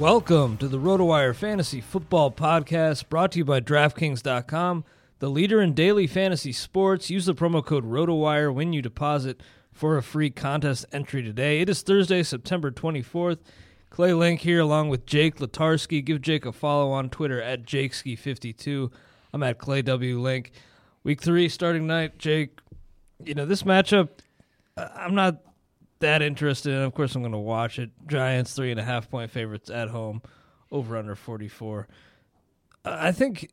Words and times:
Welcome 0.00 0.56
to 0.56 0.66
the 0.66 0.78
RotoWire 0.78 1.34
Fantasy 1.34 1.82
Football 1.82 2.30
Podcast 2.30 3.10
brought 3.10 3.32
to 3.32 3.38
you 3.40 3.44
by 3.44 3.60
DraftKings.com, 3.60 4.82
the 5.18 5.28
leader 5.28 5.60
in 5.60 5.74
daily 5.74 6.06
fantasy 6.06 6.52
sports. 6.52 7.10
Use 7.10 7.26
the 7.26 7.34
promo 7.34 7.62
code 7.62 7.84
RotoWire 7.84 8.54
when 8.54 8.72
you 8.72 8.80
deposit 8.80 9.42
for 9.74 9.98
a 9.98 10.02
free 10.02 10.30
contest 10.30 10.86
entry 10.90 11.22
today. 11.22 11.60
It 11.60 11.68
is 11.68 11.82
Thursday, 11.82 12.22
September 12.22 12.70
24th. 12.70 13.40
Clay 13.90 14.14
Link 14.14 14.40
here 14.40 14.60
along 14.60 14.88
with 14.88 15.04
Jake 15.04 15.36
Letarski. 15.36 16.02
Give 16.02 16.22
Jake 16.22 16.46
a 16.46 16.52
follow 16.52 16.92
on 16.92 17.10
Twitter 17.10 17.42
at 17.42 17.66
JakeSki52. 17.66 18.90
I'm 19.34 19.42
at 19.42 19.58
Clay 19.58 19.82
W. 19.82 20.18
Link. 20.18 20.52
Week 21.04 21.20
three 21.20 21.46
starting 21.50 21.86
night, 21.86 22.16
Jake. 22.16 22.60
You 23.22 23.34
know, 23.34 23.44
this 23.44 23.64
matchup, 23.64 24.08
I'm 24.78 25.14
not 25.14 25.42
that 26.00 26.22
interested. 26.22 26.74
And 26.74 26.84
of 26.84 26.94
course, 26.94 27.14
I'm 27.14 27.22
going 27.22 27.32
to 27.32 27.38
watch 27.38 27.78
it. 27.78 27.90
Giants 28.06 28.54
three 28.54 28.70
and 28.70 28.80
a 28.80 28.84
half 28.84 29.10
point 29.10 29.30
favorites 29.30 29.70
at 29.70 29.88
home, 29.88 30.22
over 30.70 30.96
under 30.96 31.14
44. 31.14 31.88
I 32.84 33.12
think 33.12 33.50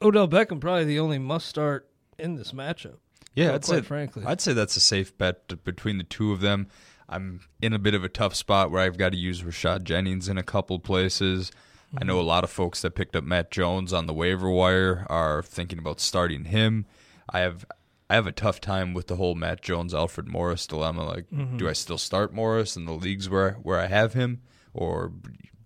Odell 0.00 0.28
Beckham 0.28 0.60
probably 0.60 0.84
the 0.84 1.00
only 1.00 1.18
must 1.18 1.46
start 1.46 1.88
in 2.18 2.36
this 2.36 2.52
matchup. 2.52 2.96
Yeah, 3.34 3.54
I'd 3.54 3.64
quite 3.64 3.64
say 3.64 3.80
frankly. 3.82 4.24
I'd 4.26 4.40
say 4.40 4.52
that's 4.52 4.76
a 4.76 4.80
safe 4.80 5.16
bet 5.18 5.64
between 5.64 5.98
the 5.98 6.04
two 6.04 6.32
of 6.32 6.40
them. 6.40 6.68
I'm 7.08 7.40
in 7.60 7.72
a 7.72 7.78
bit 7.78 7.94
of 7.94 8.04
a 8.04 8.08
tough 8.08 8.34
spot 8.34 8.70
where 8.70 8.80
I've 8.80 8.96
got 8.96 9.12
to 9.12 9.18
use 9.18 9.42
Rashad 9.42 9.84
Jennings 9.84 10.28
in 10.28 10.38
a 10.38 10.42
couple 10.42 10.78
places. 10.78 11.52
I 11.96 12.04
know 12.04 12.16
a 12.16 12.20
mm-hmm. 12.20 12.28
lot 12.28 12.44
of 12.44 12.50
folks 12.50 12.82
that 12.82 12.94
picked 12.94 13.14
up 13.14 13.24
Matt 13.24 13.50
Jones 13.50 13.92
on 13.92 14.06
the 14.06 14.14
waiver 14.14 14.50
wire 14.50 15.06
are 15.08 15.42
thinking 15.42 15.78
about 15.78 16.00
starting 16.00 16.46
him. 16.46 16.86
I 17.28 17.40
have 17.40 17.64
I 18.10 18.14
have 18.14 18.26
a 18.26 18.32
tough 18.32 18.60
time 18.60 18.92
with 18.94 19.06
the 19.06 19.16
whole 19.16 19.34
Matt 19.34 19.62
Jones 19.62 19.94
Alfred 19.94 20.28
Morris 20.28 20.66
dilemma. 20.66 21.04
Like, 21.04 21.26
do 21.56 21.68
I 21.68 21.72
still 21.72 21.98
start 21.98 22.34
Morris 22.34 22.76
in 22.76 22.84
the 22.84 22.92
leagues 22.92 23.28
where 23.28 23.52
where 23.62 23.80
I 23.80 23.86
have 23.86 24.12
him, 24.12 24.42
or 24.74 25.12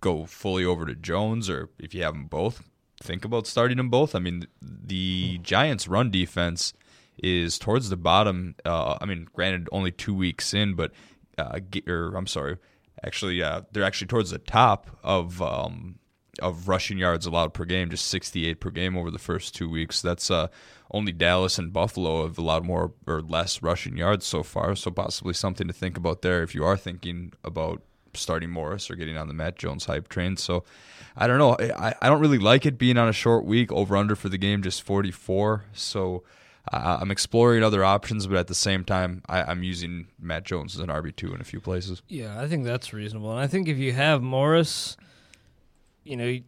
go 0.01 0.25
fully 0.25 0.63
over 0.63 0.85
to 0.85 0.95
Jones, 0.95 1.49
or 1.49 1.69
if 1.77 1.93
you 1.93 2.03
have 2.03 2.13
them 2.13 2.27
both, 2.27 2.63
think 3.01 3.25
about 3.25 3.47
starting 3.47 3.77
them 3.77 3.89
both. 3.89 4.15
I 4.15 4.19
mean, 4.19 4.47
the 4.61 5.39
Giants' 5.39 5.87
run 5.87 6.11
defense 6.11 6.73
is 7.21 7.59
towards 7.59 7.89
the 7.89 7.97
bottom. 7.97 8.55
Uh, 8.65 8.97
I 9.01 9.05
mean, 9.05 9.27
granted, 9.33 9.67
only 9.71 9.91
two 9.91 10.13
weeks 10.13 10.53
in, 10.53 10.75
but 10.75 10.91
uh, 11.37 11.59
or 11.87 12.15
I'm 12.15 12.27
sorry, 12.27 12.57
actually, 13.03 13.43
uh, 13.43 13.61
they're 13.71 13.83
actually 13.83 14.07
towards 14.07 14.31
the 14.31 14.39
top 14.39 14.97
of 15.03 15.41
um, 15.41 15.99
of 16.39 16.67
rushing 16.67 16.97
yards 16.97 17.25
allowed 17.25 17.53
per 17.53 17.65
game, 17.65 17.89
just 17.89 18.07
68 18.07 18.59
per 18.59 18.69
game 18.69 18.97
over 18.97 19.11
the 19.11 19.19
first 19.19 19.55
two 19.55 19.69
weeks. 19.69 20.01
That's 20.01 20.29
uh, 20.31 20.47
only 20.91 21.11
Dallas 21.11 21.57
and 21.57 21.71
Buffalo 21.71 22.25
have 22.25 22.37
allowed 22.37 22.65
more 22.65 22.93
or 23.05 23.21
less 23.21 23.61
rushing 23.61 23.97
yards 23.97 24.25
so 24.25 24.43
far. 24.43 24.75
So 24.75 24.91
possibly 24.91 25.33
something 25.33 25.67
to 25.67 25.73
think 25.73 25.97
about 25.97 26.21
there 26.21 26.41
if 26.43 26.55
you 26.55 26.63
are 26.65 26.77
thinking 26.77 27.33
about 27.43 27.81
starting 28.13 28.49
Morris 28.49 28.89
or 28.89 28.95
getting 28.95 29.17
on 29.17 29.27
the 29.27 29.33
Matt 29.33 29.57
Jones 29.57 29.85
hype 29.85 30.09
train. 30.09 30.37
So 30.37 30.63
I 31.15 31.27
don't 31.27 31.37
know. 31.37 31.55
I, 31.75 31.93
I 32.01 32.09
don't 32.09 32.21
really 32.21 32.39
like 32.39 32.65
it 32.65 32.77
being 32.77 32.97
on 32.97 33.07
a 33.07 33.13
short 33.13 33.45
week. 33.45 33.71
Over 33.71 33.95
under 33.97 34.15
for 34.15 34.29
the 34.29 34.37
game 34.37 34.63
just 34.63 34.81
44. 34.81 35.65
So 35.73 36.23
I, 36.71 36.97
I'm 37.01 37.11
exploring 37.11 37.63
other 37.63 37.83
options, 37.83 38.27
but 38.27 38.37
at 38.37 38.47
the 38.47 38.55
same 38.55 38.83
time, 38.83 39.21
I, 39.27 39.43
I'm 39.43 39.63
using 39.63 40.07
Matt 40.19 40.43
Jones 40.43 40.75
as 40.75 40.81
an 40.81 40.87
RB 40.87 41.15
two 41.15 41.33
in 41.33 41.41
a 41.41 41.43
few 41.45 41.59
places. 41.59 42.01
Yeah, 42.07 42.39
I 42.39 42.47
think 42.47 42.65
that's 42.65 42.93
reasonable. 42.93 43.31
And 43.31 43.39
I 43.39 43.47
think 43.47 43.67
if 43.67 43.77
you 43.77 43.93
have 43.93 44.21
Morris, 44.21 44.97
you 46.09 46.17
know, 46.17 46.25
you- 46.25 46.43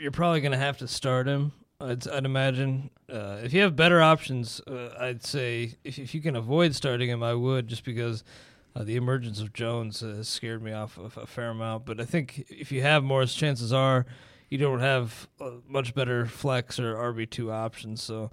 you're 0.00 0.10
probably 0.12 0.40
going 0.40 0.52
to 0.52 0.58
have 0.58 0.78
to 0.78 0.86
start 0.86 1.26
him. 1.26 1.52
I'd, 1.80 2.06
I'd 2.06 2.24
imagine. 2.24 2.90
Uh, 3.12 3.40
if 3.42 3.52
you 3.52 3.62
have 3.62 3.74
better 3.74 4.00
options, 4.00 4.60
uh, 4.68 4.94
I'd 5.00 5.24
say 5.24 5.74
if, 5.82 5.98
if 5.98 6.14
you 6.14 6.20
can 6.20 6.36
avoid 6.36 6.74
starting 6.76 7.08
him, 7.10 7.22
I 7.24 7.34
would, 7.34 7.66
just 7.66 7.82
because 7.84 8.22
uh, 8.76 8.84
the 8.84 8.94
emergence 8.94 9.40
of 9.40 9.52
Jones 9.52 9.98
has 10.00 10.28
scared 10.28 10.62
me 10.62 10.72
off 10.72 10.98
of 10.98 11.16
a 11.16 11.26
fair 11.26 11.48
amount. 11.50 11.84
But 11.86 12.00
I 12.00 12.04
think 12.04 12.46
if 12.48 12.70
you 12.70 12.82
have 12.82 13.02
Morris, 13.02 13.34
chances 13.34 13.72
are 13.72 14.06
you 14.50 14.58
don't 14.58 14.78
have 14.80 15.26
uh, 15.40 15.50
much 15.66 15.94
better 15.94 16.26
flex 16.26 16.78
or 16.78 16.94
RB 16.94 17.28
two 17.28 17.50
options. 17.50 18.00
So 18.02 18.30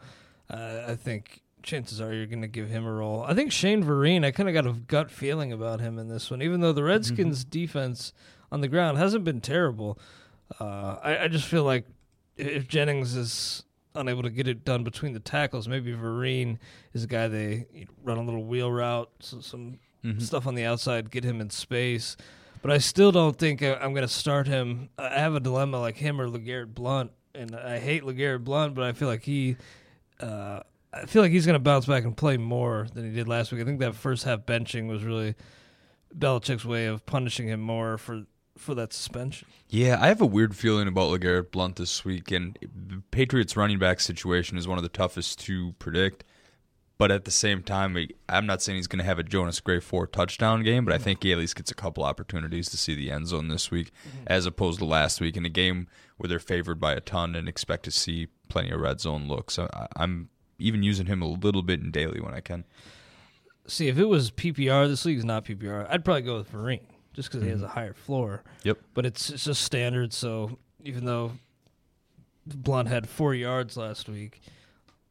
uh, 0.51 0.83
I 0.87 0.95
think 0.95 1.41
chances 1.63 1.99
are 1.99 2.13
you're 2.13 2.27
going 2.27 2.41
to 2.43 2.47
give 2.47 2.69
him 2.69 2.85
a 2.85 2.91
role. 2.93 3.23
I 3.23 3.33
think 3.33 3.51
Shane 3.51 3.83
Vereen, 3.83 4.23
I 4.23 4.29
kind 4.31 4.47
of 4.47 4.53
got 4.53 4.67
a 4.67 4.73
gut 4.73 5.09
feeling 5.09 5.51
about 5.51 5.79
him 5.79 5.97
in 5.97 6.07
this 6.09 6.29
one, 6.29 6.41
even 6.43 6.59
though 6.61 6.73
the 6.73 6.83
Redskins' 6.83 7.43
defense 7.43 8.13
on 8.51 8.61
the 8.61 8.67
ground 8.67 8.97
hasn't 8.99 9.23
been 9.23 9.41
terrible. 9.41 9.97
Uh, 10.59 10.97
I, 11.03 11.17
I 11.23 11.27
just 11.27 11.45
feel 11.45 11.63
like 11.63 11.85
if 12.37 12.67
Jennings 12.67 13.15
is 13.15 13.63
unable 13.95 14.23
to 14.23 14.29
get 14.29 14.47
it 14.47 14.63
done 14.63 14.83
between 14.83 15.13
the 15.13 15.19
tackles, 15.19 15.67
maybe 15.67 15.91
Vereen 15.93 16.57
is 16.93 17.03
a 17.03 17.07
guy 17.07 17.27
they 17.27 17.65
run 18.03 18.17
a 18.17 18.23
little 18.23 18.43
wheel 18.45 18.71
route, 18.71 19.09
so 19.19 19.41
some 19.41 19.79
stuff 20.19 20.47
on 20.47 20.55
the 20.55 20.63
outside, 20.63 21.11
get 21.11 21.23
him 21.25 21.41
in 21.41 21.49
space. 21.49 22.15
But 22.61 22.71
I 22.71 22.77
still 22.77 23.11
don't 23.11 23.37
think 23.37 23.61
I- 23.61 23.75
I'm 23.75 23.93
going 23.93 24.07
to 24.07 24.13
start 24.13 24.47
him. 24.47 24.89
I 24.97 25.19
have 25.19 25.35
a 25.35 25.39
dilemma 25.41 25.79
like 25.79 25.97
him 25.97 26.21
or 26.21 26.27
LeGarrette 26.29 26.73
Blount, 26.73 27.11
and 27.35 27.55
I 27.55 27.79
hate 27.79 28.03
LeGarrette 28.03 28.43
Blount, 28.45 28.75
but 28.75 28.85
I 28.85 28.93
feel 28.93 29.07
like 29.09 29.23
he. 29.23 29.57
Uh, 30.19 30.61
I 30.91 31.05
feel 31.05 31.21
like 31.21 31.31
he's 31.31 31.45
going 31.45 31.53
to 31.55 31.59
bounce 31.59 31.85
back 31.85 32.03
and 32.03 32.15
play 32.17 32.37
more 32.37 32.87
than 32.93 33.05
he 33.05 33.11
did 33.15 33.27
last 33.27 33.51
week. 33.51 33.61
I 33.61 33.65
think 33.65 33.79
that 33.81 33.93
first 33.93 34.23
half 34.23 34.39
benching 34.45 34.87
was 34.87 35.03
really 35.03 35.35
Belichick's 36.17 36.65
way 36.65 36.85
of 36.87 37.05
punishing 37.05 37.47
him 37.47 37.59
more 37.61 37.97
for 37.97 38.23
for 38.59 38.75
that 38.75 38.93
suspension. 38.93 39.47
Yeah, 39.69 39.97
I 39.99 40.07
have 40.07 40.21
a 40.21 40.25
weird 40.25 40.55
feeling 40.55 40.87
about 40.87 41.11
LeGarrette 41.11 41.51
Blount 41.51 41.75
this 41.75 42.03
week, 42.03 42.31
and 42.31 42.57
the 42.61 43.01
Patriots 43.11 43.55
running 43.55 43.79
back 43.79 43.99
situation 43.99 44.57
is 44.57 44.67
one 44.67 44.77
of 44.77 44.83
the 44.83 44.89
toughest 44.89 45.39
to 45.45 45.73
predict. 45.79 46.23
But 46.97 47.11
at 47.11 47.23
the 47.23 47.31
same 47.31 47.63
time, 47.63 47.97
I'm 48.27 48.45
not 48.45 48.61
saying 48.61 48.75
he's 48.75 48.87
going 48.87 48.99
to 48.99 49.05
have 49.05 49.19
a 49.19 49.23
Jonas 49.23 49.61
Gray 49.61 49.79
four 49.79 50.05
touchdown 50.05 50.63
game, 50.63 50.83
but 50.83 50.93
I 50.93 50.97
think 50.97 51.23
he 51.23 51.31
at 51.31 51.37
least 51.37 51.55
gets 51.55 51.71
a 51.71 51.75
couple 51.75 52.03
opportunities 52.03 52.69
to 52.71 52.77
see 52.77 52.93
the 52.93 53.09
end 53.09 53.27
zone 53.29 53.47
this 53.47 53.71
week, 53.71 53.91
mm-hmm. 54.05 54.25
as 54.27 54.45
opposed 54.45 54.79
to 54.79 54.85
last 54.85 55.21
week 55.21 55.37
in 55.37 55.45
a 55.45 55.49
game 55.49 55.87
where 56.17 56.27
they're 56.27 56.39
favored 56.39 56.77
by 56.77 56.91
a 56.91 56.99
ton 56.99 57.35
and 57.35 57.47
expect 57.47 57.85
to 57.85 57.91
see 57.91 58.27
plenty 58.49 58.71
of 58.71 58.81
red 58.81 58.99
zone 58.99 59.29
looks. 59.29 59.57
I, 59.57 59.87
I'm 59.95 60.27
even 60.57 60.83
using 60.83 61.05
him 61.05 61.21
a 61.21 61.27
little 61.27 61.61
bit 61.61 61.79
in 61.79 61.89
daily 61.89 62.19
when 62.19 62.33
I 62.33 62.41
can. 62.41 62.65
See, 63.65 63.87
if 63.87 63.97
it 63.97 64.05
was 64.05 64.29
PPR, 64.31 64.87
this 64.89 65.05
league's 65.05 65.23
not 65.23 65.45
PPR. 65.45 65.87
I'd 65.89 66.03
probably 66.03 66.23
go 66.23 66.37
with 66.39 66.51
Vereen 66.51 66.81
just 67.19 67.29
because 67.29 67.43
he 67.43 67.49
has 67.49 67.57
mm-hmm. 67.57 67.65
a 67.65 67.73
higher 67.73 67.93
floor. 67.93 68.43
Yep. 68.63 68.77
But 68.93 69.05
it's 69.05 69.29
it's 69.29 69.43
just 69.43 69.61
standard. 69.61 70.13
So 70.13 70.57
even 70.85 71.03
though 71.03 71.33
Blount 72.47 72.87
had 72.87 73.09
four 73.09 73.35
yards 73.35 73.75
last 73.75 74.07
week, 74.07 74.39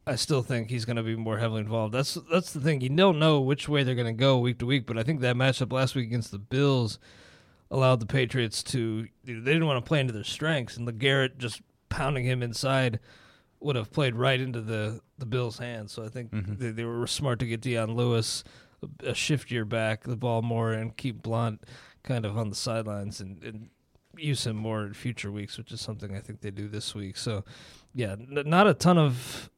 I 0.06 0.14
still 0.16 0.42
think 0.42 0.70
he's 0.70 0.86
going 0.86 0.96
to 0.96 1.02
be 1.02 1.16
more 1.16 1.36
heavily 1.36 1.60
involved. 1.60 1.92
That's 1.92 2.16
that's 2.32 2.54
the 2.54 2.60
thing. 2.60 2.80
You 2.80 2.88
don't 2.88 3.18
know 3.18 3.42
which 3.42 3.68
way 3.68 3.82
they're 3.82 3.94
going 3.94 4.06
to 4.06 4.14
go 4.14 4.38
week 4.38 4.58
to 4.60 4.66
week, 4.66 4.86
but 4.86 4.96
I 4.96 5.02
think 5.02 5.20
that 5.20 5.36
matchup 5.36 5.70
last 5.70 5.94
week 5.94 6.06
against 6.06 6.30
the 6.30 6.38
Bills 6.38 6.98
allowed 7.70 8.00
the 8.00 8.06
Patriots 8.06 8.62
to 8.62 9.06
they 9.22 9.34
didn't 9.34 9.66
want 9.66 9.84
to 9.84 9.86
play 9.86 10.00
into 10.00 10.14
their 10.14 10.24
strengths, 10.24 10.78
and 10.78 10.88
LeGarrette 10.88 11.36
just 11.36 11.60
pounding 11.90 12.24
him 12.24 12.42
inside 12.42 13.00
would 13.60 13.76
have 13.76 13.92
played 13.92 14.14
right 14.16 14.40
into 14.40 14.62
the 14.62 15.02
the 15.18 15.26
Bills' 15.26 15.58
hands. 15.58 15.92
So 15.92 16.06
I 16.06 16.08
think 16.08 16.30
mm-hmm. 16.30 16.54
they, 16.56 16.70
they 16.70 16.84
were 16.84 17.06
smart 17.06 17.38
to 17.40 17.46
get 17.46 17.60
Dion 17.60 17.94
Lewis 17.94 18.44
a, 18.82 19.10
a 19.10 19.12
shiftier 19.12 19.68
back 19.68 20.04
the 20.04 20.16
ball 20.16 20.40
more 20.40 20.72
and 20.72 20.96
keep 20.96 21.22
Blount 21.22 21.62
kind 22.02 22.24
of 22.24 22.36
on 22.36 22.50
the 22.50 22.56
sidelines 22.56 23.20
and, 23.20 23.42
and 23.42 23.70
use 24.16 24.46
him 24.46 24.56
more 24.56 24.84
in 24.84 24.94
future 24.94 25.30
weeks, 25.30 25.58
which 25.58 25.72
is 25.72 25.80
something 25.80 26.14
I 26.14 26.20
think 26.20 26.40
they 26.40 26.50
do 26.50 26.68
this 26.68 26.94
week. 26.94 27.16
So 27.16 27.44
yeah, 27.94 28.12
n- 28.12 28.42
not 28.46 28.66
a 28.66 28.74
ton 28.74 28.98
of 28.98 29.50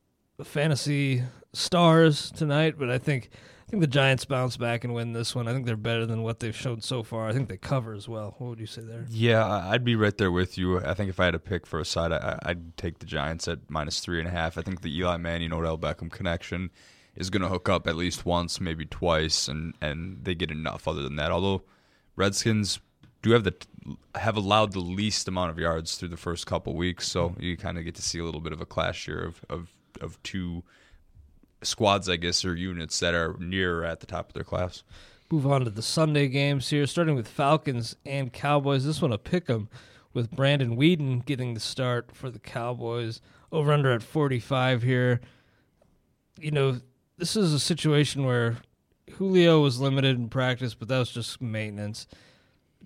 fantasy 0.45 1.23
stars 1.53 2.31
tonight, 2.31 2.77
but 2.79 2.91
I 2.91 2.99
think 2.99 3.31
I 3.67 3.71
think 3.71 3.83
the 3.83 3.87
Giants 3.87 4.25
bounce 4.25 4.57
back 4.57 4.83
and 4.83 4.93
win 4.93 5.13
this 5.13 5.33
one. 5.33 5.47
I 5.47 5.53
think 5.53 5.65
they're 5.65 5.77
better 5.77 6.05
than 6.05 6.25
what 6.25 6.41
they've 6.41 6.57
shown 6.57 6.81
so 6.81 7.05
far. 7.05 7.29
I 7.29 7.33
think 7.33 7.49
they 7.49 7.57
cover 7.57 7.95
as 7.95 8.09
well. 8.09 8.35
What 8.39 8.51
would 8.51 8.59
you 8.59 8.67
say 8.67 8.83
there? 8.83 9.07
Yeah, 9.09 9.47
I'd 9.47 9.85
be 9.85 9.95
right 9.95 10.17
there 10.17 10.33
with 10.33 10.59
you. 10.59 10.81
I 10.81 10.95
think 10.95 11.09
if 11.09 11.21
I 11.21 11.27
had 11.27 11.35
to 11.35 11.39
pick 11.39 11.67
for 11.67 11.79
a 11.79 11.85
side, 11.85 12.11
I, 12.11 12.37
I'd 12.43 12.77
take 12.77 12.99
the 12.99 13.07
Giants 13.07 13.47
at 13.47 13.71
minus 13.71 14.01
three 14.01 14.19
and 14.19 14.27
a 14.27 14.33
half. 14.33 14.59
I 14.59 14.63
think 14.63 14.83
the 14.83 14.93
Eli 14.97 15.19
Manning 15.19 15.53
Odell 15.53 15.79
Beckham 15.79 16.11
connection 16.11 16.71
is 17.15 17.31
going 17.31 17.43
to 17.43 17.49
hook 17.49 17.69
up 17.69 17.87
at 17.87 17.95
least 17.95 18.27
once, 18.27 18.61
maybe 18.61 18.87
twice, 18.87 19.47
and 19.47 19.75
and 19.81 20.25
they 20.25 20.35
get 20.35 20.51
enough. 20.51 20.89
Other 20.89 21.03
than 21.03 21.15
that, 21.17 21.31
although 21.31 21.63
Redskins 22.17 22.81
do 23.23 23.31
have 23.31 23.45
the 23.45 23.55
have 24.15 24.37
allowed 24.37 24.73
the 24.73 24.81
least 24.81 25.27
amount 25.29 25.51
of 25.51 25.59
yards 25.59 25.97
through 25.97 26.09
the 26.09 26.17
first 26.17 26.47
couple 26.47 26.75
weeks, 26.75 27.09
so 27.09 27.31
mm-hmm. 27.31 27.43
you 27.43 27.57
kind 27.57 27.79
of 27.79 27.85
get 27.85 27.95
to 27.95 28.03
see 28.03 28.19
a 28.19 28.25
little 28.25 28.41
bit 28.41 28.53
of 28.53 28.61
a 28.61 28.67
clash 28.67 29.07
here 29.07 29.21
of 29.21 29.45
of 29.49 29.73
of 30.01 30.23
two 30.23 30.63
squads, 31.63 32.09
I 32.09 32.17
guess, 32.17 32.45
or 32.45 32.55
units 32.55 32.99
that 33.01 33.15
are 33.15 33.37
near 33.39 33.81
or 33.81 33.85
at 33.85 34.01
the 34.01 34.07
top 34.07 34.29
of 34.29 34.35
their 34.35 34.45
class. 34.45 34.83
Move 35.31 35.47
on 35.47 35.65
to 35.65 35.71
the 35.71 35.83
Sunday 35.83 36.27
games 36.29 36.71
here, 36.71 36.87
starting 36.87 37.15
with 37.15 37.29
Falcons 37.29 37.97
and 38.05 38.33
Cowboys. 38.33 38.85
This 38.85 39.01
one 39.01 39.13
a 39.13 39.19
pick 39.19 39.49
'em 39.49 39.69
with 40.13 40.31
Brandon 40.31 40.77
Weeden 40.77 41.25
getting 41.25 41.55
the 41.55 41.61
start 41.61 42.11
for 42.15 42.31
the 42.31 42.41
Cowboys. 42.41 43.21
Over 43.53 43.73
under 43.73 43.93
at 43.93 44.03
45 44.03 44.83
here. 44.83 45.21
You 46.39 46.51
know, 46.51 46.81
this 47.17 47.37
is 47.37 47.53
a 47.53 47.61
situation 47.61 48.25
where 48.25 48.59
Julio 49.11 49.61
was 49.61 49.81
limited 49.81 50.17
in 50.17 50.29
practice, 50.29 50.75
but 50.75 50.89
that 50.89 50.99
was 50.99 51.11
just 51.11 51.41
maintenance. 51.41 52.07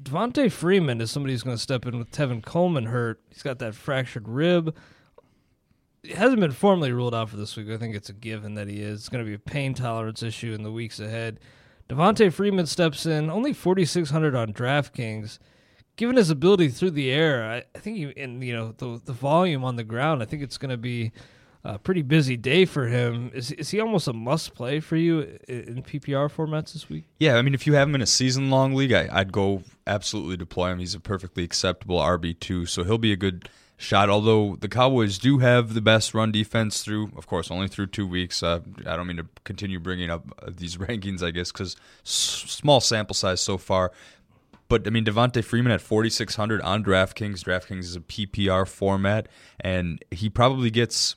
Devonta 0.00 0.50
Freeman 0.50 1.00
is 1.00 1.10
somebody 1.10 1.32
who's 1.32 1.42
going 1.42 1.56
to 1.56 1.62
step 1.62 1.86
in 1.86 1.98
with 1.98 2.10
Tevin 2.10 2.44
Coleman 2.44 2.86
hurt. 2.86 3.20
He's 3.30 3.42
got 3.42 3.58
that 3.60 3.74
fractured 3.74 4.28
rib. 4.28 4.74
It 6.02 6.16
hasn't 6.16 6.40
been 6.40 6.52
formally 6.52 6.92
ruled 6.92 7.14
out 7.14 7.30
for 7.30 7.36
this 7.36 7.56
week. 7.56 7.70
I 7.70 7.76
think 7.76 7.94
it's 7.94 8.08
a 8.08 8.12
given 8.12 8.54
that 8.54 8.68
he 8.68 8.82
is. 8.82 9.00
It's 9.00 9.08
going 9.08 9.24
to 9.24 9.28
be 9.28 9.34
a 9.34 9.38
pain 9.38 9.72
tolerance 9.72 10.22
issue 10.22 10.52
in 10.52 10.62
the 10.62 10.72
weeks 10.72 10.98
ahead. 10.98 11.40
Devonta 11.88 12.32
Freeman 12.32 12.66
steps 12.66 13.06
in, 13.06 13.30
only 13.30 13.52
4,600 13.52 14.34
on 14.34 14.52
DraftKings. 14.52 15.38
Given 15.96 16.16
his 16.16 16.28
ability 16.28 16.68
through 16.70 16.90
the 16.90 17.12
air, 17.12 17.64
I, 17.74 17.78
think, 17.78 17.96
he, 17.96 18.20
and 18.20 18.42
you 18.42 18.52
know 18.52 18.74
the 18.76 19.00
the 19.04 19.12
volume 19.12 19.62
on 19.62 19.76
the 19.76 19.84
ground, 19.84 20.22
I 20.22 20.24
think 20.24 20.42
it's 20.42 20.58
going 20.58 20.72
to 20.72 20.76
be 20.76 21.12
a 21.64 21.78
pretty 21.78 22.02
busy 22.02 22.36
day 22.36 22.64
for 22.66 22.86
him. 22.88 23.30
Is 23.34 23.50
is 23.52 23.70
he 23.70 23.80
almost 23.80 24.06
a 24.06 24.12
must 24.12 24.54
play 24.54 24.80
for 24.80 24.96
you 24.96 25.38
in 25.48 25.82
PPR 25.82 26.30
formats 26.30 26.74
this 26.74 26.88
week? 26.88 27.04
Yeah, 27.18 27.36
I 27.36 27.42
mean, 27.42 27.54
if 27.54 27.66
you 27.66 27.74
have 27.74 27.88
him 27.88 27.94
in 27.94 28.02
a 28.02 28.06
season 28.06 28.50
long 28.50 28.74
league, 28.74 28.92
I, 28.92 29.08
I'd 29.10 29.32
go 29.32 29.62
absolutely 29.86 30.36
deploy 30.36 30.70
him. 30.72 30.78
He's 30.78 30.94
a 30.94 31.00
perfectly 31.00 31.42
acceptable 31.42 31.98
RB 31.98 32.38
two, 32.38 32.66
so 32.66 32.84
he'll 32.84 32.98
be 32.98 33.12
a 33.12 33.16
good 33.16 33.48
shot. 33.78 34.10
Although 34.10 34.56
the 34.60 34.68
Cowboys 34.68 35.18
do 35.18 35.38
have 35.38 35.72
the 35.72 35.80
best 35.80 36.12
run 36.12 36.30
defense 36.30 36.82
through, 36.82 37.12
of 37.16 37.26
course, 37.26 37.50
only 37.50 37.68
through 37.68 37.86
two 37.86 38.06
weeks. 38.06 38.42
Uh, 38.42 38.60
I 38.86 38.96
don't 38.96 39.06
mean 39.06 39.16
to 39.16 39.26
continue 39.44 39.80
bringing 39.80 40.10
up 40.10 40.26
uh, 40.42 40.50
these 40.54 40.76
rankings, 40.78 41.22
I 41.22 41.30
guess, 41.30 41.50
because 41.50 41.76
s- 42.04 42.44
small 42.46 42.80
sample 42.80 43.14
size 43.14 43.40
so 43.40 43.56
far. 43.56 43.90
But 44.68 44.86
I 44.86 44.90
mean, 44.90 45.04
Devonta 45.04 45.42
Freeman 45.42 45.72
at 45.72 45.80
4,600 45.80 46.60
on 46.62 46.84
DraftKings. 46.84 47.40
DraftKings 47.40 47.80
is 47.80 47.96
a 47.96 48.00
PPR 48.00 48.66
format, 48.66 49.28
and 49.60 50.02
he 50.10 50.28
probably 50.28 50.70
gets 50.70 51.16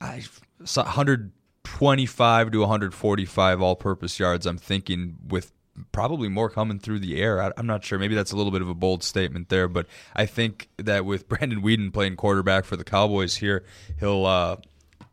I, 0.00 0.22
so 0.64 0.82
125 0.82 2.50
to 2.50 2.58
145 2.58 3.62
all-purpose 3.62 4.18
yards. 4.18 4.46
I'm 4.46 4.58
thinking 4.58 5.16
with 5.26 5.52
probably 5.92 6.28
more 6.28 6.50
coming 6.50 6.78
through 6.78 7.00
the 7.00 7.20
air. 7.20 7.42
I, 7.42 7.52
I'm 7.56 7.66
not 7.66 7.84
sure. 7.84 7.98
Maybe 7.98 8.14
that's 8.14 8.32
a 8.32 8.36
little 8.36 8.52
bit 8.52 8.62
of 8.62 8.68
a 8.68 8.74
bold 8.74 9.02
statement 9.02 9.48
there, 9.48 9.68
but 9.68 9.86
I 10.14 10.26
think 10.26 10.68
that 10.78 11.04
with 11.04 11.28
Brandon 11.30 11.62
Weeden 11.62 11.92
playing 11.92 12.16
quarterback 12.16 12.64
for 12.64 12.76
the 12.76 12.84
Cowboys 12.84 13.36
here, 13.36 13.64
he'll. 13.98 14.26
Uh, 14.26 14.56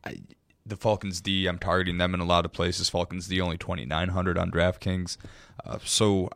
I, 0.03 0.17
the 0.65 0.75
Falcons 0.75 1.21
D, 1.21 1.45
I'm 1.45 1.59
targeting 1.59 1.99
them 1.99 2.15
in 2.15 2.19
a 2.19 2.25
lot 2.25 2.43
of 2.43 2.51
places. 2.51 2.89
Falcons 2.89 3.27
D 3.27 3.39
only 3.39 3.57
2,900 3.57 4.35
on 4.35 4.49
DraftKings. 4.49 5.17
Uh, 5.63 5.77
so 5.83 6.29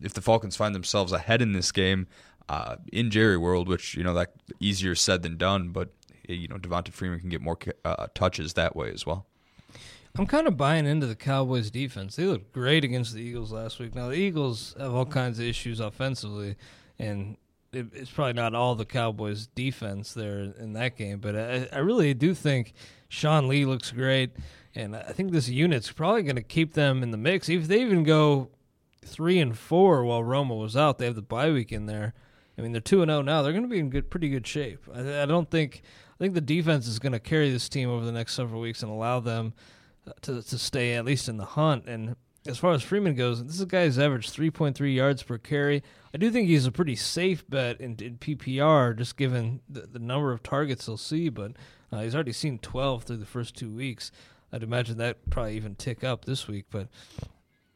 if 0.00 0.14
the 0.14 0.20
Falcons 0.20 0.56
find 0.56 0.74
themselves 0.74 1.12
ahead 1.12 1.42
in 1.42 1.52
this 1.52 1.72
game 1.72 2.06
uh, 2.48 2.76
in 2.92 3.10
Jerry 3.10 3.36
World, 3.36 3.68
which 3.68 3.94
you 3.96 4.04
know 4.04 4.14
that 4.14 4.32
easier 4.60 4.94
said 4.94 5.22
than 5.22 5.36
done, 5.36 5.70
but 5.70 5.90
you 6.34 6.48
know 6.48 6.56
Devonta 6.56 6.92
Freeman 6.92 7.20
can 7.20 7.28
get 7.28 7.40
more 7.40 7.58
uh, 7.84 8.06
touches 8.14 8.54
that 8.54 8.76
way 8.76 8.90
as 8.90 9.06
well. 9.06 9.26
I'm 10.14 10.26
kind 10.26 10.46
of 10.46 10.58
buying 10.58 10.84
into 10.84 11.06
the 11.06 11.14
Cowboys 11.14 11.70
defense. 11.70 12.16
They 12.16 12.24
looked 12.24 12.52
great 12.52 12.84
against 12.84 13.14
the 13.14 13.22
Eagles 13.22 13.50
last 13.50 13.78
week. 13.78 13.94
Now 13.94 14.08
the 14.08 14.16
Eagles 14.16 14.74
have 14.78 14.94
all 14.94 15.06
kinds 15.06 15.38
of 15.38 15.46
issues 15.46 15.80
offensively, 15.80 16.56
and 16.98 17.38
it, 17.72 17.86
it's 17.94 18.10
probably 18.10 18.34
not 18.34 18.54
all 18.54 18.74
the 18.74 18.84
Cowboys 18.84 19.46
defense 19.46 20.12
there 20.12 20.52
in 20.58 20.74
that 20.74 20.96
game. 20.98 21.18
But 21.18 21.36
I, 21.36 21.68
I 21.72 21.78
really 21.78 22.12
do 22.12 22.34
think 22.34 22.74
Sean 23.08 23.48
Lee 23.48 23.64
looks 23.64 23.90
great, 23.90 24.32
and 24.74 24.94
I 24.94 25.12
think 25.12 25.32
this 25.32 25.48
unit's 25.48 25.90
probably 25.90 26.24
going 26.24 26.36
to 26.36 26.42
keep 26.42 26.74
them 26.74 27.02
in 27.02 27.10
the 27.10 27.16
mix. 27.16 27.48
If 27.48 27.66
they 27.66 27.80
even 27.80 28.04
go 28.04 28.50
three 29.04 29.38
and 29.38 29.56
four 29.56 30.04
while 30.04 30.22
Romo 30.22 30.60
was 30.60 30.76
out, 30.76 30.98
they 30.98 31.06
have 31.06 31.14
the 31.14 31.22
bye 31.22 31.50
week 31.50 31.72
in 31.72 31.86
there. 31.86 32.12
I 32.58 32.60
mean, 32.60 32.72
they're 32.72 32.82
two 32.82 33.00
and 33.00 33.10
zero 33.10 33.22
now. 33.22 33.40
They're 33.40 33.52
going 33.52 33.64
to 33.64 33.68
be 33.68 33.78
in 33.78 33.88
good, 33.88 34.10
pretty 34.10 34.28
good 34.28 34.46
shape. 34.46 34.86
I, 34.94 35.22
I 35.22 35.26
don't 35.26 35.50
think 35.50 35.82
think 36.22 36.34
the 36.34 36.40
defense 36.40 36.86
is 36.86 37.00
going 37.00 37.12
to 37.12 37.18
carry 37.18 37.50
this 37.50 37.68
team 37.68 37.90
over 37.90 38.04
the 38.04 38.12
next 38.12 38.34
several 38.34 38.60
weeks 38.60 38.82
and 38.82 38.92
allow 38.92 39.18
them 39.18 39.54
to 40.20 40.40
to 40.42 40.58
stay 40.58 40.94
at 40.94 41.04
least 41.04 41.28
in 41.28 41.36
the 41.36 41.44
hunt. 41.44 41.86
And 41.88 42.14
as 42.46 42.58
far 42.58 42.72
as 42.72 42.82
Freeman 42.82 43.16
goes, 43.16 43.44
this 43.44 43.56
is 43.56 43.60
a 43.60 43.66
guy 43.66 43.84
who's 43.84 43.98
averaged 43.98 44.34
3.3 44.34 44.94
yards 44.94 45.22
per 45.22 45.38
carry. 45.38 45.82
I 46.14 46.18
do 46.18 46.30
think 46.30 46.48
he's 46.48 46.66
a 46.66 46.72
pretty 46.72 46.96
safe 46.96 47.48
bet 47.48 47.80
in, 47.80 47.96
in 48.00 48.18
PPR, 48.18 48.96
just 48.96 49.16
given 49.16 49.60
the, 49.68 49.82
the 49.82 49.98
number 49.98 50.32
of 50.32 50.42
targets 50.42 50.86
he'll 50.86 50.96
see. 50.96 51.28
But 51.28 51.52
uh, 51.90 52.00
he's 52.02 52.14
already 52.14 52.32
seen 52.32 52.58
12 52.58 53.04
through 53.04 53.16
the 53.18 53.26
first 53.26 53.56
two 53.56 53.70
weeks. 53.70 54.12
I'd 54.52 54.62
imagine 54.62 54.98
that 54.98 55.28
probably 55.30 55.56
even 55.56 55.74
tick 55.74 56.04
up 56.04 56.24
this 56.24 56.46
week. 56.46 56.66
But 56.70 56.88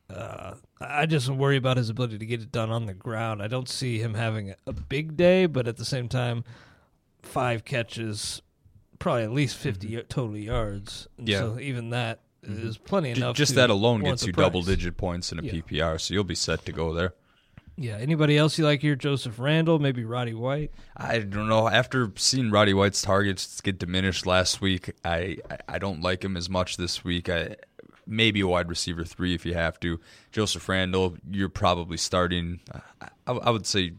uh, 0.08 0.54
I 0.80 1.06
just 1.06 1.28
worry 1.28 1.56
about 1.56 1.78
his 1.78 1.88
ability 1.88 2.18
to 2.18 2.26
get 2.26 2.42
it 2.42 2.52
done 2.52 2.70
on 2.70 2.86
the 2.86 2.94
ground. 2.94 3.42
I 3.42 3.48
don't 3.48 3.68
see 3.68 3.98
him 3.98 4.14
having 4.14 4.54
a 4.66 4.72
big 4.72 5.16
day, 5.16 5.46
but 5.46 5.66
at 5.66 5.76
the 5.76 5.84
same 5.84 6.08
time, 6.08 6.44
five 7.26 7.64
catches, 7.64 8.42
probably 8.98 9.24
at 9.24 9.32
least 9.32 9.56
50 9.56 9.88
mm-hmm. 9.88 10.00
total 10.08 10.36
yards. 10.36 11.08
And 11.18 11.28
yeah. 11.28 11.38
So 11.38 11.58
even 11.58 11.90
that 11.90 12.20
mm-hmm. 12.44 12.66
is 12.66 12.78
plenty 12.78 13.10
enough. 13.10 13.36
Just 13.36 13.54
that 13.54 13.70
alone 13.70 14.02
gets 14.02 14.26
you 14.26 14.32
double 14.32 14.62
digit 14.62 14.96
points 14.96 15.32
in 15.32 15.38
a 15.38 15.42
yeah. 15.42 15.52
PPR, 15.52 16.00
so 16.00 16.14
you'll 16.14 16.24
be 16.24 16.34
set 16.34 16.64
to 16.66 16.72
go 16.72 16.92
there. 16.92 17.14
Yeah. 17.78 17.96
Anybody 17.98 18.38
else 18.38 18.58
you 18.58 18.64
like 18.64 18.80
here? 18.80 18.96
Joseph 18.96 19.38
Randle, 19.38 19.78
maybe 19.78 20.04
Roddy 20.04 20.32
White. 20.32 20.72
I 20.96 21.18
don't 21.18 21.48
know. 21.48 21.68
After 21.68 22.10
seeing 22.16 22.50
Roddy 22.50 22.72
White's 22.72 23.02
targets 23.02 23.60
get 23.60 23.78
diminished 23.78 24.24
last 24.24 24.62
week, 24.62 24.92
I 25.04 25.38
I 25.68 25.78
don't 25.78 26.00
like 26.00 26.24
him 26.24 26.38
as 26.38 26.48
much 26.48 26.78
this 26.78 27.04
week. 27.04 27.28
I 27.28 27.56
maybe 28.06 28.40
a 28.40 28.46
wide 28.46 28.68
receiver 28.68 29.04
three 29.04 29.34
if 29.34 29.44
you 29.44 29.54
have 29.54 29.78
to. 29.80 30.00
Joseph 30.32 30.68
Randle, 30.68 31.16
you're 31.30 31.48
probably 31.48 31.96
starting. 31.96 32.60
I, 33.26 33.32
I 33.32 33.50
would 33.50 33.66
say 33.66 33.92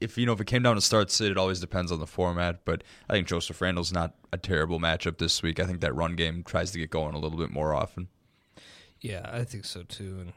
if 0.00 0.18
you 0.18 0.26
know 0.26 0.32
if 0.32 0.40
it 0.40 0.46
came 0.46 0.62
down 0.62 0.74
to 0.74 0.80
starts, 0.80 1.20
it 1.20 1.36
always 1.36 1.60
depends 1.60 1.90
on 1.90 2.00
the 2.00 2.06
format. 2.06 2.64
But 2.64 2.84
I 3.08 3.14
think 3.14 3.26
Joseph 3.26 3.60
Randle's 3.60 3.92
not 3.92 4.14
a 4.32 4.38
terrible 4.38 4.78
matchup 4.78 5.18
this 5.18 5.42
week. 5.42 5.60
I 5.60 5.64
think 5.64 5.80
that 5.80 5.94
run 5.94 6.16
game 6.16 6.42
tries 6.42 6.70
to 6.72 6.78
get 6.78 6.90
going 6.90 7.14
a 7.14 7.18
little 7.18 7.38
bit 7.38 7.50
more 7.50 7.74
often. 7.74 8.08
Yeah, 9.00 9.28
I 9.32 9.44
think 9.44 9.64
so 9.64 9.82
too. 9.82 10.32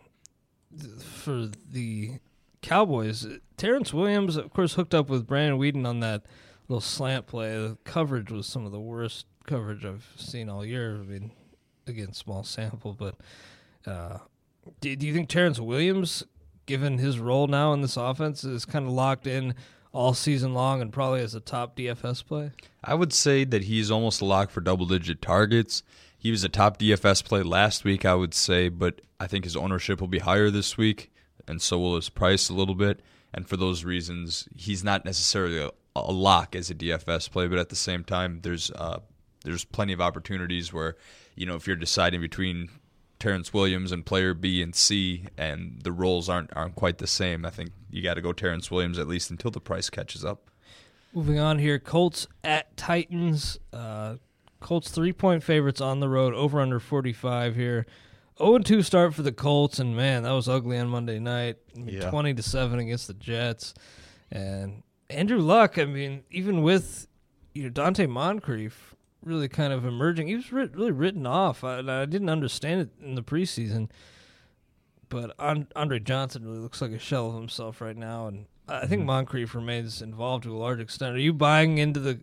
And 0.76 1.02
for 1.02 1.50
the 1.72 2.20
Cowboys, 2.62 3.26
Terrance 3.58 3.94
Williams, 3.94 4.36
of 4.36 4.52
course, 4.52 4.74
hooked 4.74 4.94
up 4.94 5.10
with 5.10 5.28
Brandon 5.28 5.60
Weeden 5.60 5.88
on 5.88 6.00
that 6.02 6.24
little 6.68 6.82
slant 6.82 7.28
play. 7.28 7.52
The 7.52 7.78
coverage 7.84 8.32
was 8.32 8.48
some 8.48 8.66
of 8.66 8.72
the 8.72 8.80
worst 8.80 9.26
coverage 9.48 9.86
I've 9.86 10.08
seen 10.16 10.50
all 10.50 10.66
year. 10.66 10.96
I 10.96 11.04
mean, 11.04 11.32
again, 11.88 12.14
small 12.14 12.44
sample, 12.44 12.94
but 12.94 13.16
uh, 13.90 14.20
do, 14.82 14.96
do 14.96 15.08
you 15.08 15.14
think 15.14 15.30
Terrance 15.30 15.60
Williams 15.60 16.24
given 16.70 17.00
his 17.00 17.18
role 17.20 17.48
now 17.48 17.74
in 17.74 17.82
this 17.82 17.98
offense, 17.98 18.44
is 18.44 18.64
kind 18.64 18.86
of 18.86 18.92
locked 18.92 19.26
in 19.26 19.56
all 19.92 20.14
season 20.14 20.54
long 20.54 20.82
and 20.84 20.94
probably 20.94 21.20
as 21.20 21.34
a 21.34 21.40
top 21.40 21.76
DFS 21.76 22.24
play? 22.24 22.52
I 22.84 22.94
would 22.94 23.12
say 23.12 23.44
that 23.44 23.64
he's 23.64 23.90
almost 23.90 24.22
a 24.22 24.26
lock 24.26 24.52
for 24.52 24.62
double 24.62 24.86
digit 24.86 25.20
targets. 25.20 25.82
He 26.16 26.30
was 26.30 26.44
a 26.44 26.50
top 26.50 26.78
DFS 26.78 27.26
play 27.26 27.42
last 27.42 27.84
week, 27.84 28.06
I 28.06 28.14
would 28.14 28.36
say, 28.36 28.70
but 28.70 29.02
I 29.20 29.26
think 29.26 29.46
his 29.46 29.56
ownership 29.56 30.00
will 30.00 30.08
be 30.08 30.20
higher 30.20 30.52
this 30.52 30.78
week, 30.78 31.12
and 31.48 31.60
so 31.60 31.80
will 31.80 31.96
his 31.96 32.10
price 32.10 32.50
a 32.50 32.54
little 32.54 32.76
bit. 32.76 33.02
And 33.34 33.50
for 33.50 33.58
those 33.58 33.84
reasons, 33.84 34.48
he's 34.56 34.84
not 34.84 35.06
necessarily 35.06 35.58
a, 35.58 35.72
a 35.96 36.12
lock 36.12 36.56
as 36.56 36.70
a 36.70 36.76
DFS 36.76 37.32
play, 37.32 37.48
but 37.48 37.58
at 37.58 37.70
the 37.70 37.76
same 37.76 38.04
time, 38.04 38.42
there's 38.44 38.70
uh, 38.72 39.00
there's 39.44 39.66
plenty 39.66 39.94
of 39.94 40.02
opportunities 40.02 40.72
where, 40.72 40.98
you 41.36 41.48
know, 41.48 41.56
if 41.56 41.66
you're 41.66 41.76
deciding 41.76 42.22
between 42.22 42.70
Terrance 43.20 43.54
Williams 43.54 43.92
and 43.92 44.06
player 44.06 44.34
B 44.34 44.62
and 44.62 44.74
C, 44.74 45.26
and 45.38 45.82
the 45.84 45.92
roles 45.92 46.30
aren't 46.30 46.56
aren't 46.56 46.76
quite 46.76 46.98
the 46.98 47.08
same. 47.08 47.46
I 47.46 47.50
think 47.50 47.72
you 47.90 48.02
got 48.02 48.16
to 48.16 48.22
go 48.22 48.32
Terrance 48.34 48.72
Williams 48.72 48.98
at 48.98 49.08
least 49.08 49.30
until 49.30 49.52
the 49.52 49.60
price 49.60 49.90
catches 49.90 50.24
up. 50.24 50.50
Moving 51.14 51.40
on 51.40 51.60
here, 51.60 51.80
Colts 51.80 52.28
at 52.44 52.76
Titans. 52.78 53.60
Uh, 53.74 54.16
Colts 54.60 54.90
three 54.90 55.14
point 55.14 55.44
favorites 55.44 55.82
on 55.82 56.00
the 56.00 56.10
road, 56.10 56.34
over 56.34 56.62
under 56.62 56.80
forty 56.80 57.14
five 57.14 57.56
here. 57.56 57.86
0 58.38 58.60
2 58.60 58.82
start 58.84 59.14
for 59.14 59.22
the 59.22 59.34
Colts, 59.34 59.80
and 59.80 59.98
man, 59.98 60.24
that 60.24 60.32
was 60.32 60.48
ugly 60.48 60.78
on 60.78 60.88
Monday 60.88 61.20
night. 61.20 61.58
I 61.76 61.80
mean, 61.80 61.96
yeah. 61.96 62.10
20 62.10 62.36
to 62.36 62.42
7 62.42 62.80
against 62.80 63.08
the 63.08 63.14
Jets. 63.14 63.74
And 64.32 64.82
Andrew 65.10 65.40
Luck, 65.40 65.78
I 65.78 65.84
mean, 65.84 66.24
even 66.32 66.64
with 66.64 67.08
you 67.54 67.64
know 67.64 67.70
Donte 67.70 68.08
Moncrief 68.08 68.96
really 69.24 69.48
kind 69.48 69.74
of 69.74 69.86
emerging. 69.86 70.28
He 70.28 70.36
was 70.36 70.52
really 70.52 70.92
written 70.92 71.26
off. 71.26 71.64
I, 71.64 71.80
I, 71.80 72.06
didn't 72.06 72.30
understand 72.30 72.82
it 72.82 72.90
in 73.04 73.16
the 73.16 73.24
preseason, 73.24 73.90
but 75.10 75.36
Andre 75.40 76.00
Johnson 76.00 76.46
really 76.46 76.60
looks 76.60 76.82
like 76.82 76.92
a 76.92 77.00
shell 77.00 77.30
of 77.30 77.36
himself 77.36 77.82
right 77.82 77.98
now, 77.98 78.28
and 78.28 78.46
I 78.68 78.86
think 78.86 79.02
mm-hmm. 79.02 79.08
Moncrief 79.08 79.56
remains 79.56 80.02
involved 80.02 80.44
to 80.44 80.56
a 80.56 80.58
large 80.58 80.80
extent. 80.80 81.16
Are 81.16 81.20
you 81.20 81.34
buying 81.34 81.78
into 81.78 82.00
the 82.00 82.20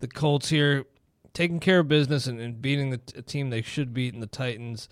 the 0.00 0.08
Colts 0.08 0.48
here, 0.48 0.84
taking 1.32 1.60
care 1.60 1.80
of 1.80 1.88
business 1.88 2.26
and, 2.26 2.40
and 2.40 2.60
beating 2.60 2.90
the 2.90 2.98
t- 2.98 3.22
team 3.22 3.50
they 3.50 3.62
should 3.62 3.94
beat 3.94 4.12
in 4.12 4.20
the 4.20 4.26
Titans 4.26 4.88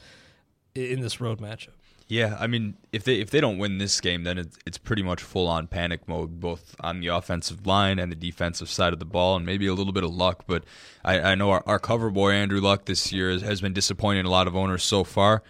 in 0.74 1.00
this 1.00 1.20
road 1.20 1.40
matchup? 1.40 1.74
Yeah, 2.12 2.36
I 2.38 2.46
mean, 2.46 2.74
if 2.92 3.04
they 3.04 3.20
if 3.20 3.30
they 3.30 3.40
don't 3.40 3.56
win 3.56 3.78
this 3.78 3.98
game, 3.98 4.24
then 4.24 4.36
it's, 4.36 4.58
it's 4.66 4.76
pretty 4.76 5.02
much 5.02 5.22
full 5.22 5.48
on 5.48 5.66
panic 5.66 6.06
mode, 6.06 6.40
both 6.40 6.76
on 6.80 7.00
the 7.00 7.06
offensive 7.06 7.66
line 7.66 7.98
and 7.98 8.12
the 8.12 8.16
defensive 8.16 8.68
side 8.68 8.92
of 8.92 8.98
the 8.98 9.06
ball, 9.06 9.34
and 9.34 9.46
maybe 9.46 9.66
a 9.66 9.72
little 9.72 9.94
bit 9.94 10.04
of 10.04 10.14
luck. 10.14 10.44
But 10.46 10.64
I, 11.02 11.18
I 11.20 11.34
know 11.36 11.48
our, 11.52 11.62
our 11.66 11.78
cover 11.78 12.10
boy 12.10 12.32
Andrew 12.32 12.60
Luck 12.60 12.84
this 12.84 13.14
year 13.14 13.30
has, 13.30 13.40
has 13.40 13.62
been 13.62 13.72
disappointing 13.72 14.26
a 14.26 14.30
lot 14.30 14.46
of 14.46 14.54
owners 14.54 14.82
so 14.82 15.04
far. 15.04 15.42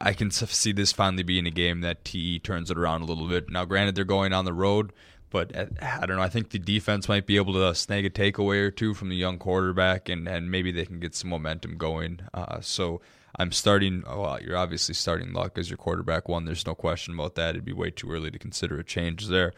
I 0.00 0.12
can 0.12 0.32
see 0.32 0.72
this 0.72 0.90
finally 0.90 1.22
being 1.22 1.46
a 1.46 1.52
game 1.52 1.82
that 1.82 2.04
TE 2.04 2.40
turns 2.40 2.72
it 2.72 2.76
around 2.76 3.02
a 3.02 3.04
little 3.04 3.28
bit. 3.28 3.48
Now, 3.48 3.64
granted, 3.64 3.94
they're 3.94 4.02
going 4.02 4.32
on 4.32 4.46
the 4.46 4.52
road, 4.52 4.92
but 5.30 5.54
uh, 5.54 5.66
I 5.80 6.04
don't 6.04 6.16
know. 6.16 6.22
I 6.24 6.30
think 6.30 6.50
the 6.50 6.58
defense 6.58 7.08
might 7.08 7.26
be 7.26 7.36
able 7.36 7.52
to 7.52 7.76
snag 7.76 8.04
a 8.04 8.10
takeaway 8.10 8.60
or 8.60 8.72
two 8.72 8.92
from 8.92 9.08
the 9.08 9.14
young 9.14 9.38
quarterback, 9.38 10.08
and, 10.08 10.26
and 10.26 10.50
maybe 10.50 10.72
they 10.72 10.84
can 10.84 10.98
get 10.98 11.14
some 11.14 11.30
momentum 11.30 11.76
going. 11.76 12.22
Uh, 12.34 12.60
so 12.60 13.00
I'm 13.40 13.52
starting. 13.52 14.04
Oh, 14.06 14.20
well, 14.20 14.42
you're 14.42 14.56
obviously 14.56 14.94
starting 14.94 15.32
Luck 15.32 15.56
as 15.56 15.70
your 15.70 15.78
quarterback 15.78 16.28
one. 16.28 16.44
There's 16.44 16.66
no 16.66 16.74
question 16.74 17.14
about 17.14 17.36
that. 17.36 17.50
It'd 17.50 17.64
be 17.64 17.72
way 17.72 17.90
too 17.90 18.10
early 18.10 18.30
to 18.30 18.38
consider 18.38 18.78
a 18.78 18.84
change 18.84 19.28
there. 19.28 19.54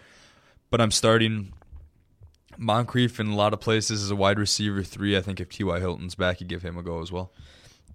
But 0.70 0.80
I'm 0.80 0.92
starting 0.92 1.52
Moncrief 2.56 3.18
in 3.18 3.26
a 3.26 3.34
lot 3.34 3.52
of 3.52 3.58
places 3.58 4.04
as 4.04 4.12
a 4.12 4.14
wide 4.14 4.38
receiver 4.38 4.84
three. 4.84 5.16
I 5.16 5.20
think 5.20 5.40
if 5.40 5.48
T.Y. 5.48 5.80
Hilton's 5.80 6.14
back, 6.14 6.40
you 6.40 6.46
give 6.46 6.62
him 6.62 6.78
a 6.78 6.82
go 6.82 7.02
as 7.02 7.10
well. 7.10 7.32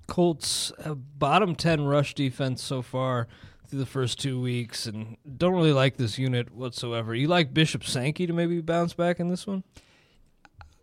Colts 0.08 0.74
bottom 0.94 1.56
10 1.56 1.86
rush 1.86 2.14
defense 2.14 2.62
so 2.62 2.82
far 2.82 3.30
through 3.66 3.80
the 3.80 3.86
first 3.86 4.20
two 4.20 4.42
weeks 4.42 4.88
and 4.88 5.16
don't 5.38 5.54
really 5.54 5.72
like 5.72 5.96
this 5.96 6.18
unit 6.18 6.54
whatsoever. 6.54 7.16
You 7.16 7.30
like 7.30 7.54
Bishop 7.54 7.86
Sankey 7.86 8.28
to 8.28 8.34
maybe 8.34 8.60
bounce 8.60 8.94
back 8.94 9.22
in 9.22 9.30
this 9.30 9.48
one? 9.48 9.64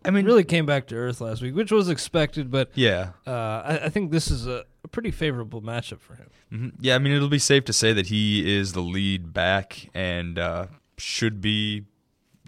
I 0.04 0.10
mean, 0.10 0.26
really 0.26 0.44
came 0.44 0.66
back 0.66 0.86
to 0.88 0.96
earth 0.96 1.20
last 1.20 1.40
week, 1.40 1.54
which 1.54 1.72
was 1.72 1.88
expected, 1.88 2.50
but 2.50 2.70
yeah, 2.74 3.10
uh, 3.26 3.62
I, 3.64 3.80
I, 3.84 3.88
think 3.88 4.10
this 4.10 4.30
is 4.30 4.46
a, 4.46 4.64
a, 4.84 4.88
pretty 4.88 5.10
favorable 5.10 5.62
matchup 5.62 6.00
for 6.00 6.16
him. 6.16 6.30
Mm-hmm. 6.52 6.68
Yeah, 6.80 6.94
I 6.94 6.98
mean, 6.98 7.12
it'll 7.12 7.28
be 7.28 7.38
safe 7.38 7.64
to 7.64 7.72
say 7.72 7.92
that 7.94 8.08
he 8.08 8.54
is 8.54 8.74
the 8.74 8.82
lead 8.82 9.32
back 9.32 9.88
and 9.94 10.38
uh, 10.38 10.66
should 10.98 11.40
be 11.40 11.84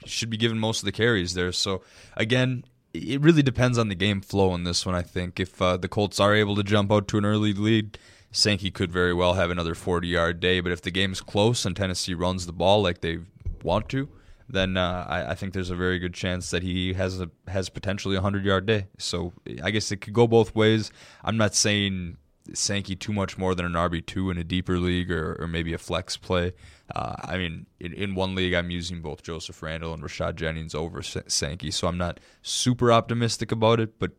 should 0.04 0.28
be 0.28 0.36
given 0.36 0.58
most 0.58 0.80
of 0.80 0.84
the 0.84 0.92
carries 0.92 1.34
there. 1.34 1.50
So 1.50 1.82
again, 2.16 2.64
it 2.92 3.20
really 3.20 3.42
depends 3.42 3.78
on 3.78 3.88
the 3.88 3.94
game 3.94 4.20
flow 4.20 4.54
in 4.54 4.64
this 4.64 4.84
one. 4.84 4.94
I 4.94 5.02
think 5.02 5.40
if 5.40 5.60
uh, 5.60 5.76
the 5.76 5.88
Colts 5.88 6.20
are 6.20 6.34
able 6.34 6.56
to 6.56 6.62
jump 6.62 6.92
out 6.92 7.08
to 7.08 7.18
an 7.18 7.24
early 7.24 7.52
lead, 7.52 7.98
Sankey 8.30 8.70
could 8.70 8.92
very 8.92 9.14
well 9.14 9.34
have 9.34 9.50
another 9.50 9.74
40 9.74 10.08
yard 10.08 10.40
day. 10.40 10.60
But 10.60 10.72
if 10.72 10.82
the 10.82 10.90
game's 10.90 11.20
close 11.20 11.64
and 11.64 11.74
Tennessee 11.74 12.14
runs 12.14 12.46
the 12.46 12.52
ball 12.52 12.82
like 12.82 13.00
they 13.00 13.18
want 13.62 13.88
to, 13.90 14.08
then 14.48 14.76
uh, 14.76 15.06
I, 15.08 15.30
I, 15.32 15.34
think 15.34 15.52
there's 15.52 15.70
a 15.70 15.76
very 15.76 15.98
good 15.98 16.14
chance 16.14 16.50
that 16.50 16.62
he 16.62 16.92
has 16.94 17.20
a 17.20 17.30
has 17.48 17.68
potentially 17.68 18.16
a 18.16 18.20
hundred 18.20 18.44
yard 18.44 18.66
day. 18.66 18.86
So 18.98 19.32
I 19.62 19.70
guess 19.70 19.90
it 19.90 19.96
could 19.96 20.12
go 20.12 20.26
both 20.26 20.54
ways. 20.54 20.90
I'm 21.24 21.36
not 21.36 21.54
saying 21.54 22.16
Sankey 22.54 22.94
too 22.94 23.12
much 23.12 23.36
more 23.38 23.54
than 23.54 23.66
an 23.66 23.72
RB 23.72 24.04
two 24.04 24.30
in 24.30 24.38
a 24.38 24.44
deeper 24.44 24.78
league 24.78 25.10
or, 25.10 25.36
or 25.40 25.48
maybe 25.48 25.72
a 25.72 25.78
flex 25.78 26.16
play. 26.16 26.52
Uh, 26.94 27.16
I 27.22 27.38
mean, 27.38 27.66
in, 27.80 27.92
in 27.92 28.14
one 28.14 28.34
league, 28.34 28.54
I'm 28.54 28.70
using 28.70 29.02
both 29.02 29.22
Joseph 29.22 29.62
Randle 29.62 29.92
and 29.92 30.02
Rashad 30.02 30.36
Jennings 30.36 30.74
over 30.74 31.02
Sankey, 31.02 31.70
so 31.70 31.88
I'm 31.88 31.98
not 31.98 32.20
super 32.42 32.92
optimistic 32.92 33.50
about 33.50 33.80
it, 33.80 33.98
but 33.98 34.12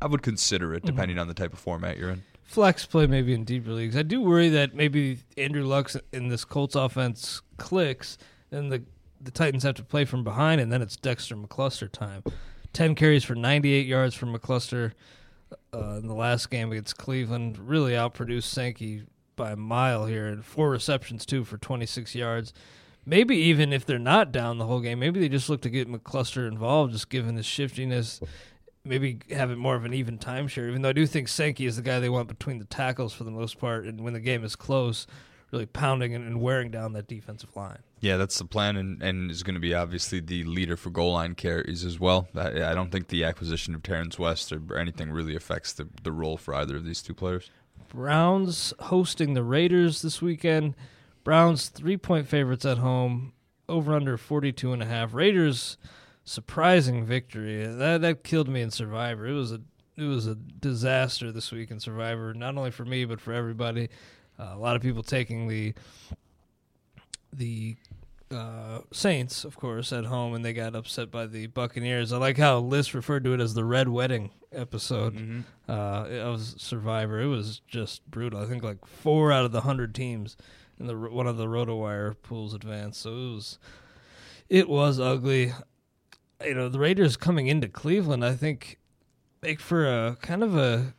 I 0.00 0.06
would 0.06 0.22
consider 0.22 0.74
it 0.74 0.78
mm-hmm. 0.78 0.86
depending 0.86 1.16
mm-hmm. 1.16 1.22
on 1.22 1.28
the 1.28 1.34
type 1.34 1.52
of 1.52 1.58
format 1.58 1.98
you're 1.98 2.10
in. 2.10 2.22
Flex 2.44 2.84
play 2.84 3.06
maybe 3.06 3.32
in 3.32 3.44
deeper 3.44 3.70
leagues. 3.70 3.96
I 3.96 4.02
do 4.02 4.20
worry 4.20 4.48
that 4.50 4.74
maybe 4.74 5.18
Andrew 5.38 5.64
Luck 5.64 5.90
in 6.12 6.28
this 6.28 6.44
Colts 6.44 6.74
offense 6.74 7.40
clicks, 7.56 8.18
and 8.50 8.70
the 8.70 8.82
the 9.22 9.30
Titans 9.30 9.62
have 9.62 9.74
to 9.76 9.84
play 9.84 10.04
from 10.04 10.24
behind, 10.24 10.60
and 10.60 10.72
then 10.72 10.82
it's 10.82 10.96
Dexter 10.96 11.36
McCluster 11.36 11.90
time. 11.90 12.22
Ten 12.72 12.94
carries 12.94 13.24
for 13.24 13.34
98 13.34 13.86
yards 13.86 14.14
from 14.14 14.34
McCluster 14.34 14.92
uh, 15.74 15.98
in 15.98 16.06
the 16.06 16.14
last 16.14 16.50
game 16.50 16.72
against 16.72 16.96
Cleveland. 16.96 17.58
Really 17.58 17.92
outproduced 17.92 18.44
Sankey 18.44 19.04
by 19.36 19.52
a 19.52 19.56
mile 19.56 20.06
here, 20.06 20.26
and 20.26 20.44
four 20.44 20.70
receptions 20.70 21.26
too 21.26 21.44
for 21.44 21.58
26 21.58 22.14
yards. 22.14 22.52
Maybe 23.04 23.36
even 23.36 23.72
if 23.72 23.84
they're 23.84 23.98
not 23.98 24.30
down 24.30 24.58
the 24.58 24.66
whole 24.66 24.80
game, 24.80 25.00
maybe 25.00 25.18
they 25.18 25.28
just 25.28 25.48
look 25.48 25.60
to 25.62 25.70
get 25.70 25.90
McCluster 25.90 26.46
involved, 26.46 26.92
just 26.92 27.10
given 27.10 27.34
the 27.34 27.42
shiftiness. 27.42 28.20
Maybe 28.84 29.18
have 29.30 29.50
it 29.50 29.58
more 29.58 29.76
of 29.76 29.84
an 29.84 29.94
even 29.94 30.18
timeshare. 30.18 30.68
Even 30.68 30.82
though 30.82 30.90
I 30.90 30.92
do 30.92 31.06
think 31.06 31.28
Sankey 31.28 31.66
is 31.66 31.76
the 31.76 31.82
guy 31.82 32.00
they 32.00 32.08
want 32.08 32.28
between 32.28 32.58
the 32.58 32.64
tackles 32.64 33.12
for 33.12 33.24
the 33.24 33.30
most 33.30 33.58
part, 33.58 33.86
and 33.86 34.00
when 34.02 34.12
the 34.12 34.20
game 34.20 34.44
is 34.44 34.56
close, 34.56 35.06
really 35.50 35.66
pounding 35.66 36.14
and 36.14 36.40
wearing 36.40 36.70
down 36.70 36.92
that 36.92 37.06
defensive 37.08 37.54
line. 37.56 37.82
Yeah, 38.02 38.16
that's 38.16 38.36
the 38.36 38.44
plan, 38.44 38.76
and, 38.76 39.00
and 39.00 39.30
is 39.30 39.44
going 39.44 39.54
to 39.54 39.60
be 39.60 39.74
obviously 39.74 40.18
the 40.18 40.42
leader 40.42 40.76
for 40.76 40.90
goal 40.90 41.12
line 41.12 41.36
carries 41.36 41.84
as 41.84 42.00
well. 42.00 42.26
I, 42.34 42.64
I 42.64 42.74
don't 42.74 42.90
think 42.90 43.06
the 43.06 43.22
acquisition 43.22 43.76
of 43.76 43.84
Terrance 43.84 44.18
West 44.18 44.52
or 44.52 44.76
anything 44.76 45.12
really 45.12 45.36
affects 45.36 45.72
the, 45.72 45.88
the 46.02 46.10
role 46.10 46.36
for 46.36 46.52
either 46.52 46.74
of 46.74 46.84
these 46.84 47.00
two 47.00 47.14
players. 47.14 47.48
Browns 47.88 48.74
hosting 48.80 49.34
the 49.34 49.44
Raiders 49.44 50.02
this 50.02 50.20
weekend. 50.20 50.74
Browns 51.22 51.68
three 51.68 51.96
point 51.96 52.26
favorites 52.26 52.64
at 52.64 52.78
home, 52.78 53.34
over 53.68 53.94
under 53.94 54.16
42 54.16 54.72
and 54.72 54.82
a 54.82 54.86
half. 54.86 55.14
Raiders 55.14 55.76
surprising 56.24 57.04
victory. 57.04 57.64
That 57.64 58.00
that 58.00 58.24
killed 58.24 58.48
me 58.48 58.62
in 58.62 58.72
Survivor. 58.72 59.28
It 59.28 59.34
was 59.34 59.52
a 59.52 59.60
it 59.96 60.02
was 60.02 60.26
a 60.26 60.34
disaster 60.34 61.30
this 61.30 61.52
week 61.52 61.70
in 61.70 61.78
Survivor, 61.78 62.34
not 62.34 62.56
only 62.56 62.72
for 62.72 62.84
me 62.84 63.04
but 63.04 63.20
for 63.20 63.32
everybody. 63.32 63.90
Uh, 64.40 64.50
a 64.54 64.58
lot 64.58 64.74
of 64.74 64.82
people 64.82 65.04
taking 65.04 65.46
the 65.46 65.72
the 67.32 67.76
uh, 68.32 68.80
Saints, 68.92 69.44
of 69.44 69.56
course, 69.56 69.92
at 69.92 70.06
home, 70.06 70.34
and 70.34 70.44
they 70.44 70.52
got 70.52 70.74
upset 70.74 71.10
by 71.10 71.26
the 71.26 71.46
Buccaneers. 71.46 72.12
I 72.12 72.16
like 72.18 72.38
how 72.38 72.58
Liz 72.58 72.94
referred 72.94 73.24
to 73.24 73.34
it 73.34 73.40
as 73.40 73.54
the 73.54 73.64
Red 73.64 73.88
Wedding 73.88 74.30
episode 74.52 75.14
Mm-hmm. 75.16 75.40
uh, 75.70 76.04
of 76.30 76.40
Survivor. 76.42 77.20
It 77.20 77.26
was 77.26 77.60
just 77.66 78.08
brutal. 78.10 78.40
I 78.40 78.46
think 78.46 78.62
like 78.62 78.84
four 78.86 79.32
out 79.32 79.44
of 79.44 79.52
the 79.52 79.62
hundred 79.62 79.94
teams 79.94 80.36
in 80.80 80.86
the 80.86 80.96
one 80.96 81.26
of 81.26 81.36
the 81.36 81.46
RotoWire 81.46 82.14
pools 82.22 82.54
advanced. 82.54 83.02
So 83.02 83.10
it 83.10 83.34
was 83.34 83.58
it 84.48 84.68
was 84.68 84.98
ugly. 85.00 85.52
You 86.44 86.54
know, 86.54 86.68
the 86.68 86.78
Raiders 86.80 87.16
coming 87.16 87.46
into 87.46 87.68
Cleveland, 87.68 88.24
I 88.24 88.34
think, 88.34 88.78
make 89.42 89.60
for 89.60 89.86
a 89.86 90.16
kind 90.20 90.42
of 90.42 90.56
a. 90.56 90.94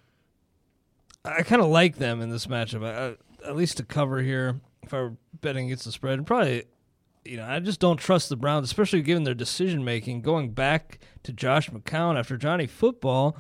I 1.25 1.41
kind 1.43 1.61
of 1.61 1.67
like 1.69 1.97
them 1.97 2.21
in 2.21 2.29
this 2.29 2.47
matchup. 2.47 2.85
I, 2.85 3.15
at 3.47 3.55
least 3.55 3.77
to 3.77 3.83
cover 3.83 4.21
here, 4.21 4.59
if 4.83 4.93
I 4.93 4.97
were 5.01 5.13
betting 5.41 5.65
against 5.67 5.85
the 5.85 5.91
spread, 5.91 6.17
and 6.17 6.27
probably 6.27 6.63
you 7.25 7.37
know, 7.37 7.45
I 7.45 7.59
just 7.59 7.79
don't 7.79 7.97
trust 7.97 8.29
the 8.29 8.35
Browns, 8.35 8.65
especially 8.65 9.01
given 9.01 9.23
their 9.23 9.33
decision 9.33 9.83
making. 9.83 10.21
Going 10.21 10.51
back 10.51 10.99
to 11.23 11.31
Josh 11.33 11.69
McCown 11.69 12.17
after 12.17 12.37
Johnny 12.37 12.67
Football 12.67 13.37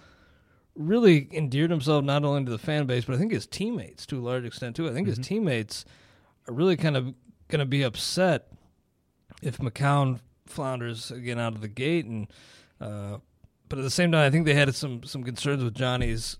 really 0.75 1.27
endeared 1.31 1.69
himself 1.69 2.03
not 2.03 2.23
only 2.23 2.45
to 2.45 2.51
the 2.51 2.57
fan 2.57 2.85
base, 2.85 3.05
but 3.05 3.15
I 3.15 3.19
think 3.19 3.31
his 3.31 3.45
teammates 3.45 4.05
to 4.07 4.17
a 4.19 4.21
large 4.23 4.45
extent 4.45 4.75
too. 4.75 4.89
I 4.89 4.93
think 4.93 5.07
his 5.07 5.19
teammates 5.19 5.85
are 6.47 6.53
really 6.53 6.77
kind 6.77 6.97
of 6.97 7.13
going 7.49 7.59
to 7.59 7.65
be 7.65 7.83
upset 7.83 8.47
if 9.41 9.57
McCown 9.57 10.19
flounders 10.45 11.11
again 11.11 11.39
out 11.39 11.53
of 11.53 11.61
the 11.61 11.67
gate, 11.67 12.05
and 12.05 12.27
uh, 12.81 13.17
but 13.69 13.79
at 13.79 13.83
the 13.83 13.89
same 13.91 14.11
time, 14.11 14.25
I 14.25 14.29
think 14.29 14.45
they 14.45 14.53
had 14.53 14.73
some 14.75 15.03
some 15.03 15.23
concerns 15.23 15.63
with 15.63 15.73
Johnny's, 15.75 16.37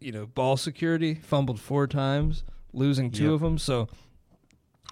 you 0.00 0.12
know, 0.12 0.26
ball 0.26 0.56
security. 0.56 1.14
Fumbled 1.14 1.60
four 1.60 1.86
times, 1.86 2.44
losing 2.72 3.10
two 3.10 3.24
Yep. 3.24 3.32
of 3.32 3.40
them. 3.40 3.58
So 3.58 3.88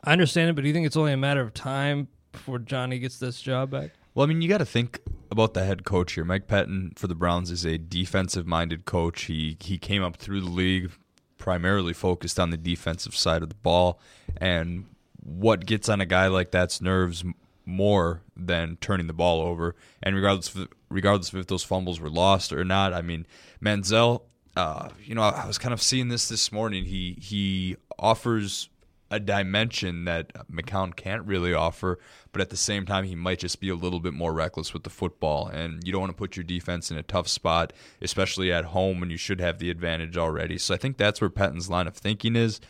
I 0.04 0.12
understand 0.12 0.50
it, 0.50 0.54
but 0.54 0.62
do 0.62 0.68
you 0.68 0.74
think 0.74 0.86
it's 0.86 0.96
only 0.96 1.12
a 1.12 1.16
matter 1.16 1.40
of 1.40 1.54
time 1.54 2.08
before 2.30 2.58
Johnny 2.58 2.98
gets 2.98 3.18
this 3.18 3.40
job 3.40 3.70
back? 3.70 3.92
Well, 4.14 4.24
I 4.24 4.28
mean, 4.28 4.42
you 4.42 4.48
got 4.48 4.58
to 4.58 4.66
think 4.66 5.00
about 5.30 5.54
the 5.54 5.64
head 5.64 5.84
coach 5.84 6.12
here. 6.12 6.24
Mike 6.24 6.46
Pettine 6.46 6.96
for 6.96 7.06
the 7.06 7.14
Browns 7.14 7.50
is 7.50 7.64
a 7.64 7.78
defensive-minded 7.78 8.84
coach. 8.84 9.22
He 9.22 9.56
he 9.60 9.78
came 9.78 10.02
up 10.02 10.16
through 10.16 10.42
the 10.42 10.50
league 10.50 10.90
primarily 11.38 11.92
focused 11.92 12.38
on 12.38 12.50
the 12.50 12.56
defensive 12.56 13.16
side 13.16 13.42
of 13.42 13.48
the 13.48 13.56
ball, 13.56 13.98
and 14.36 14.86
what 15.20 15.66
gets 15.66 15.88
on 15.88 16.00
a 16.00 16.06
guy 16.06 16.26
like 16.26 16.50
that's 16.50 16.80
nerves 16.80 17.24
more 17.64 18.20
than 18.36 18.76
turning 18.76 19.06
the 19.06 19.14
ball 19.14 19.40
over. 19.40 19.74
And 20.02 20.14
regardless 20.14 20.54
of, 20.54 20.68
regardless 20.90 21.32
of 21.32 21.38
if 21.38 21.46
those 21.46 21.64
fumbles 21.64 21.98
were 21.98 22.10
lost 22.10 22.52
or 22.52 22.62
not, 22.62 22.92
I 22.92 23.02
mean, 23.02 23.26
Manziel. 23.62 24.22
Uh, 24.56 24.90
you 25.02 25.16
know, 25.16 25.22
I 25.22 25.48
was 25.48 25.58
kind 25.58 25.72
of 25.72 25.82
seeing 25.82 26.08
this 26.08 26.28
this 26.28 26.52
morning. 26.52 26.84
He 26.84 27.18
he 27.20 27.76
offers 27.98 28.68
a 29.14 29.20
dimension 29.20 30.04
that 30.06 30.32
McCown 30.50 30.94
can't 30.94 31.24
really 31.24 31.54
offer, 31.54 32.00
but 32.32 32.40
at 32.40 32.50
the 32.50 32.56
same 32.56 32.84
time, 32.84 33.04
he 33.04 33.14
might 33.14 33.38
just 33.38 33.60
be 33.60 33.68
a 33.68 33.76
little 33.76 34.00
bit 34.00 34.12
more 34.12 34.32
reckless 34.32 34.74
with 34.74 34.82
the 34.82 34.90
football. 34.90 35.46
And 35.46 35.82
you 35.86 35.92
don't 35.92 36.00
want 36.00 36.10
to 36.10 36.16
put 36.16 36.36
your 36.36 36.42
defense 36.42 36.90
in 36.90 36.98
a 36.98 37.02
tough 37.04 37.28
spot, 37.28 37.72
especially 38.02 38.52
at 38.52 38.64
home 38.66 38.98
when 38.98 39.10
you 39.10 39.16
should 39.16 39.40
have 39.40 39.60
the 39.60 39.70
advantage 39.70 40.16
already. 40.16 40.58
So 40.58 40.74
I 40.74 40.78
think 40.78 40.96
that's 40.96 41.20
where 41.20 41.30
Pettine's 41.30 41.70
line 41.70 41.86
of 41.86 41.96
thinking 41.96 42.34
is. 42.34 42.60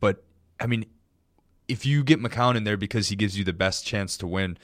But, 0.00 0.24
I 0.58 0.66
mean, 0.66 0.86
if 1.68 1.84
you 1.84 2.02
get 2.02 2.18
McCown 2.18 2.56
in 2.56 2.64
there 2.64 2.78
because 2.78 3.08
he 3.08 3.16
gives 3.16 3.36
you 3.36 3.44
the 3.44 3.52
best 3.52 3.84
chance 3.84 4.16
to 4.16 4.26
win, 4.26 4.56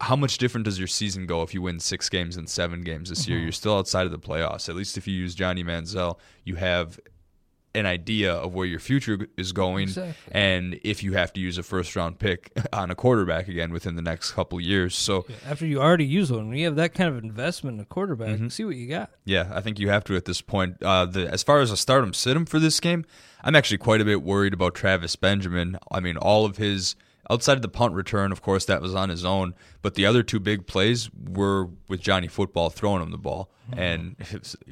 how 0.00 0.16
much 0.16 0.38
different 0.38 0.64
does 0.64 0.78
your 0.78 0.88
season 0.88 1.26
go 1.26 1.42
if 1.42 1.52
you 1.52 1.60
win 1.60 1.78
six 1.78 2.08
games 2.08 2.38
and 2.38 2.48
seven 2.48 2.80
games 2.80 3.10
this 3.10 3.28
year? 3.28 3.36
Mm-hmm. 3.36 3.44
You're 3.44 3.52
still 3.52 3.76
outside 3.76 4.06
of 4.06 4.12
the 4.12 4.18
playoffs. 4.18 4.70
At 4.70 4.76
least 4.76 4.96
if 4.96 5.06
you 5.06 5.14
use 5.14 5.34
Johnny 5.34 5.62
Manziel, 5.62 6.18
you 6.44 6.54
have 6.54 6.98
an 7.76 7.86
idea 7.86 8.32
of 8.32 8.54
where 8.54 8.66
your 8.66 8.80
future 8.80 9.28
is 9.36 9.52
going, 9.52 9.84
Exactly. 9.84 10.14
and 10.32 10.80
if 10.82 11.02
you 11.02 11.12
have 11.12 11.32
to 11.34 11.40
use 11.40 11.58
a 11.58 11.62
first 11.62 11.94
round 11.94 12.18
pick 12.18 12.50
on 12.72 12.90
a 12.90 12.94
quarterback 12.94 13.48
again 13.48 13.70
within 13.72 13.94
the 13.96 14.02
next 14.02 14.32
couple 14.32 14.60
years. 14.60 14.94
So 14.96 15.26
After 15.46 15.66
you 15.66 15.80
already 15.80 16.04
use 16.06 16.32
one, 16.32 16.48
when 16.48 16.56
you 16.58 16.64
have 16.66 16.76
that 16.76 16.94
kind 16.94 17.08
of 17.08 17.22
investment 17.22 17.74
in 17.76 17.80
a 17.82 17.84
quarterback, 17.84 18.50
see 18.50 18.64
what 18.64 18.76
you 18.76 18.88
got. 18.88 19.10
Yeah, 19.24 19.50
I 19.52 19.60
think 19.60 19.78
you 19.78 19.88
have 19.90 20.04
to 20.04 20.16
at 20.16 20.24
this 20.24 20.40
point. 20.40 20.82
Uh, 20.82 21.06
the, 21.06 21.28
as 21.30 21.42
far 21.42 21.60
as 21.60 21.70
a 21.70 21.76
stardom 21.76 22.12
sit 22.14 22.36
him 22.36 22.46
for 22.46 22.58
this 22.58 22.80
game, 22.80 23.04
I'm 23.44 23.54
actually 23.54 23.78
quite 23.78 24.00
a 24.00 24.04
bit 24.04 24.22
worried 24.22 24.54
about 24.54 24.74
Travis 24.74 25.14
Benjamin. 25.14 25.78
I 25.92 26.00
mean, 26.00 26.16
all 26.16 26.44
of 26.44 26.56
his 26.56 26.96
outside 27.30 27.54
of 27.54 27.62
the 27.62 27.68
punt 27.68 27.94
return, 27.94 28.32
of 28.32 28.42
course, 28.42 28.64
that 28.66 28.80
was 28.80 28.94
on 28.94 29.08
his 29.08 29.24
own, 29.24 29.54
but 29.82 29.94
the 29.94 30.06
other 30.06 30.22
two 30.22 30.38
big 30.40 30.66
plays 30.66 31.10
were 31.28 31.68
with 31.88 32.00
Johnny 32.00 32.28
Football 32.28 32.70
throwing 32.70 33.02
him 33.02 33.10
the 33.10 33.18
ball. 33.18 33.50
Mm-hmm. 33.70 33.80
And 33.80 34.16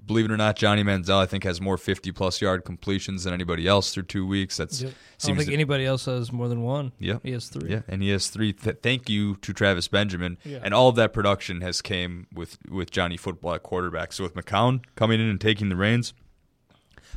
believe 0.07 0.25
it 0.27 0.31
or 0.31 0.37
not, 0.37 0.55
Johnny 0.55 0.85
Manziel 0.85 1.19
I 1.19 1.27
think 1.27 1.43
has 1.43 1.61
more 1.61 1.77
50 1.77 2.13
plus 2.13 2.41
yard 2.41 2.65
completions 2.65 3.25
than 3.25 3.35
anybody 3.35 3.67
else 3.67 3.93
through 3.93 4.05
two 4.05 4.25
weeks. 4.25 4.57
That's 4.57 4.83
Yep. 4.83 4.91
I 4.91 4.93
don't 4.93 5.19
seems 5.19 5.39
think 5.39 5.49
to- 5.49 5.55
anybody 5.55 5.85
else 5.85 6.05
has 6.05 6.31
more 6.33 6.49
than 6.49 6.63
one. 6.63 6.93
Yeah. 7.01 7.19
He 7.25 7.33
has 7.33 7.49
three. 7.49 7.71
Yeah, 7.71 7.81
and 7.89 8.03
he 8.03 8.11
has 8.11 8.29
three. 8.29 8.53
Th- 8.53 8.77
thank 8.83 9.09
you 9.09 9.35
to 9.37 9.53
Travis 9.53 9.89
Benjamin, 9.89 10.39
Yeah. 10.45 10.61
and 10.63 10.73
all 10.73 10.89
of 10.89 10.95
that 10.97 11.13
production 11.13 11.61
has 11.63 11.83
came 11.83 12.29
with 12.33 12.59
with 12.71 12.91
Johnny 12.93 13.17
Football 13.17 13.55
at 13.55 13.65
quarterback. 13.65 14.13
So 14.13 14.23
with 14.23 14.35
McCown 14.35 14.83
coming 14.95 15.21
in 15.21 15.29
and 15.29 15.41
taking 15.41 15.71
the 15.71 15.77
reins, 15.77 16.15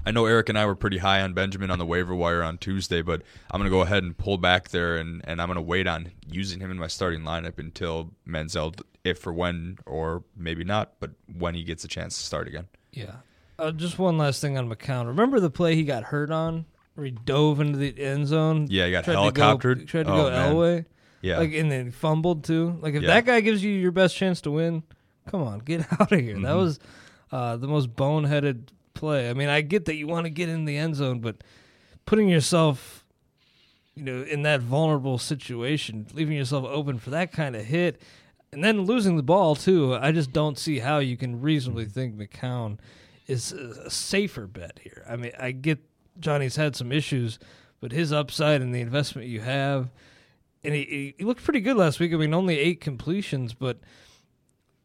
I 0.07 0.11
know 0.11 0.25
Eric 0.25 0.47
and 0.49 0.57
I 0.57 0.65
were 0.65 0.75
pretty 0.75 0.99
high 0.99 1.21
on 1.21 1.33
Benjamin 1.33 1.69
on 1.69 1.79
the 1.79 1.85
waiver 1.85 2.15
wire 2.15 2.41
on 2.41 2.57
Tuesday, 2.57 3.01
but 3.01 3.21
I'm 3.51 3.59
going 3.59 3.69
to 3.69 3.75
go 3.75 3.81
ahead 3.81 4.03
and 4.03 4.17
pull 4.17 4.37
back 4.37 4.69
there, 4.69 4.95
and, 4.97 5.21
and 5.25 5.41
I'm 5.41 5.47
going 5.47 5.55
to 5.57 5.61
wait 5.61 5.85
on 5.85 6.11
using 6.31 6.59
him 6.61 6.71
in 6.71 6.77
my 6.77 6.87
starting 6.87 7.21
lineup 7.21 7.59
until 7.59 8.11
Manziel, 8.27 8.79
if 9.03 9.19
for 9.19 9.33
when 9.33 9.77
or 9.85 10.23
maybe 10.35 10.63
not, 10.63 10.93
but 10.99 11.11
when 11.37 11.55
he 11.55 11.63
gets 11.63 11.83
a 11.83 11.87
chance 11.87 12.17
to 12.17 12.23
start 12.23 12.47
again. 12.47 12.67
Yeah. 12.93 13.15
Uh, 13.59 13.71
just 13.71 13.99
one 13.99 14.17
last 14.17 14.39
thing 14.41 14.57
on 14.57 14.69
McCown. 14.69 15.07
Remember 15.07 15.39
the 15.39 15.49
play 15.49 15.75
he 15.75 15.83
got 15.83 16.03
hurt 16.03 16.31
on, 16.31 16.65
where 16.95 17.05
he 17.05 17.11
dove 17.11 17.59
into 17.59 17.77
the 17.77 17.99
end 18.01 18.27
zone? 18.27 18.67
Yeah, 18.69 18.85
he 18.85 18.91
got 18.91 19.03
tried 19.03 19.25
to 19.25 19.31
go- 19.31 19.57
helicoptered. 19.57 19.87
tried 19.87 20.03
to 20.05 20.13
Oh, 20.13 20.15
go 20.23 20.29
man. 20.29 20.53
Elway. 20.55 20.85
Yeah, 21.21 21.39
Like 21.39 21.51
and 21.53 21.69
then 21.71 21.91
fumbled 21.91 22.43
too. 22.43 22.77
Like 22.81 22.93
if 22.93 23.01
Yeah. 23.01 23.07
that 23.09 23.25
guy 23.25 23.41
gives 23.41 23.63
you 23.63 23.71
your 23.71 23.91
best 23.91 24.15
chance 24.15 24.39
to 24.41 24.51
win, 24.51 24.83
come 25.27 25.41
on, 25.41 25.59
get 25.59 25.81
out 25.99 26.11
of 26.11 26.19
here. 26.19 26.35
That 26.35 26.41
Mm-hmm. 26.43 26.57
was 26.57 26.79
uh, 27.31 27.57
the 27.57 27.67
most 27.67 27.93
boneheaded 27.95 28.67
play. 28.97 29.29
I 29.29 29.33
mean, 29.33 29.49
I 29.49 29.61
get 29.61 29.85
that 29.85 29.95
you 29.95 30.07
want 30.07 30.25
to 30.25 30.29
get 30.29 30.49
in 30.49 30.65
the 30.65 30.77
end 30.77 30.95
zone, 30.95 31.19
but 31.19 31.37
putting 32.05 32.29
yourself, 32.29 33.05
you 33.95 34.03
know, 34.03 34.23
in 34.23 34.43
that 34.43 34.61
vulnerable 34.61 35.17
situation, 35.17 36.07
leaving 36.13 36.37
yourself 36.37 36.65
open 36.65 36.99
for 36.99 37.09
that 37.11 37.31
kind 37.31 37.55
of 37.55 37.65
hit, 37.65 38.01
and 38.51 38.63
then 38.63 38.81
losing 38.81 39.17
the 39.17 39.23
ball 39.23 39.55
too. 39.55 39.95
I 39.95 40.11
just 40.11 40.31
don't 40.31 40.57
see 40.57 40.79
how 40.79 40.99
you 40.99 41.17
can 41.17 41.41
reasonably 41.41 41.85
think 41.85 42.15
McCown 42.15 42.79
is 43.27 43.51
a 43.51 43.89
safer 43.89 44.47
bet 44.47 44.79
here. 44.83 45.05
I 45.09 45.15
mean, 45.15 45.31
I 45.39 45.51
get 45.51 45.79
Johnny's 46.19 46.55
had 46.55 46.75
some 46.75 46.91
issues, 46.91 47.39
but 47.79 47.91
his 47.91 48.11
upside 48.11 48.61
and 48.61 48.73
the 48.73 48.81
investment 48.81 49.27
you 49.27 49.41
have 49.41 49.89
and 50.63 50.75
he, 50.75 51.15
he 51.17 51.23
looked 51.23 51.43
pretty 51.43 51.61
good 51.61 51.77
last 51.77 51.99
week. 51.99 52.13
I 52.13 52.17
mean, 52.17 52.33
only 52.33 52.59
eight 52.59 52.81
completions, 52.81 53.53
but 53.53 53.79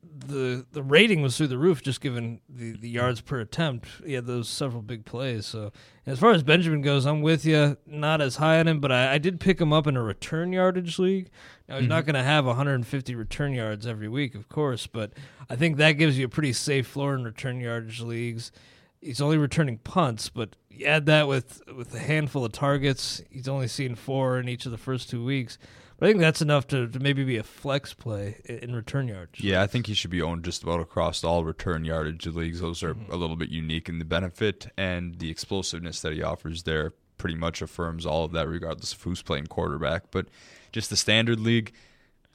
the 0.03 0.67
the 0.73 0.83
rating 0.83 1.23
was 1.23 1.37
through 1.37 1.47
the 1.49 1.59
roof 1.59 1.83
just 1.83 2.01
given 2.01 2.41
the, 2.49 2.73
the 2.73 2.89
yards 2.89 3.21
per 3.21 3.41
attempt. 3.41 3.87
He 4.05 4.15
had 4.15 4.27
those 4.27 4.49
several 4.49 4.83
big 4.83 5.05
plays. 5.05 5.47
So 5.47 5.73
as 6.07 6.19
far 6.19 6.33
as 6.33 6.43
Benjamin 6.43 6.83
goes, 6.83 7.07
I'm 7.07 7.23
with 7.23 7.45
you. 7.45 7.77
Not 7.87 8.21
as 8.21 8.37
high 8.37 8.59
on 8.59 8.69
him, 8.69 8.81
but 8.81 8.91
I, 8.91 9.15
I 9.15 9.19
did 9.19 9.41
pick 9.41 9.61
him 9.61 9.73
up 9.73 9.87
in 9.87 9.97
a 9.97 10.03
return 10.03 10.53
yardage 10.53 10.99
league. 10.99 11.31
Now 11.69 11.79
he's 11.79 11.89
not 11.89 12.03
mm-hmm. 12.03 12.13
going 12.13 12.23
to 12.23 12.29
have 12.29 12.45
150 12.47 13.15
return 13.15 13.53
yards 13.53 13.87
every 13.87 14.09
week, 14.09 14.35
of 14.35 14.49
course, 14.49 14.87
but 14.87 15.13
I 15.49 15.57
think 15.57 15.77
that 15.77 15.93
gives 15.93 16.19
you 16.19 16.27
a 16.27 16.29
pretty 16.29 16.53
safe 16.53 16.87
floor 16.87 17.15
in 17.15 17.25
return 17.25 17.61
yardage 17.61 18.01
leagues. 18.01 18.53
He's 19.01 19.21
only 19.21 19.39
returning 19.39 19.79
punts, 19.79 20.29
but 20.29 20.57
you 20.69 20.87
add 20.87 21.07
that 21.07 21.29
with 21.29 21.63
with 21.77 21.95
a 21.95 21.99
handful 21.99 22.45
of 22.45 22.53
targets. 22.53 23.23
He's 23.31 23.49
only 23.49 23.69
seen 23.69 23.95
four 23.95 24.39
in 24.39 24.49
each 24.49 24.67
of 24.67 24.73
the 24.73 24.79
first 24.79 25.11
two 25.11 25.25
weeks. 25.25 25.59
I 26.03 26.07
think 26.07 26.19
that's 26.19 26.43
enough 26.43 26.67
to, 26.69 26.89
to 26.89 26.99
maybe 26.99 27.23
be 27.23 27.37
a 27.37 27.45
flex 27.45 27.95
play 27.95 28.41
in 28.45 28.75
return 28.75 29.07
yards. 29.07 29.39
Yeah, 29.39 29.63
I 29.63 29.69
think 29.69 29.87
he 29.87 29.95
should 29.95 30.11
be 30.11 30.21
owned 30.21 30.45
just 30.45 30.65
about 30.65 30.81
across 30.81 31.23
all 31.23 31.45
return 31.45 31.85
yardage 31.85 32.27
leagues. 32.27 32.61
Those 32.61 32.83
are 32.83 32.97
a 33.09 33.15
little 33.15 33.37
bit 33.37 33.51
unique 33.51 33.89
in 33.89 34.01
the 34.01 34.05
benefit 34.05 34.67
and 34.77 35.21
the 35.21 35.31
explosiveness 35.31 36.03
that 36.03 36.13
he 36.13 36.21
offers 36.21 36.65
there 36.65 36.93
pretty 37.19 37.37
much 37.37 37.63
affirms 37.63 38.05
all 38.05 38.25
of 38.25 38.33
that 38.33 38.49
regardless 38.49 38.93
of 38.93 39.01
who's 39.03 39.23
playing 39.23 39.47
quarterback. 39.47 40.11
But 40.11 40.27
just 40.73 40.91
the 40.91 40.97
standard 40.97 41.39
league, 41.39 41.73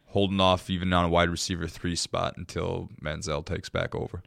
holding 0.06 0.40
off 0.40 0.70
even 0.70 0.94
on 0.94 1.04
a 1.04 1.10
wide 1.10 1.30
receiver 1.30 1.68
three 1.68 1.98
spot 1.98 2.38
until 2.38 2.90
Manziel 3.02 3.46
takes 3.46 3.68
back 3.68 3.94
over. 3.94 4.24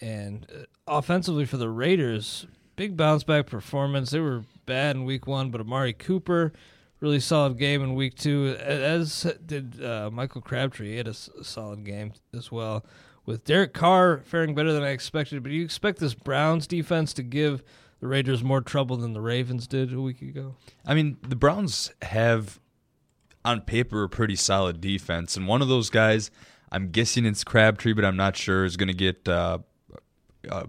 And 0.00 0.44
uh, 0.52 0.64
offensively 0.88 1.44
for 1.44 1.56
the 1.56 1.70
Raiders, 1.70 2.48
big 2.74 2.96
bounce 2.96 3.22
back 3.22 3.46
performance. 3.46 4.10
They 4.10 4.18
were 4.18 4.42
bad 4.66 4.96
in 4.96 5.04
week 5.04 5.28
one, 5.28 5.50
but 5.50 5.60
Amari 5.60 5.92
Cooper 5.92 6.52
really 7.00 7.20
solid 7.20 7.58
game 7.58 7.82
in 7.82 7.94
week 7.94 8.14
two, 8.14 8.56
as 8.58 9.32
did 9.44 9.82
uh, 9.84 10.10
Michael 10.12 10.40
Crabtree. 10.40 10.92
He 10.92 10.96
had 10.96 11.08
a, 11.08 11.14
solid 11.14 11.84
game 11.84 12.12
as 12.34 12.50
well. 12.50 12.84
With 13.24 13.44
Derek 13.44 13.74
Carr 13.74 14.18
faring 14.18 14.54
better 14.54 14.72
than 14.72 14.82
I 14.82 14.90
expected, 14.90 15.42
but 15.42 15.50
do 15.50 15.54
you 15.54 15.64
expect 15.64 15.98
this 15.98 16.14
Browns 16.14 16.66
defense 16.66 17.12
to 17.14 17.22
give 17.22 17.62
the 18.00 18.06
Raiders 18.06 18.42
more 18.42 18.60
trouble 18.60 18.96
than 18.96 19.14
the 19.14 19.20
Ravens 19.20 19.66
did 19.66 19.92
a 19.92 20.00
week 20.00 20.22
ago? 20.22 20.54
I 20.84 20.94
mean, 20.94 21.18
the 21.26 21.36
Browns 21.36 21.92
have, 22.02 22.60
on 23.44 23.62
paper, 23.62 24.04
a 24.04 24.08
pretty 24.08 24.36
solid 24.36 24.80
defense, 24.80 25.36
and 25.36 25.48
one 25.48 25.60
of 25.60 25.68
those 25.68 25.90
guys, 25.90 26.30
I'm 26.70 26.90
guessing 26.90 27.26
it's 27.26 27.42
Crabtree, 27.42 27.94
but 27.94 28.04
I'm 28.04 28.16
not 28.16 28.36
sure, 28.36 28.64
is 28.64 28.76
going 28.76 28.88
to 28.88 28.94
get 28.94 29.28
uh, 29.28 29.58
uh, 30.48 30.66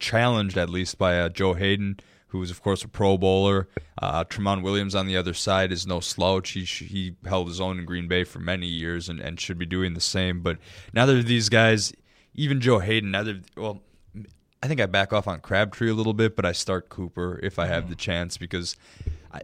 challenged 0.00 0.58
at 0.58 0.68
least 0.68 0.98
by 0.98 1.18
uh, 1.20 1.28
Joe 1.28 1.54
Haden, 1.54 2.00
who 2.34 2.42
is 2.42 2.50
of 2.50 2.60
course 2.60 2.82
a 2.82 2.88
Pro 2.88 3.16
Bowler. 3.16 3.68
Uh, 3.96 4.24
Tramon 4.24 4.62
Williams 4.62 4.96
on 4.96 5.06
the 5.06 5.16
other 5.16 5.32
side 5.32 5.70
is 5.70 5.86
no 5.86 6.00
slouch. 6.00 6.50
He 6.50 6.64
he 6.64 7.14
held 7.24 7.46
his 7.46 7.60
own 7.60 7.78
in 7.78 7.84
Green 7.84 8.08
Bay 8.08 8.24
for 8.24 8.40
many 8.40 8.66
years 8.66 9.08
and, 9.08 9.20
and 9.20 9.38
should 9.38 9.56
be 9.56 9.64
doing 9.64 9.94
the 9.94 10.00
same. 10.00 10.40
But 10.40 10.58
neither 10.92 11.18
of 11.18 11.26
these 11.26 11.48
guys, 11.48 11.92
even 12.34 12.60
Joe 12.60 12.80
Haden, 12.80 13.12
neither 13.12 13.40
well. 13.56 13.82
I 14.60 14.66
think 14.66 14.80
I 14.80 14.86
back 14.86 15.12
off 15.12 15.28
on 15.28 15.40
Crabtree 15.40 15.90
a 15.90 15.94
little 15.94 16.14
bit, 16.14 16.34
but 16.34 16.44
I 16.44 16.52
start 16.52 16.88
Cooper 16.88 17.38
if 17.42 17.58
I 17.58 17.66
have 17.66 17.88
the 17.88 17.94
chance 17.94 18.36
because 18.36 18.76
I 19.32 19.42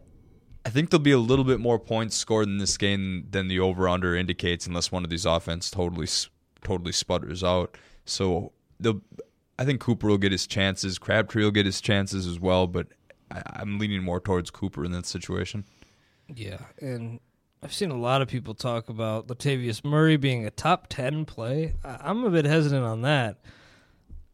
I 0.66 0.70
think 0.70 0.90
there'll 0.90 1.00
be 1.00 1.12
a 1.12 1.18
little 1.18 1.44
bit 1.44 1.60
more 1.60 1.78
points 1.78 2.16
scored 2.16 2.48
in 2.48 2.58
this 2.58 2.76
game 2.76 3.28
than 3.30 3.46
the 3.46 3.60
over 3.60 3.88
under 3.88 4.16
indicates, 4.16 4.66
unless 4.66 4.90
one 4.90 5.04
of 5.04 5.10
these 5.10 5.26
offense 5.26 5.70
totally 5.70 6.08
totally 6.64 6.92
sputters 6.92 7.44
out. 7.44 7.78
So 8.04 8.50
they'll 8.80 9.00
I 9.60 9.64
think 9.66 9.80
Cooper 9.80 10.08
will 10.08 10.18
get 10.18 10.32
his 10.32 10.46
chances. 10.46 10.98
Crabtree 10.98 11.44
will 11.44 11.50
get 11.50 11.66
his 11.66 11.80
chances 11.80 12.26
as 12.26 12.40
well, 12.40 12.66
but 12.66 12.86
I, 13.30 13.42
I'm 13.56 13.78
leaning 13.78 14.02
more 14.02 14.18
towards 14.18 14.50
Cooper 14.50 14.84
in 14.84 14.92
that 14.92 15.04
situation. 15.06 15.64
Yeah, 16.34 16.58
and 16.80 17.20
I've 17.62 17.72
seen 17.74 17.90
a 17.90 17.96
lot 17.98 18.22
of 18.22 18.28
people 18.28 18.54
talk 18.54 18.88
about 18.88 19.26
Latavius 19.28 19.84
Murray 19.84 20.16
being 20.16 20.46
a 20.46 20.50
top 20.50 20.86
ten 20.88 21.24
play. 21.26 21.74
I- 21.84 21.98
I'm 22.04 22.24
a 22.24 22.30
bit 22.30 22.46
hesitant 22.46 22.84
on 22.84 23.02
that. 23.02 23.38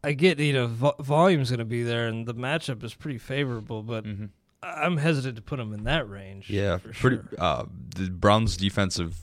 I 0.03 0.13
get 0.13 0.39
you 0.39 0.53
know 0.53 0.67
vo- 0.67 0.95
volume's 0.99 1.49
going 1.49 1.59
to 1.59 1.65
be 1.65 1.83
there, 1.83 2.07
and 2.07 2.25
the 2.25 2.33
matchup 2.35 2.83
is 2.83 2.93
pretty 2.93 3.17
favorable, 3.17 3.83
but 3.83 4.05
I- 4.63 4.67
I'm 4.85 4.95
hesitant 4.97 5.35
to 5.35 5.41
put 5.41 5.59
him 5.59 5.73
in 5.73 5.83
that 5.83 6.09
range. 6.09 6.45
Mm-hmm. 6.45 6.55
Yeah, 6.55 6.77
for 6.77 6.93
pretty. 6.93 7.15
sure. 7.17 7.25
Uh, 7.37 7.65
the 7.95 8.09
Browns' 8.11 8.55
defensive, 8.55 9.17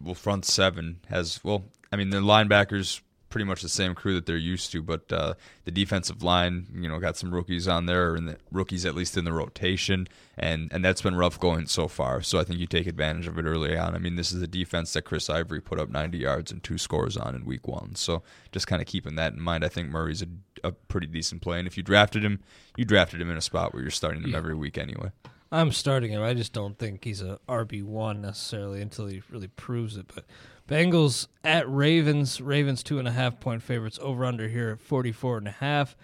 well, 0.00 0.14
front 0.14 0.46
seven 0.46 1.00
has 1.08 1.38
well. 1.44 1.64
I 1.92 1.96
mean, 1.96 2.10
their 2.10 2.20
linebackers 2.22 3.00
pretty 3.30 3.44
much 3.44 3.62
the 3.62 3.68
same 3.68 3.94
crew 3.94 4.14
that 4.14 4.26
they're 4.26 4.36
used 4.36 4.70
to, 4.72 4.82
but 4.82 5.10
uh, 5.12 5.34
the 5.64 5.70
defensive 5.70 6.22
line, 6.22 6.66
you 6.74 6.88
know, 6.88 6.98
got 6.98 7.16
some 7.16 7.32
rookies 7.32 7.66
on 7.66 7.86
there, 7.86 8.14
and 8.14 8.28
the 8.28 8.36
rookies 8.52 8.84
at 8.84 8.94
least 8.94 9.16
in 9.16 9.24
the 9.24 9.32
rotation, 9.32 10.06
and 10.36 10.70
and 10.72 10.84
that's 10.84 11.00
been 11.00 11.14
rough 11.14 11.40
going 11.40 11.66
so 11.66 11.88
far. 11.88 12.20
So 12.22 12.38
I 12.38 12.44
think 12.44 12.60
you 12.60 12.66
take 12.66 12.86
advantage 12.86 13.26
of 13.26 13.38
it 13.38 13.44
early 13.46 13.76
on. 13.78 13.94
I 13.94 13.98
mean, 13.98 14.16
this 14.16 14.32
is 14.32 14.42
a 14.42 14.46
defense 14.46 14.92
that 14.92 15.02
Chris 15.02 15.30
Ivory 15.30 15.60
put 15.60 15.78
up 15.80 15.88
90 15.88 16.18
yards 16.18 16.52
and 16.52 16.62
two 16.62 16.76
scores 16.76 17.16
on 17.16 17.34
in 17.34 17.44
Week 17.46 17.66
One. 17.66 17.94
So 17.94 18.22
just 18.52 18.66
kind 18.66 18.82
of 18.82 18.86
keeping 18.88 19.14
that 19.14 19.32
in 19.32 19.40
mind, 19.40 19.64
I 19.64 19.68
think 19.68 19.88
Murray's 19.88 20.22
a, 20.22 20.26
a 20.64 20.72
pretty 20.72 21.06
decent 21.06 21.40
play, 21.40 21.58
and 21.58 21.66
if 21.68 21.76
you 21.76 21.82
drafted 21.82 22.24
him, 22.24 22.40
you 22.76 22.84
drafted 22.84 23.20
him 23.20 23.30
in 23.30 23.36
a 23.36 23.40
spot 23.42 23.72
where 23.72 23.82
you're 23.82 23.90
starting 23.90 24.22
him 24.22 24.30
Yeah. 24.30 24.36
every 24.38 24.54
week 24.54 24.76
anyway. 24.76 25.12
I'm 25.52 25.72
starting 25.72 26.12
him. 26.12 26.22
I 26.22 26.32
just 26.34 26.52
don't 26.52 26.78
think 26.78 27.02
he's 27.02 27.22
a 27.22 27.40
RB 27.48 27.82
one 27.82 28.20
necessarily 28.20 28.80
until 28.80 29.06
he 29.08 29.20
really 29.30 29.48
proves 29.48 29.96
it. 29.96 30.06
But 30.14 30.24
Bengals 30.70 31.26
at 31.42 31.68
Ravens. 31.68 32.40
Ravens 32.40 32.82
two 32.82 32.98
and 32.98 33.08
a 33.08 33.10
half 33.10 33.40
point 33.40 33.62
favorites. 33.62 33.98
Over 34.00 34.24
under 34.24 34.48
here 34.48 34.70
at 34.70 34.80
44 34.80 35.38
and 35.38 35.48
a 35.48 35.52
half. 35.52 35.96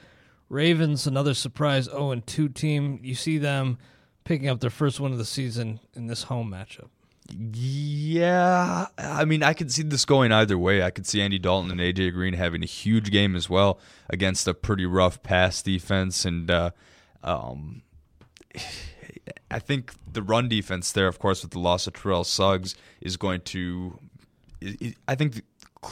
Ravens 0.49 1.07
another 1.07 1.35
surprise 1.35 1.85
0 1.85 2.11
and 2.11 2.27
2 2.27 2.49
team. 2.49 3.01
You 3.03 3.15
see 3.15 3.39
them 3.39 3.79
picking 4.25 4.49
up 4.49 4.61
their 4.61 4.71
first 4.71 4.99
win 5.01 5.13
of 5.13 5.19
the 5.19 5.25
season 5.25 5.81
in 5.95 6.09
this 6.09 6.25
home 6.25 6.51
matchup. 6.51 6.89
Yeah, 7.33 8.87
I 8.99 9.25
mean, 9.25 9.43
I 9.43 9.53
could 9.53 9.73
see 9.73 9.83
this 9.83 10.05
going 10.05 10.31
either 10.31 10.57
way. 10.57 10.83
I 10.83 10.91
could 10.91 11.07
see 11.07 11.21
Andy 11.21 11.39
Dalton 11.39 11.73
and 11.73 11.81
AJ 11.81 12.13
Green 12.13 12.35
having 12.35 12.63
a 12.63 12.67
huge 12.67 13.11
game 13.11 13.35
as 13.35 13.51
well 13.51 13.81
against 14.09 14.47
a 14.47 14.55
pretty 14.55 14.87
rough 14.87 15.23
pass 15.25 15.61
defense, 15.61 16.25
and 16.25 16.49
uh, 16.51 16.71
um, 17.25 17.83
I 19.51 19.59
think 19.59 19.93
the 20.11 20.23
run 20.23 20.49
defense 20.49 20.93
there, 20.93 21.09
of 21.09 21.19
course, 21.19 21.43
with 21.43 21.51
the 21.51 21.59
loss 21.59 21.87
of 21.87 21.95
Terrell 21.95 22.25
Suggs, 22.25 22.77
is 23.01 23.17
going 23.17 23.41
to. 23.43 23.99
I- 25.09 25.15
think, 25.15 25.43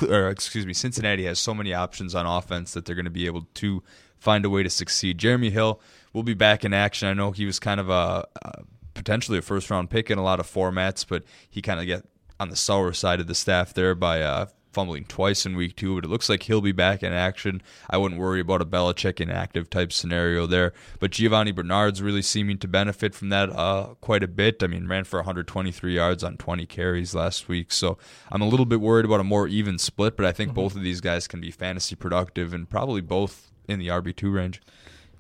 or 0.09 0.29
excuse 0.31 0.67
me, 0.67 0.73
Cincinnati 0.73 1.25
has 1.25 1.39
so 1.39 1.55
many 1.55 1.73
options 1.75 2.15
on 2.15 2.27
offense 2.27 2.73
that 2.73 2.85
they're 2.85 2.95
going 2.97 3.05
to 3.05 3.11
be 3.11 3.27
able 3.27 3.47
to 3.55 3.83
find 4.19 4.45
a 4.45 4.51
way 4.51 4.63
to 4.63 4.71
succeed. 4.71 5.19
Jeremy 5.19 5.51
Hill 5.51 5.81
will 6.13 6.23
be 6.23 6.35
back 6.35 6.65
in 6.65 6.73
action. 6.73 7.09
I 7.09 7.13
know 7.15 7.31
he 7.33 7.45
was 7.47 7.59
kind 7.61 7.81
of 7.81 7.89
a, 7.91 8.27
a 8.43 8.63
potentially 8.95 9.39
a 9.39 9.43
first 9.43 9.71
round 9.71 9.91
pick 9.91 10.11
in 10.11 10.19
a 10.19 10.23
lot 10.23 10.41
of 10.41 10.47
formats, 10.47 11.05
but 11.07 11.25
he 11.51 11.61
kind 11.61 11.81
of 11.81 11.87
get 11.87 12.05
on 12.41 12.49
the 12.49 12.57
sour 12.57 12.93
side 12.93 13.21
of 13.21 13.27
the 13.27 13.35
staff 13.35 13.75
there 13.75 13.95
by 13.95 14.23
uh, 14.23 14.47
fumbling 14.75 15.05
twice 15.05 15.47
in 15.47 15.57
week 15.57 15.77
two. 15.77 15.95
But 15.95 16.05
it 16.05 16.09
looks 16.09 16.29
like 16.29 16.43
he'll 16.43 16.61
be 16.61 16.73
back 16.73 17.03
in 17.03 17.13
action. 17.13 17.63
I 17.89 17.97
wouldn't 17.97 18.21
worry 18.21 18.41
about 18.41 18.61
a 18.61 18.67
Belichick 18.67 19.21
inactive 19.21 19.71
type 19.71 19.93
scenario 19.93 20.47
there. 20.47 20.73
But 20.99 21.13
Giovani 21.13 21.53
Bernard's 21.53 22.03
really 22.03 22.23
seeming 22.23 22.59
to 22.59 22.69
benefit 22.69 23.15
from 23.15 23.29
that 23.31 23.51
uh, 23.51 23.95
quite 24.01 24.23
a 24.23 24.29
bit. 24.29 24.63
I 24.63 24.67
mean, 24.67 24.89
ran 24.89 25.05
for 25.05 25.21
123 25.21 25.95
yards 25.95 26.25
on 26.25 26.37
20 26.37 26.67
carries 26.67 27.15
last 27.15 27.49
week. 27.49 27.73
So 27.73 27.97
I'm 28.31 28.43
a 28.43 28.49
little 28.49 28.67
bit 28.67 28.81
worried 28.81 29.05
about 29.05 29.21
a 29.21 29.25
more 29.25 29.49
even 29.49 29.79
split, 29.79 30.17
but 30.17 30.27
I 30.27 30.33
think 30.33 30.53
both 30.55 30.75
of 30.75 30.83
these 30.83 31.01
guys 31.01 31.27
can 31.27 31.41
be 31.41 31.51
fantasy 31.51 31.95
productive 31.95 32.53
and 32.53 32.69
probably 32.69 33.01
both 33.01 33.53
in 33.69 33.79
the 33.79 33.89
RB2 33.89 34.35
range. 34.35 34.61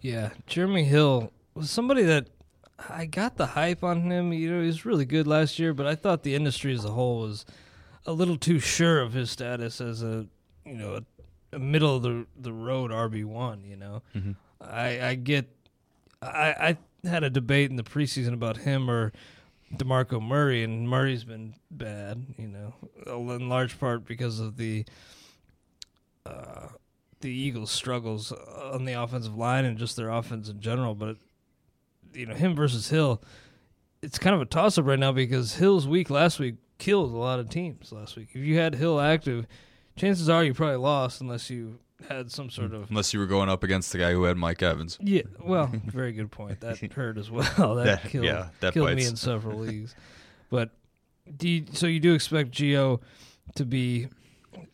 Yeah, 0.01 0.31
Jeremy 0.47 0.85
Hill 0.85 1.33
was 1.55 1.71
somebody 1.71 2.03
that 2.03 2.29
I 2.89 3.07
got 3.07 3.37
the 3.37 3.47
hype 3.47 3.85
on 3.85 4.11
him. 4.11 4.33
You 4.33 4.51
know, 4.51 4.61
he 4.61 4.67
was 4.67 4.85
really 4.85 5.05
good 5.05 5.27
last 5.27 5.59
year, 5.59 5.73
but 5.73 5.87
I 5.87 5.95
thought 5.95 6.23
the 6.23 6.35
industry 6.35 6.75
as 6.75 6.85
a 6.85 6.91
whole 6.91 7.21
was 7.21 7.45
a 8.07 8.13
little 8.13 8.37
too 8.37 8.59
sure 8.59 9.01
of 9.01 9.13
his 9.13 9.31
status 9.31 9.81
as 9.81 10.03
a 10.03 10.27
you 10.65 10.75
know 10.75 10.95
a, 11.53 11.57
a 11.57 11.59
middle 11.59 11.97
of 11.97 12.03
the 12.03 12.27
the 12.37 12.53
road 12.53 12.91
RB 12.91 13.25
one. 13.25 13.65
You 13.65 13.77
know, 13.77 14.03
I 14.61 15.01
I 15.09 15.15
get 15.15 15.49
I 16.23 16.77
I 17.05 17.09
had 17.09 17.25
a 17.25 17.31
debate 17.31 17.71
in 17.71 17.77
the 17.77 17.83
preseason 17.83 18.33
about 18.33 18.59
him 18.59 18.91
or 18.91 19.13
Demarco 19.75 20.23
Murray, 20.23 20.63
and 20.63 20.89
Murray's 20.89 21.25
been 21.25 21.55
bad. 21.71 22.27
You 22.39 22.49
know, 22.49 22.75
in 23.07 23.49
large 23.49 23.79
part 23.79 24.05
because 24.05 24.41
of 24.41 24.57
the 24.57 24.85
uh, 26.27 26.69
the 27.21 27.31
Eagles' 27.31 27.71
struggles 27.71 28.33
on 28.33 28.85
the 28.85 28.93
offensive 28.93 29.37
line 29.37 29.65
and 29.65 29.79
just 29.79 29.97
their 29.97 30.11
offense 30.11 30.49
in 30.49 30.61
general. 30.61 30.95
But 30.95 31.17
you 32.13 32.27
know, 32.27 32.35
him 32.35 32.55
versus 32.55 32.91
Hill, 32.91 33.23
it's 34.03 34.19
kind 34.19 34.35
of 34.35 34.43
a 34.43 34.47
toss 34.47 34.79
up 34.79 34.87
right 34.87 34.99
now 34.99 35.13
because 35.13 35.55
Hill's 35.57 35.89
week 35.89 36.11
last 36.11 36.39
week 36.39 36.57
killed 36.79 37.13
a 37.13 37.17
lot 37.17 37.39
of 37.41 37.49
teams 37.51 37.93
last 37.93 38.17
week. 38.17 38.29
If 38.33 38.43
you 38.45 38.59
had 38.59 38.75
Hill 38.75 39.01
active, 39.01 39.47
chances 39.97 40.29
are 40.29 40.45
you 40.45 40.55
probably 40.55 40.77
lost 40.77 41.21
unless 41.21 41.51
you 41.51 41.79
had 42.09 42.31
some 42.31 42.51
sort 42.51 42.75
of 42.75 42.91
Unless 42.91 43.15
you 43.15 43.21
were 43.21 43.27
going 43.27 43.49
up 43.49 43.63
against 43.63 43.93
the 43.93 43.99
guy 43.99 44.13
who 44.13 44.25
had 44.25 44.37
Mike 44.37 44.63
Evans. 44.63 44.99
yeah. 45.01 45.23
Well, 45.43 45.71
very 45.87 46.13
good 46.13 46.31
point. 46.31 46.61
That 46.61 46.79
hurt 46.93 47.17
as 47.19 47.31
well. 47.31 47.45
That, 47.77 48.03
That- 48.03 48.11
killed, 48.11 48.25
yeah, 48.25 48.49
that 48.61 48.75
killed 48.75 48.95
me 48.95 49.07
in 49.07 49.17
several 49.17 49.59
leagues. 49.61 49.95
But 50.51 50.71
do 51.37 51.49
you, 51.49 51.65
so 51.73 51.87
you 51.87 52.01
do 52.01 52.13
expect 52.15 52.51
Geo 52.51 53.01
to 53.55 53.65
be 53.65 54.09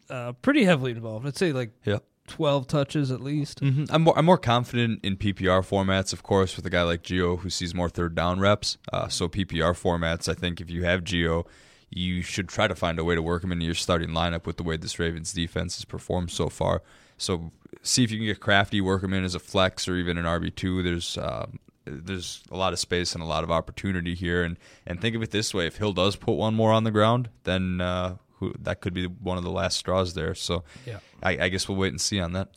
uh, 0.08 0.32
pretty 0.42 0.64
heavily 0.64 0.90
involved? 0.92 1.26
I'd 1.26 1.36
say 1.36 1.52
like 1.52 1.70
Yeah. 1.84 1.98
twelve 2.26 2.66
touches 2.66 3.10
at 3.12 3.20
least. 3.20 3.60
hmm 3.60 3.84
I'm 3.90 4.02
more 4.02 4.18
I'm 4.18 4.24
more 4.24 4.38
confident 4.38 5.04
in 5.04 5.16
PPR 5.16 5.60
formats, 5.64 6.12
of 6.12 6.22
course, 6.24 6.56
with 6.56 6.66
a 6.66 6.70
guy 6.70 6.82
like 6.82 7.02
Geo 7.02 7.36
who 7.36 7.50
sees 7.50 7.74
more 7.74 7.88
third 7.88 8.14
down 8.16 8.40
reps. 8.40 8.78
Uh, 8.92 9.06
so 9.08 9.28
PPR 9.28 9.72
formats, 9.80 10.28
I 10.28 10.34
think 10.34 10.60
if 10.60 10.68
you 10.70 10.82
have 10.84 11.04
Geo, 11.04 11.46
you 11.90 12.22
should 12.22 12.48
try 12.48 12.68
to 12.68 12.74
find 12.74 12.98
a 12.98 13.04
way 13.04 13.14
to 13.14 13.22
work 13.22 13.44
him 13.44 13.52
into 13.52 13.64
your 13.64 13.74
starting 13.74 14.10
lineup 14.10 14.46
with 14.46 14.56
the 14.56 14.62
way 14.62 14.76
this 14.76 14.98
Ravens 14.98 15.32
defense 15.32 15.76
has 15.76 15.84
performed 15.84 16.30
so 16.30 16.48
far. 16.48 16.82
So 17.18 17.52
see 17.82 18.04
if 18.04 18.10
you 18.10 18.18
can 18.18 18.26
get 18.26 18.40
crafty, 18.40 18.80
work 18.80 19.02
him 19.02 19.12
in 19.12 19.24
as 19.24 19.34
a 19.34 19.40
flex 19.40 19.88
or 19.88 19.96
even 19.96 20.16
an 20.16 20.24
RB 20.24 20.54
two. 20.54 20.82
There's 20.82 21.18
um, 21.18 21.58
there's 21.84 22.42
a 22.50 22.56
lot 22.56 22.72
of 22.72 22.78
space 22.78 23.14
and 23.14 23.22
a 23.22 23.26
lot 23.26 23.44
of 23.44 23.50
opportunity 23.50 24.14
here, 24.14 24.42
and 24.42 24.56
and 24.86 25.00
think 25.00 25.16
of 25.16 25.22
it 25.22 25.30
this 25.30 25.52
way: 25.52 25.66
if 25.66 25.76
Hill 25.76 25.92
does 25.92 26.16
put 26.16 26.32
one 26.32 26.54
more 26.54 26.72
on 26.72 26.84
the 26.84 26.90
ground, 26.90 27.28
then 27.44 27.80
uh, 27.80 28.16
who, 28.40 28.54
that 28.58 28.80
could 28.80 28.94
be 28.94 29.06
one 29.06 29.38
of 29.38 29.44
the 29.44 29.50
last 29.50 29.76
straws 29.76 30.14
there. 30.14 30.34
So 30.34 30.64
Yeah. 30.86 30.98
I, 31.22 31.38
I 31.38 31.48
guess 31.48 31.68
we'll 31.68 31.78
wait 31.78 31.92
and 31.92 32.00
see 32.00 32.18
on 32.20 32.32
that. 32.32 32.48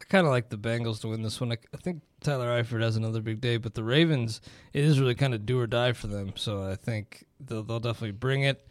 I 0.00 0.04
kind 0.04 0.26
of 0.26 0.32
like 0.32 0.48
the 0.48 0.56
Bengals 0.56 1.00
to 1.02 1.08
win 1.08 1.22
this 1.22 1.40
one. 1.40 1.52
I, 1.52 1.58
I 1.74 1.76
think 1.76 2.02
Tyler 2.20 2.62
Eifert 2.62 2.80
has 2.80 2.96
another 2.96 3.20
big 3.20 3.40
day, 3.40 3.56
but 3.56 3.74
the 3.74 3.84
Ravens, 3.84 4.40
it 4.72 4.84
is 4.84 5.00
really 5.00 5.14
kind 5.14 5.34
of 5.34 5.44
do 5.44 5.58
or 5.58 5.66
die 5.66 5.92
for 5.92 6.06
them. 6.06 6.32
So 6.36 6.64
I 6.64 6.76
think 6.76 7.26
they'll, 7.40 7.62
they'll 7.62 7.80
definitely 7.80 8.12
bring 8.12 8.42
it. 8.42 8.66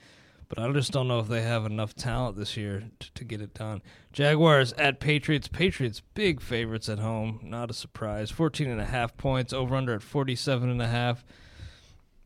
But 0.53 0.65
I 0.65 0.71
just 0.73 0.91
don't 0.91 1.07
know 1.07 1.19
if 1.19 1.29
they 1.29 1.43
have 1.43 1.65
enough 1.65 1.95
talent 1.95 2.35
this 2.35 2.57
year 2.57 2.83
to, 2.99 3.13
to 3.13 3.23
get 3.23 3.39
it 3.39 3.53
done. 3.53 3.81
Jaguars 4.11 4.73
at 4.73 4.99
Patriots. 4.99 5.47
Patriots 5.47 6.01
big 6.13 6.41
favorites 6.41 6.89
at 6.89 6.99
home. 6.99 7.39
Not 7.41 7.69
a 7.69 7.73
surprise. 7.73 8.31
14 8.31 8.69
and 8.69 8.81
a 8.81 8.85
half 8.85 9.15
points. 9.15 9.53
Over 9.53 9.77
under 9.77 9.93
at 9.93 10.03
47 10.03 10.69
and 10.69 10.81
a 10.81 10.87
half. 10.87 11.23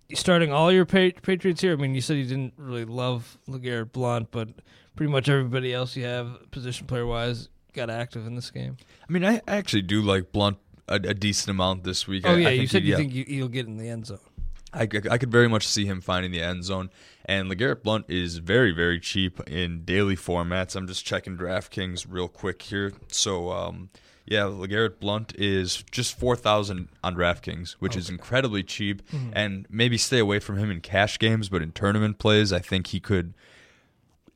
You 0.09 0.15
starting 0.15 0.51
all 0.51 0.71
your 0.71 0.85
pa- 0.85 1.19
Patriots 1.21 1.61
here? 1.61 1.73
I 1.73 1.75
mean, 1.75 1.93
you 1.93 2.01
said 2.01 2.17
you 2.17 2.25
didn't 2.25 2.53
really 2.57 2.85
love 2.85 3.37
LeGarrette 3.47 3.91
Blount, 3.91 4.31
but 4.31 4.49
pretty 4.95 5.11
much 5.11 5.29
everybody 5.29 5.71
else 5.71 5.95
you 5.95 6.05
have 6.05 6.49
position 6.49 6.87
player 6.87 7.05
wise 7.05 7.49
got 7.73 7.91
active 7.91 8.25
in 8.25 8.33
this 8.33 8.49
game. 8.49 8.77
I 9.07 9.13
mean, 9.13 9.23
I 9.23 9.39
actually 9.47 9.83
do 9.83 10.01
like 10.01 10.31
Blount 10.31 10.57
a, 10.87 10.95
a 10.95 11.13
decent 11.13 11.49
amount 11.49 11.83
this 11.83 12.07
week. 12.07 12.23
Oh 12.25 12.33
I, 12.33 12.37
yeah, 12.37 12.47
I 12.47 12.51
you 12.51 12.59
think 12.61 12.69
said 12.71 12.83
you 12.85 12.91
yeah. 12.91 12.97
think 12.97 13.13
you, 13.13 13.23
he'll 13.27 13.47
get 13.49 13.67
in 13.67 13.77
the 13.77 13.87
end 13.87 14.07
zone. 14.07 14.17
I, 14.75 14.81
I 15.09 15.17
could 15.17 15.31
very 15.31 15.47
much 15.47 15.67
see 15.67 15.85
him 15.85 16.01
finding 16.01 16.31
the 16.31 16.41
end 16.41 16.63
zone. 16.63 16.89
And 17.25 17.49
LeGarrette 17.49 17.81
Blount 17.81 18.05
is 18.07 18.37
very, 18.37 18.71
very 18.71 18.99
cheap 18.99 19.39
in 19.47 19.83
daily 19.83 20.15
formats. 20.15 20.75
I'm 20.75 20.87
just 20.87 21.05
checking 21.05 21.37
DraftKings 21.37 22.05
real 22.07 22.27
quick 22.27 22.61
here. 22.61 22.93
So, 23.07 23.51
um, 23.51 23.89
yeah, 24.25 24.41
LeGarrette 24.41 24.99
Blount 24.99 25.33
is 25.35 25.83
just 25.91 26.19
4000 26.19 26.89
on 27.03 27.15
DraftKings, 27.15 27.73
which 27.73 27.93
okay. 27.93 27.99
is 27.99 28.09
incredibly 28.09 28.63
cheap. 28.63 29.07
Mm-hmm. 29.09 29.29
And 29.33 29.65
maybe 29.69 29.97
stay 29.97 30.19
away 30.19 30.39
from 30.39 30.57
him 30.57 30.69
in 30.69 30.81
cash 30.81 31.17
games, 31.17 31.49
but 31.49 31.61
in 31.61 31.71
tournament 31.71 32.19
plays, 32.19 32.51
I 32.53 32.59
think 32.59 32.87
he 32.87 32.99
could. 32.99 33.33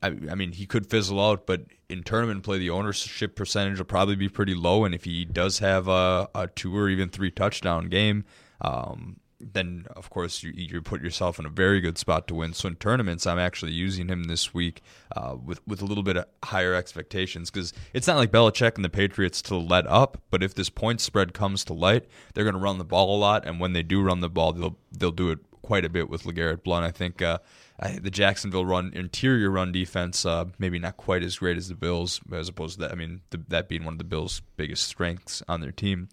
I, 0.02 0.08
I 0.08 0.34
mean, 0.34 0.52
he 0.52 0.64
could 0.64 0.86
fizzle 0.86 1.22
out, 1.22 1.46
but 1.46 1.66
in 1.90 2.02
tournament 2.02 2.42
play, 2.42 2.58
the 2.58 2.70
ownership 2.70 3.36
percentage 3.36 3.76
will 3.76 3.84
probably 3.84 4.16
be 4.16 4.30
pretty 4.30 4.54
low. 4.54 4.84
And 4.84 4.94
if 4.94 5.04
he 5.04 5.26
does 5.26 5.58
have 5.58 5.88
a, 5.88 6.28
a 6.34 6.46
two 6.46 6.74
or 6.74 6.88
even 6.88 7.10
three 7.10 7.30
touchdown 7.30 7.88
game, 7.88 8.24
um, 8.62 9.19
then 9.40 9.86
of 9.96 10.10
course 10.10 10.42
you, 10.42 10.52
you 10.54 10.82
put 10.82 11.02
yourself 11.02 11.38
in 11.38 11.46
a 11.46 11.50
very 11.50 11.80
good 11.80 11.98
spot 11.98 12.28
to 12.28 12.34
win. 12.34 12.52
So 12.52 12.68
in 12.68 12.76
tournaments, 12.76 13.26
I'm 13.26 13.38
actually 13.38 13.72
using 13.72 14.08
him 14.08 14.24
this 14.24 14.54
week 14.54 14.82
uh, 15.16 15.36
with 15.42 15.66
with 15.66 15.82
a 15.82 15.86
little 15.86 16.04
bit 16.04 16.16
of 16.16 16.26
higher 16.44 16.74
expectations 16.74 17.50
because 17.50 17.72
it's 17.92 18.06
not 18.06 18.16
like 18.16 18.30
Belichick 18.30 18.76
and 18.76 18.84
the 18.84 18.90
Patriots 18.90 19.42
to 19.42 19.56
let 19.56 19.86
up, 19.86 20.20
but 20.30 20.42
if 20.42 20.54
this 20.54 20.70
point 20.70 21.00
spread 21.00 21.34
comes 21.34 21.64
to 21.64 21.72
light, 21.72 22.06
they're 22.34 22.44
going 22.44 22.54
to 22.54 22.60
run 22.60 22.78
the 22.78 22.84
ball 22.84 23.16
a 23.16 23.18
lot, 23.18 23.46
and 23.46 23.60
when 23.60 23.72
they 23.72 23.82
do 23.82 24.02
run 24.02 24.20
the 24.20 24.30
ball, 24.30 24.52
they'll 24.52 24.78
they'll 24.92 25.10
do 25.10 25.30
it 25.30 25.38
quite 25.62 25.84
a 25.84 25.88
bit 25.88 26.10
with 26.10 26.24
LeGarrette 26.24 26.64
Blount. 26.64 26.84
I 26.84 26.90
think 26.90 27.22
uh, 27.22 27.38
I, 27.78 27.98
the 27.98 28.10
Jacksonville 28.10 28.66
run 28.66 28.92
interior 28.94 29.50
run 29.50 29.72
defense 29.72 30.26
uh, 30.26 30.46
maybe 30.58 30.78
not 30.78 30.96
quite 30.96 31.22
as 31.22 31.38
great 31.38 31.56
as 31.56 31.68
the 31.68 31.74
Bills, 31.74 32.20
as 32.32 32.48
opposed 32.48 32.74
to 32.74 32.80
that. 32.80 32.92
I 32.92 32.94
mean, 32.94 33.20
the, 33.30 33.42
that 33.48 33.68
being 33.68 33.84
one 33.84 33.94
of 33.94 33.98
the 33.98 34.04
Bills' 34.04 34.42
biggest 34.56 34.84
strengths 34.84 35.42
on 35.48 35.60
their 35.60 35.72
team. 35.72 36.08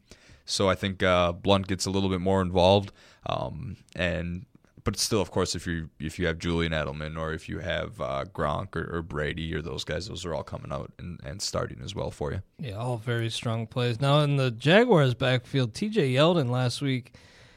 So 0.47 0.69
I 0.69 0.75
think 0.75 1.03
uh, 1.03 1.33
Blount 1.33 1.67
gets 1.67 1.85
a 1.85 1.91
little 1.91 2.09
bit 2.09 2.21
more 2.21 2.41
involved, 2.41 2.93
um, 3.25 3.75
and 3.95 4.45
but 4.85 4.97
still, 4.97 5.19
of 5.19 5.29
course, 5.29 5.53
if 5.53 5.67
you 5.67 5.89
if 5.99 6.17
you 6.17 6.25
have 6.27 6.39
Julian 6.39 6.71
Edelman 6.71 7.19
or 7.19 7.33
if 7.33 7.49
you 7.49 7.59
have 7.59 7.99
uh, 7.99 8.23
Gronk 8.33 8.73
or, 8.77 8.89
or, 8.95 9.01
Brady 9.01 9.53
or 9.53 9.61
those 9.61 9.83
guys, 9.83 10.07
those 10.07 10.25
are 10.25 10.33
all 10.33 10.43
coming 10.43 10.71
out 10.71 10.93
and, 10.97 11.19
and 11.25 11.41
starting 11.41 11.81
as 11.83 11.93
well 11.93 12.09
for 12.09 12.31
you. 12.31 12.41
Yeah, 12.59 12.75
all 12.75 12.95
very 12.95 13.29
strong 13.29 13.67
plays. 13.67 13.99
Now 13.99 14.21
in 14.21 14.37
the 14.37 14.49
Jaguars 14.49 15.13
backfield, 15.13 15.73
T.J. 15.73 16.13
Yeldon 16.13 16.49
last 16.49 16.81
week, 16.81 17.15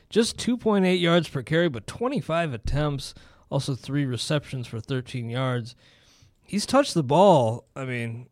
just 0.09 0.37
2.8 0.39 1.01
yards 1.01 1.29
per 1.29 1.45
carry, 1.45 1.69
but 1.69 1.87
25 1.87 2.53
attempts, 2.53 3.15
also 3.49 3.77
three 3.77 4.05
receptions 4.05 4.67
for 4.67 4.81
13 4.81 5.31
yards. 5.31 5.77
He's 6.43 6.67
touched 6.67 6.95
the 6.95 7.05
ball. 7.05 7.69
I 7.77 7.85
mean, 7.85 8.27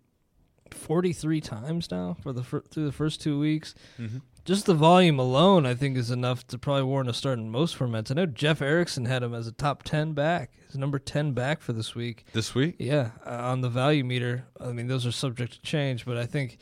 43 0.72 1.40
times 1.40 1.88
now 1.92 2.16
for 2.20 2.32
the 2.32 2.42
through 2.42 2.86
the 2.86 2.90
first 2.90 3.20
two 3.20 3.38
weeks. 3.38 3.76
Mm-hmm 3.96 4.18
just 4.48 4.64
the 4.64 4.72
volume 4.72 5.18
alone, 5.18 5.66
I 5.66 5.74
think, 5.74 5.98
is 5.98 6.10
enough 6.10 6.46
to 6.46 6.56
probably 6.56 6.84
warrant 6.84 7.10
a 7.10 7.12
start 7.12 7.38
in 7.38 7.50
most 7.50 7.78
formats. 7.78 8.10
I 8.10 8.14
know 8.14 8.24
Jeff 8.24 8.62
Erickson 8.62 9.04
had 9.04 9.22
him 9.22 9.34
as 9.34 9.46
a 9.46 9.52
top 9.52 9.82
10 9.82 10.14
back, 10.14 10.52
his 10.68 10.78
number 10.78 10.98
10 10.98 11.32
back 11.32 11.60
for 11.60 11.74
this 11.74 11.94
week. 11.94 12.24
This 12.32 12.54
week? 12.54 12.76
Yeah, 12.78 13.10
uh, 13.26 13.30
on 13.30 13.60
the 13.60 13.68
value 13.68 14.04
meter. 14.04 14.46
I 14.58 14.72
mean, 14.72 14.86
those 14.86 15.04
are 15.04 15.12
subject 15.12 15.52
to 15.52 15.60
change, 15.60 16.06
but 16.06 16.16
I 16.16 16.24
think 16.24 16.56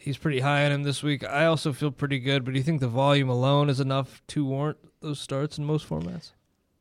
he's 0.00 0.16
pretty 0.16 0.38
high 0.38 0.64
on 0.66 0.70
him 0.70 0.82
this 0.84 1.02
week. 1.02 1.24
I 1.24 1.46
also 1.46 1.72
feel 1.72 1.90
pretty 1.90 2.20
good, 2.20 2.44
but 2.44 2.52
do 2.52 2.58
you 2.58 2.64
think 2.64 2.80
the 2.80 2.86
volume 2.86 3.28
alone 3.28 3.68
is 3.68 3.80
enough 3.80 4.22
to 4.28 4.44
warrant 4.44 4.78
those 5.00 5.18
starts 5.18 5.58
in 5.58 5.64
most 5.64 5.88
formats? 5.88 6.30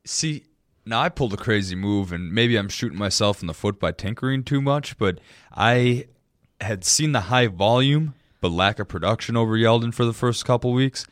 See, 0.05 0.45
now 0.85 1.01
I 1.01 1.09
pulled 1.09 1.33
a 1.33 1.37
crazy 1.37 1.75
move, 1.75 2.11
and 2.11 2.31
maybe 2.31 2.55
I'm 2.55 2.69
shooting 2.69 2.99
myself 2.99 3.41
in 3.41 3.47
the 3.47 3.55
foot 3.55 3.79
by 3.79 3.93
tinkering 3.93 4.43
too 4.43 4.61
much, 4.61 4.95
but 4.99 5.21
I 5.51 6.05
had 6.59 6.83
seen 6.83 7.13
the 7.13 7.21
high 7.21 7.47
volume 7.47 8.13
but 8.41 8.51
lack 8.51 8.79
of 8.79 8.87
production 8.87 9.37
over 9.37 9.55
Yeldon 9.55 9.93
for 9.93 10.03
the 10.03 10.13
first 10.13 10.45
couple 10.45 10.73
weeks. 10.73 11.05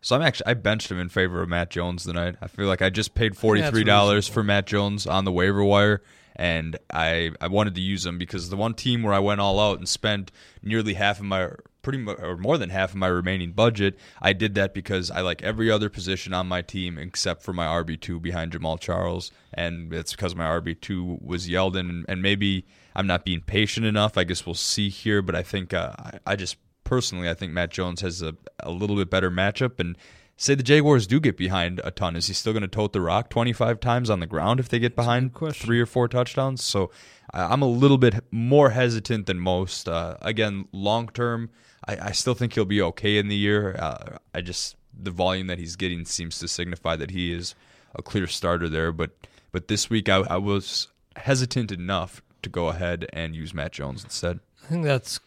So 0.00 0.16
I'm 0.16 0.22
actually 0.22 0.46
I 0.48 0.54
benched 0.54 0.90
him 0.90 0.98
in 0.98 1.08
favor 1.08 1.40
of 1.40 1.48
Matt 1.48 1.70
Jones 1.70 2.04
tonight. 2.04 2.34
I 2.42 2.48
feel 2.48 2.66
like 2.66 2.82
I 2.82 2.90
just 2.90 3.14
paid 3.14 3.36
forty 3.36 3.62
three 3.62 3.84
dollars 3.84 4.26
for 4.26 4.42
Matt 4.42 4.66
Jones 4.66 5.06
on 5.06 5.24
the 5.24 5.32
waiver 5.32 5.62
wire, 5.62 6.02
and 6.34 6.76
I 6.92 7.30
I 7.40 7.46
wanted 7.46 7.76
to 7.76 7.80
use 7.80 8.04
him 8.04 8.18
because 8.18 8.50
the 8.50 8.56
one 8.56 8.74
team 8.74 9.04
where 9.04 9.14
I 9.14 9.20
went 9.20 9.40
all 9.40 9.60
out 9.60 9.78
and 9.78 9.88
spent 9.88 10.32
nearly 10.60 10.94
half 10.94 11.20
of 11.20 11.24
my 11.26 11.50
pretty 11.82 11.98
much 11.98 12.18
or 12.20 12.36
more 12.36 12.58
than 12.58 12.70
half 12.70 12.90
of 12.90 12.96
my 12.96 13.06
remaining 13.06 13.52
budget, 13.52 13.96
I 14.20 14.32
did 14.32 14.56
that 14.56 14.74
because 14.74 15.08
I 15.08 15.20
like 15.20 15.40
every 15.42 15.70
other 15.70 15.88
position 15.88 16.34
on 16.34 16.48
my 16.48 16.62
team 16.62 16.98
except 16.98 17.42
for 17.44 17.52
my 17.52 17.66
RB 17.66 18.00
two 18.00 18.18
behind 18.18 18.52
Jamaal 18.52 18.80
Charles, 18.80 19.30
and 19.54 19.92
it's 19.94 20.12
because 20.12 20.34
my 20.34 20.46
RB 20.46 20.80
two 20.80 21.18
was 21.20 21.48
Yeldon, 21.48 22.04
and 22.08 22.22
maybe 22.22 22.66
I'm 22.96 23.06
not 23.06 23.24
being 23.24 23.40
patient 23.40 23.86
enough. 23.86 24.18
I 24.18 24.24
guess 24.24 24.46
we'll 24.46 24.56
see 24.56 24.88
here, 24.88 25.22
but 25.22 25.36
I 25.36 25.44
think 25.44 25.72
uh, 25.72 25.92
I, 25.96 26.18
I 26.26 26.36
just 26.36 26.56
personally, 26.84 27.28
I 27.28 27.34
think 27.34 27.52
Matt 27.52 27.70
Jones 27.70 28.00
has 28.00 28.22
a, 28.22 28.34
a 28.60 28.70
little 28.70 28.96
bit 28.96 29.10
better 29.10 29.30
matchup. 29.30 29.78
And 29.78 29.96
say 30.36 30.54
the 30.54 30.62
Jaguars 30.62 31.06
do 31.06 31.20
get 31.20 31.36
behind 31.36 31.80
a 31.84 31.90
ton, 31.90 32.16
is 32.16 32.26
he 32.26 32.34
still 32.34 32.52
going 32.52 32.62
to 32.62 32.68
tote 32.68 32.92
the 32.92 33.00
rock 33.00 33.30
25 33.30 33.80
times 33.80 34.10
on 34.10 34.20
the 34.20 34.26
ground 34.26 34.60
if 34.60 34.68
they 34.68 34.78
get 34.78 34.96
behind 34.96 35.34
three 35.52 35.80
or 35.80 35.86
four 35.86 36.08
touchdowns? 36.08 36.64
So 36.64 36.90
I'm 37.32 37.62
a 37.62 37.66
little 37.66 37.98
bit 37.98 38.24
more 38.30 38.70
hesitant 38.70 39.26
than 39.26 39.38
most. 39.38 39.88
Uh, 39.88 40.16
again, 40.20 40.68
long 40.72 41.08
term, 41.08 41.50
I, 41.86 42.08
I, 42.08 42.12
still 42.12 42.34
think 42.34 42.54
he'll 42.54 42.64
be 42.64 42.82
okay 42.82 43.18
in 43.18 43.28
the 43.28 43.36
year. 43.36 43.76
Uh, 43.78 44.18
I 44.34 44.40
just 44.42 44.76
the 44.94 45.10
volume 45.10 45.46
that 45.46 45.58
he's 45.58 45.76
getting 45.76 46.04
seems 46.04 46.38
to 46.40 46.48
signify 46.48 46.96
that 46.96 47.10
he 47.10 47.32
is 47.32 47.54
a 47.94 48.02
clear 48.02 48.26
starter 48.26 48.68
there. 48.68 48.92
But 48.92 49.12
but 49.50 49.68
this 49.68 49.88
week 49.88 50.08
I, 50.08 50.16
I 50.16 50.36
was 50.36 50.88
hesitant 51.16 51.72
enough 51.72 52.22
to 52.42 52.50
go 52.50 52.68
ahead 52.68 53.06
and 53.12 53.34
use 53.34 53.54
Matt 53.54 53.72
Jones 53.72 54.04
instead. 54.04 54.40
I 54.64 54.68
think 54.68 54.84
that's 54.84 55.20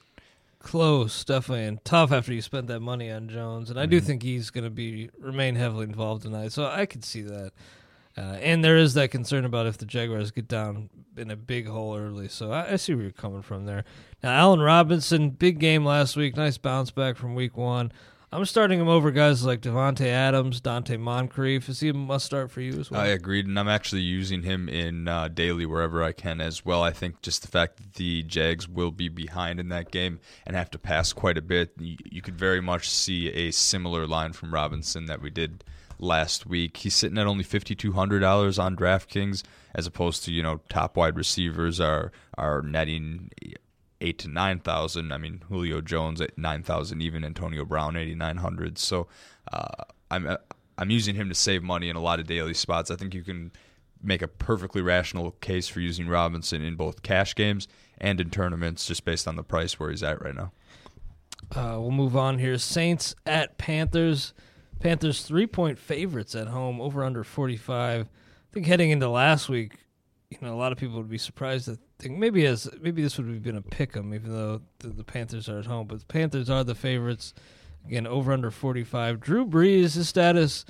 close, 0.65 1.23
definitely, 1.23 1.65
and 1.65 1.85
tough 1.85 2.11
after 2.11 2.33
you 2.33 2.41
spent 2.41 2.65
that 2.67 2.79
money 2.79 3.11
on 3.11 3.29
Jones. 3.29 3.69
And 3.69 3.79
I 3.79 3.85
do 3.85 3.97
mm-hmm. 3.97 4.05
think 4.07 4.23
he's 4.23 4.49
going 4.49 4.63
to 4.63 4.71
be 4.71 5.11
remain 5.17 5.55
heavily 5.55 5.83
involved 5.83 6.23
tonight, 6.23 6.51
so 6.51 6.65
I 6.65 6.87
could 6.87 7.05
see 7.05 7.21
that. 7.21 7.51
Uh, 8.17 8.37
and 8.41 8.63
there 8.63 8.75
is 8.75 8.93
that 8.95 9.11
concern 9.11 9.45
about 9.45 9.67
if 9.67 9.77
the 9.77 9.85
Jaguars 9.85 10.31
get 10.31 10.47
down 10.47 10.89
in 11.17 11.29
a 11.29 11.35
big 11.35 11.67
hole 11.67 11.95
early. 11.97 12.27
So 12.27 12.51
I, 12.51 12.71
I, 12.71 12.75
see 12.77 12.93
where 12.93 13.03
you're 13.03 13.11
coming 13.11 13.41
from 13.41 13.65
there. 13.65 13.83
Now, 14.23 14.31
Allen 14.31 14.61
Robinson, 14.61 15.31
big 15.31 15.59
game 15.59 15.85
last 15.85 16.15
week. 16.15 16.35
Nice 16.35 16.57
bounce 16.57 16.91
back 16.91 17.17
from 17.17 17.35
week 17.35 17.57
one. 17.57 17.91
I'm 18.31 18.45
starting 18.45 18.79
him 18.79 18.87
over 18.87 19.11
guys 19.11 19.45
like 19.45 19.61
Davante 19.61 20.07
Adams, 20.07 20.59
Donte 20.59 20.99
Moncrief. 20.99 21.69
Is 21.69 21.79
he 21.79 21.89
a 21.89 21.93
must 21.93 22.25
start 22.25 22.51
for 22.51 22.61
you 22.61 22.79
as 22.79 22.91
well? 22.91 22.99
I 22.99 23.07
agreed, 23.07 23.47
and 23.47 23.57
I'm 23.57 23.69
actually 23.69 24.01
using 24.01 24.43
him 24.43 24.67
in 24.67 25.07
uh, 25.07 25.27
daily 25.29 25.65
wherever 25.65 26.03
I 26.03 26.11
can 26.11 26.41
as 26.41 26.65
well. 26.65 26.83
I 26.83 26.91
think 26.91 27.21
just 27.21 27.43
the 27.43 27.47
fact 27.47 27.77
that 27.77 27.93
the 27.93 28.23
Jags 28.23 28.67
will 28.67 28.91
be 28.91 29.09
behind 29.09 29.59
in 29.59 29.69
that 29.69 29.91
game 29.91 30.19
and 30.45 30.55
have 30.55 30.71
to 30.71 30.79
pass 30.79 31.13
quite 31.13 31.37
a 31.37 31.41
bit, 31.41 31.71
you, 31.77 31.97
you 32.03 32.21
could 32.21 32.37
very 32.37 32.61
much 32.61 32.89
see 32.89 33.29
a 33.29 33.51
similar 33.51 34.07
line 34.07 34.33
from 34.33 34.53
Robinson 34.53 35.05
that 35.05 35.21
we 35.21 35.29
did 35.29 35.63
last 35.99 36.45
week. 36.45 36.77
He's 36.77 36.95
sitting 36.95 37.17
at 37.17 37.27
only 37.27 37.43
$5,200 37.43 38.63
on 38.63 38.75
DraftKings 38.75 39.43
as 39.73 39.87
opposed 39.87 40.23
to, 40.25 40.33
you 40.33 40.43
know, 40.43 40.61
top 40.69 40.97
wide 40.97 41.15
receivers 41.15 41.79
are 41.79 42.11
are 42.37 42.61
netting 42.61 43.29
eight 44.01 44.19
to 44.19 44.27
nine 44.27 44.59
thousand. 44.59 45.11
I 45.11 45.17
mean, 45.17 45.43
Julio 45.49 45.81
Jones 45.81 46.21
at 46.21 46.37
nine 46.37 46.63
thousand, 46.63 47.01
even 47.01 47.23
Antonio 47.23 47.65
Brown 47.65 47.95
eighty 47.95 48.15
nine 48.15 48.37
hundred. 48.37 48.77
So 48.77 49.07
uh, 49.51 49.83
I'm 50.11 50.27
uh, 50.27 50.37
I'm 50.77 50.89
using 50.89 51.15
him 51.15 51.29
to 51.29 51.35
save 51.35 51.63
money 51.63 51.89
in 51.89 51.95
a 51.95 52.01
lot 52.01 52.19
of 52.19 52.27
daily 52.27 52.53
spots. 52.53 52.91
I 52.91 52.95
think 52.95 53.13
you 53.13 53.23
can 53.23 53.51
make 54.03 54.21
a 54.21 54.27
perfectly 54.27 54.81
rational 54.81 55.31
case 55.31 55.67
for 55.67 55.79
using 55.79 56.07
Robinson 56.07 56.61
in 56.61 56.75
both 56.75 57.01
cash 57.01 57.33
games 57.33 57.67
and 57.97 58.19
in 58.19 58.29
tournaments, 58.29 58.85
just 58.85 59.05
based 59.05 59.27
on 59.27 59.35
the 59.35 59.43
price 59.43 59.79
where 59.79 59.89
he's 59.89 60.03
at 60.03 60.21
right 60.21 60.35
now. 60.35 60.51
Uh, 61.55 61.79
we'll 61.79 61.91
move 61.91 62.15
on 62.15 62.39
here. 62.39 62.57
Saints 62.57 63.15
at 63.25 63.57
Panthers. 63.57 64.33
Panthers 64.79 65.23
three 65.23 65.47
point 65.47 65.79
favorites 65.79 66.35
at 66.35 66.47
home, 66.47 66.81
over 66.81 67.03
under 67.03 67.23
forty 67.23 67.57
five. 67.57 68.07
I 68.07 68.53
think 68.53 68.65
heading 68.65 68.91
into 68.91 69.09
last 69.09 69.49
week, 69.49 69.73
you 70.29 70.37
know, 70.41 70.53
a 70.53 70.57
lot 70.57 70.71
of 70.71 70.77
people 70.77 70.97
would 70.97 71.09
be 71.09 71.17
surprised 71.17 71.65
to 71.65 71.79
think 71.99 72.17
maybe 72.17 72.45
as 72.45 72.69
maybe 72.81 73.01
this 73.01 73.17
would 73.17 73.27
have 73.27 73.43
been 73.43 73.55
a 73.55 73.61
pick 73.61 73.95
'em, 73.95 74.13
even 74.13 74.31
though 74.31 74.61
the, 74.79 74.89
the, 74.89 75.03
Panthers 75.03 75.47
are 75.49 75.59
at 75.59 75.65
home. 75.65 75.87
But 75.87 75.99
the 75.99 76.05
Panthers 76.05 76.49
are 76.49 76.63
the 76.63 76.75
favorites. 76.75 77.33
Again, 77.85 78.07
over 78.07 78.33
under 78.33 78.49
45. 78.49 79.19
Drew 79.19 79.45
Brees, 79.45 79.93
his 79.93 80.09
status 80.09 80.65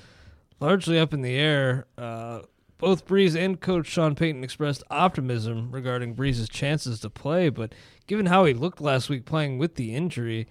largely 0.60 0.98
up 0.98 1.14
in 1.14 1.22
the 1.22 1.34
air. 1.34 1.86
Uh, 1.96 2.40
both 2.78 3.06
Brees 3.06 3.34
and 3.34 3.58
coach 3.60 3.86
Sean 3.86 4.14
Payton 4.14 4.44
expressed 4.44 4.82
optimism 4.90 5.70
regarding 5.70 6.14
Brees' 6.14 6.50
chances 6.50 7.00
to 7.00 7.10
play, 7.10 7.48
but 7.48 7.74
given 8.06 8.26
how 8.26 8.44
he 8.44 8.52
looked 8.52 8.82
last 8.82 9.08
week 9.08 9.24
playing 9.24 9.56
with 9.56 9.76
the 9.76 9.94
injury, 9.94 10.46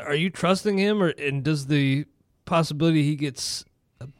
are 0.00 0.14
you 0.14 0.28
trusting 0.28 0.78
him, 0.78 1.00
or 1.00 1.08
and 1.10 1.44
does 1.44 1.66
the 1.66 2.06
possibility 2.46 3.04
he 3.04 3.14
gets 3.14 3.64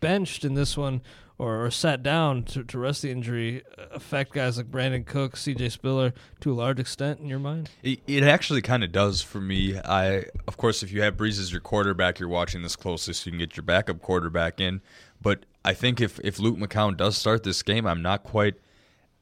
benched 0.00 0.44
in 0.44 0.54
this 0.54 0.76
one 0.76 1.02
or, 1.38 1.64
or 1.64 1.70
sat 1.70 2.02
down 2.02 2.44
to, 2.44 2.62
to 2.64 2.78
rest 2.78 3.02
the 3.02 3.10
injury 3.10 3.62
affect 3.92 4.32
guys 4.32 4.56
like 4.56 4.70
Brandon 4.70 5.04
Cook, 5.04 5.36
C.J. 5.36 5.70
Spiller 5.70 6.12
to 6.40 6.52
a 6.52 6.54
large 6.54 6.78
extent 6.78 7.20
in 7.20 7.26
your 7.26 7.38
mind? 7.38 7.70
It, 7.82 8.00
it 8.06 8.22
actually 8.22 8.62
kind 8.62 8.84
of 8.84 8.92
does 8.92 9.22
for 9.22 9.40
me. 9.40 9.78
I, 9.78 10.24
of 10.46 10.56
course, 10.56 10.82
if 10.82 10.92
you 10.92 11.02
have 11.02 11.16
Brees 11.16 11.40
as 11.40 11.50
your 11.50 11.60
quarterback, 11.60 12.18
you're 12.18 12.28
watching 12.28 12.62
this 12.62 12.76
closely, 12.76 13.14
so 13.14 13.26
you 13.26 13.32
can 13.32 13.38
get 13.38 13.56
your 13.56 13.64
backup 13.64 14.00
quarterback 14.00 14.60
in. 14.60 14.80
But 15.20 15.46
I 15.64 15.74
think 15.74 16.00
if 16.00 16.20
if 16.20 16.38
Luke 16.38 16.58
McCown 16.58 16.96
does 16.96 17.16
start 17.16 17.42
this 17.42 17.62
game, 17.62 17.86
I'm 17.86 18.02
not 18.02 18.22
quite 18.22 18.54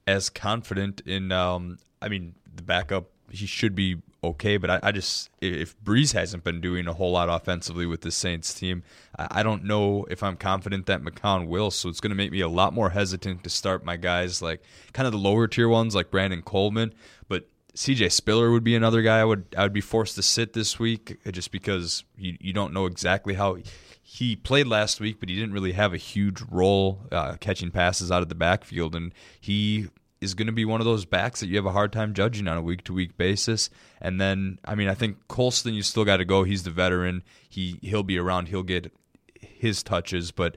as 0.06 0.28
confident 0.28 1.00
in. 1.06 1.32
Um, 1.32 1.78
I 2.00 2.08
mean, 2.08 2.34
the 2.52 2.62
backup 2.62 3.11
he 3.32 3.46
should 3.46 3.74
be 3.74 4.02
okay. 4.22 4.56
But 4.56 4.70
I, 4.70 4.80
I, 4.82 4.92
just 4.92 5.30
if 5.40 5.78
Brees 5.82 6.12
hasn't 6.12 6.44
been 6.44 6.60
doing 6.60 6.86
a 6.86 6.92
whole 6.92 7.12
lot 7.12 7.28
offensively 7.28 7.86
with 7.86 8.02
the 8.02 8.10
Saints 8.10 8.54
team, 8.54 8.82
I, 9.18 9.28
I 9.30 9.42
don't 9.42 9.64
know 9.64 10.06
if 10.10 10.22
I'm 10.22 10.36
confident 10.36 10.86
that 10.86 11.02
McCown 11.02 11.48
will. 11.48 11.70
So 11.70 11.88
it's 11.88 12.00
going 12.00 12.10
to 12.10 12.16
make 12.16 12.30
me 12.30 12.40
a 12.40 12.48
lot 12.48 12.72
more 12.72 12.90
hesitant 12.90 13.42
to 13.44 13.50
start 13.50 13.84
my 13.84 13.96
guys 13.96 14.42
like 14.42 14.62
kind 14.92 15.06
of 15.06 15.12
the 15.12 15.18
lower 15.18 15.48
tier 15.48 15.68
ones 15.68 15.94
like 15.94 16.10
Brandon 16.10 16.42
Coleman. 16.42 16.94
But 17.28 17.48
CJ 17.74 18.12
Spiller 18.12 18.50
would 18.50 18.64
be 18.64 18.76
another 18.76 19.02
guy 19.02 19.20
I 19.20 19.24
would 19.24 19.46
I 19.56 19.62
would 19.62 19.72
be 19.72 19.80
forced 19.80 20.14
to 20.16 20.22
sit 20.22 20.52
this 20.52 20.78
week 20.78 21.18
just 21.30 21.50
because 21.50 22.04
you 22.16 22.36
you 22.40 22.52
don't 22.52 22.72
know 22.72 22.86
exactly 22.86 23.34
how 23.34 23.58
he 24.02 24.36
played 24.36 24.66
last 24.66 25.00
week, 25.00 25.20
but 25.20 25.30
he 25.30 25.34
didn't 25.36 25.54
really 25.54 25.72
have 25.72 25.94
a 25.94 25.96
huge 25.96 26.42
role 26.50 27.00
uh, 27.10 27.36
catching 27.40 27.70
passes 27.70 28.10
out 28.10 28.20
of 28.20 28.28
the 28.28 28.34
backfield, 28.34 28.94
and 28.94 29.14
he 29.40 29.88
is 30.22 30.34
going 30.34 30.46
to 30.46 30.52
be 30.52 30.64
one 30.64 30.80
of 30.80 30.84
those 30.84 31.04
backs 31.04 31.40
that 31.40 31.48
you 31.48 31.56
have 31.56 31.66
a 31.66 31.72
hard 31.72 31.92
time 31.92 32.14
judging 32.14 32.48
on 32.48 32.56
a 32.56 32.62
week 32.62 32.84
to 32.84 32.92
week 32.92 33.16
basis. 33.16 33.68
And 34.00 34.20
then, 34.20 34.58
I 34.64 34.74
mean, 34.74 34.88
I 34.88 34.94
think 34.94 35.16
Colston, 35.28 35.74
you 35.74 35.82
still 35.82 36.04
got 36.04 36.18
to 36.18 36.24
go. 36.24 36.44
He's 36.44 36.62
the 36.62 36.70
veteran. 36.70 37.22
He 37.48 37.78
he'll 37.82 38.02
be 38.02 38.18
around. 38.18 38.48
He'll 38.48 38.62
get 38.62 38.92
his 39.34 39.82
touches, 39.82 40.30
but. 40.30 40.56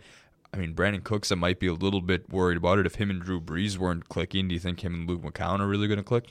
I 0.54 0.58
mean, 0.58 0.73
Brandin 0.73 1.04
Cooks, 1.04 1.34
I 1.34 1.36
might 1.36 1.60
be 1.60 1.67
a 1.67 1.73
little 1.73 1.99
bit 1.99 2.30
worried 2.30 2.56
about 2.56 2.80
it. 2.80 2.86
If 2.86 2.95
him 2.95 3.10
and 3.10 3.21
Drew 3.21 3.41
Brees 3.41 3.78
weren't 3.78 4.08
clicking, 4.08 4.47
do 4.47 4.54
you 4.54 4.60
think 4.60 4.86
him 4.86 4.93
and 4.93 5.10
Luke 5.10 5.21
McCown 5.21 5.60
are 5.60 5.67
really 5.67 5.89
going 5.89 5.97
to 5.97 6.04
click? 6.04 6.30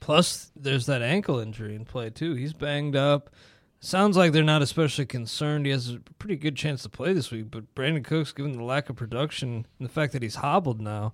Plus, 0.00 0.50
there's 0.56 0.86
that 0.86 1.02
ankle 1.02 1.38
injury 1.38 1.74
in 1.74 1.84
play, 1.84 2.08
too. 2.08 2.32
He's 2.32 2.54
banged 2.54 2.96
up. 2.96 3.28
Sounds 3.80 4.16
like 4.16 4.32
they're 4.32 4.42
not 4.42 4.62
especially 4.62 5.04
concerned. 5.04 5.66
He 5.66 5.72
has 5.72 5.90
a 5.90 6.00
pretty 6.18 6.36
good 6.36 6.56
chance 6.56 6.82
to 6.84 6.88
play 6.88 7.12
this 7.12 7.30
week, 7.30 7.50
but 7.50 7.74
Brandin 7.74 8.04
Cooks, 8.04 8.32
given 8.32 8.52
the 8.52 8.64
lack 8.64 8.88
of 8.88 8.96
production 8.96 9.66
and 9.78 9.86
the 9.86 9.92
fact 9.92 10.14
that 10.14 10.22
he's 10.22 10.36
hobbled 10.36 10.80
now, 10.80 11.12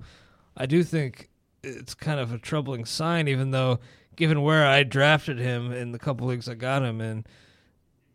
I 0.56 0.66
do 0.66 0.84
think 0.84 1.30
it's 1.64 1.94
kind 1.94 2.20
of 2.20 2.32
a 2.32 2.38
troubling 2.38 2.84
sign, 2.84 3.28
even 3.28 3.50
though, 3.50 3.80
given 4.16 4.42
where 4.42 4.66
I 4.66 4.82
drafted 4.82 5.38
him 5.38 5.72
in 5.72 5.92
the 5.92 5.98
couple 5.98 6.26
leagues 6.26 6.48
I 6.48 6.54
got 6.54 6.82
him 6.82 7.00
in, 7.00 7.24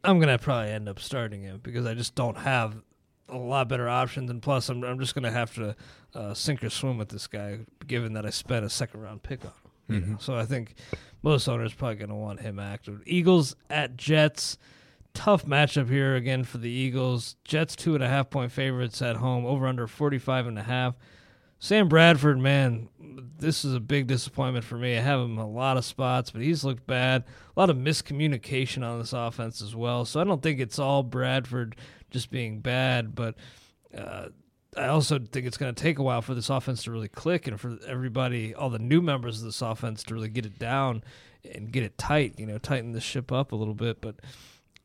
I'm 0.04 0.20
going 0.20 0.30
to 0.30 0.38
probably 0.38 0.72
end 0.72 0.88
up 0.88 1.00
starting 1.00 1.44
him 1.44 1.60
because 1.62 1.86
I 1.86 1.94
just 1.94 2.16
don't 2.16 2.38
have 2.38 2.82
a 3.28 3.38
lot 3.38 3.68
better 3.68 3.90
options. 3.90 4.30
And 4.30 4.42
plus, 4.42 4.70
I'm, 4.70 4.84
I'm 4.84 5.00
just 5.00 5.14
going 5.14 5.24
to 5.24 5.32
have 5.32 5.54
to 5.56 5.76
uh, 6.16 6.34
sink 6.34 6.64
or 6.64 6.70
swim 6.70 6.98
with 6.98 7.10
this 7.10 7.28
guy, 7.28 7.60
given 7.86 8.14
that 8.14 8.26
I 8.26 8.30
spent 8.30 8.66
a 8.66 8.70
second 8.70 9.02
round 9.02 9.24
pick 9.24 9.44
on 9.44 9.52
him. 9.52 10.02
Mm-hmm. 10.02 10.16
So 10.20 10.36
I 10.36 10.46
think 10.46 10.76
most 11.22 11.48
owners 11.48 11.74
probably 11.74 11.96
going 11.96 12.10
to 12.10 12.16
want 12.16 12.42
him 12.42 12.60
active. 12.60 13.02
Eagles 13.06 13.56
at 13.70 13.98
Jets. 13.98 14.58
Tough 15.16 15.46
matchup 15.46 15.90
here 15.90 16.16
again 16.16 16.44
for 16.44 16.60
the 16.60 16.70
Eagles. 16.70 17.36
Jets 17.44 17.76
two 17.76 17.96
and 17.96 18.04
a 18.04 18.08
half 18.08 18.30
point 18.30 18.52
favorites 18.52 19.02
at 19.02 19.18
home, 19.18 19.46
over 19.46 19.68
under 19.68 19.88
45 19.88 20.48
and 20.48 20.60
a 20.60 20.64
half. 20.64 20.96
Sam 21.60 21.89
Bradford, 21.89 22.39
man, 22.39 22.88
this 23.38 23.65
is 23.65 23.74
a 23.74 23.82
big 23.82 24.08
disappointment 24.08 24.63
for 24.63 24.78
me. 24.78 24.98
I 24.98 25.02
have 25.02 25.19
him 25.19 25.38
a 25.38 25.48
lot 25.48 25.76
of 25.76 25.84
spots, 25.84 26.32
but 26.32 26.41
he's 26.41 26.63
looked 26.63 26.88
bad. 26.88 27.26
A 27.56 27.60
lot 27.60 27.69
of 27.69 27.76
miscommunication 27.76 28.84
on 28.84 29.00
this 29.00 29.12
offense 29.12 29.62
as 29.62 29.76
well. 29.76 30.06
So 30.06 30.22
I 30.22 30.24
don't 30.24 30.41
think 30.41 30.60
it's 30.60 30.80
all 30.80 31.04
Bradford 31.04 31.76
just 32.12 32.32
being 32.32 32.62
bad, 32.62 33.13
but 33.13 33.36
uh, 33.95 34.30
I 34.78 34.88
also 34.88 35.19
think 35.19 35.45
it's 35.45 35.58
going 35.58 35.74
to 35.74 35.84
take 35.84 36.00
a 36.00 36.04
while 36.04 36.22
for 36.22 36.34
this 36.34 36.50
offense 36.50 36.84
to 36.84 36.91
really 36.91 37.10
click 37.10 37.45
and 37.45 37.60
for 37.60 37.78
everybody, 37.86 38.56
all 38.56 38.69
the 38.69 38.80
new 38.80 39.02
members 39.02 39.39
of 39.39 39.45
this 39.45 39.62
offense 39.62 40.04
to 40.04 40.13
really 40.13 40.30
get 40.30 40.45
it 40.45 40.60
down 40.60 41.04
and 41.54 41.72
get 41.72 41.84
it 41.84 41.98
tight, 41.98 42.36
you 42.38 42.45
know, 42.45 42.58
tighten 42.58 42.93
the 42.93 43.02
ship 43.02 43.34
up 43.34 43.52
a 43.52 43.56
little 43.56 43.74
bit. 43.74 44.00
But 44.00 44.15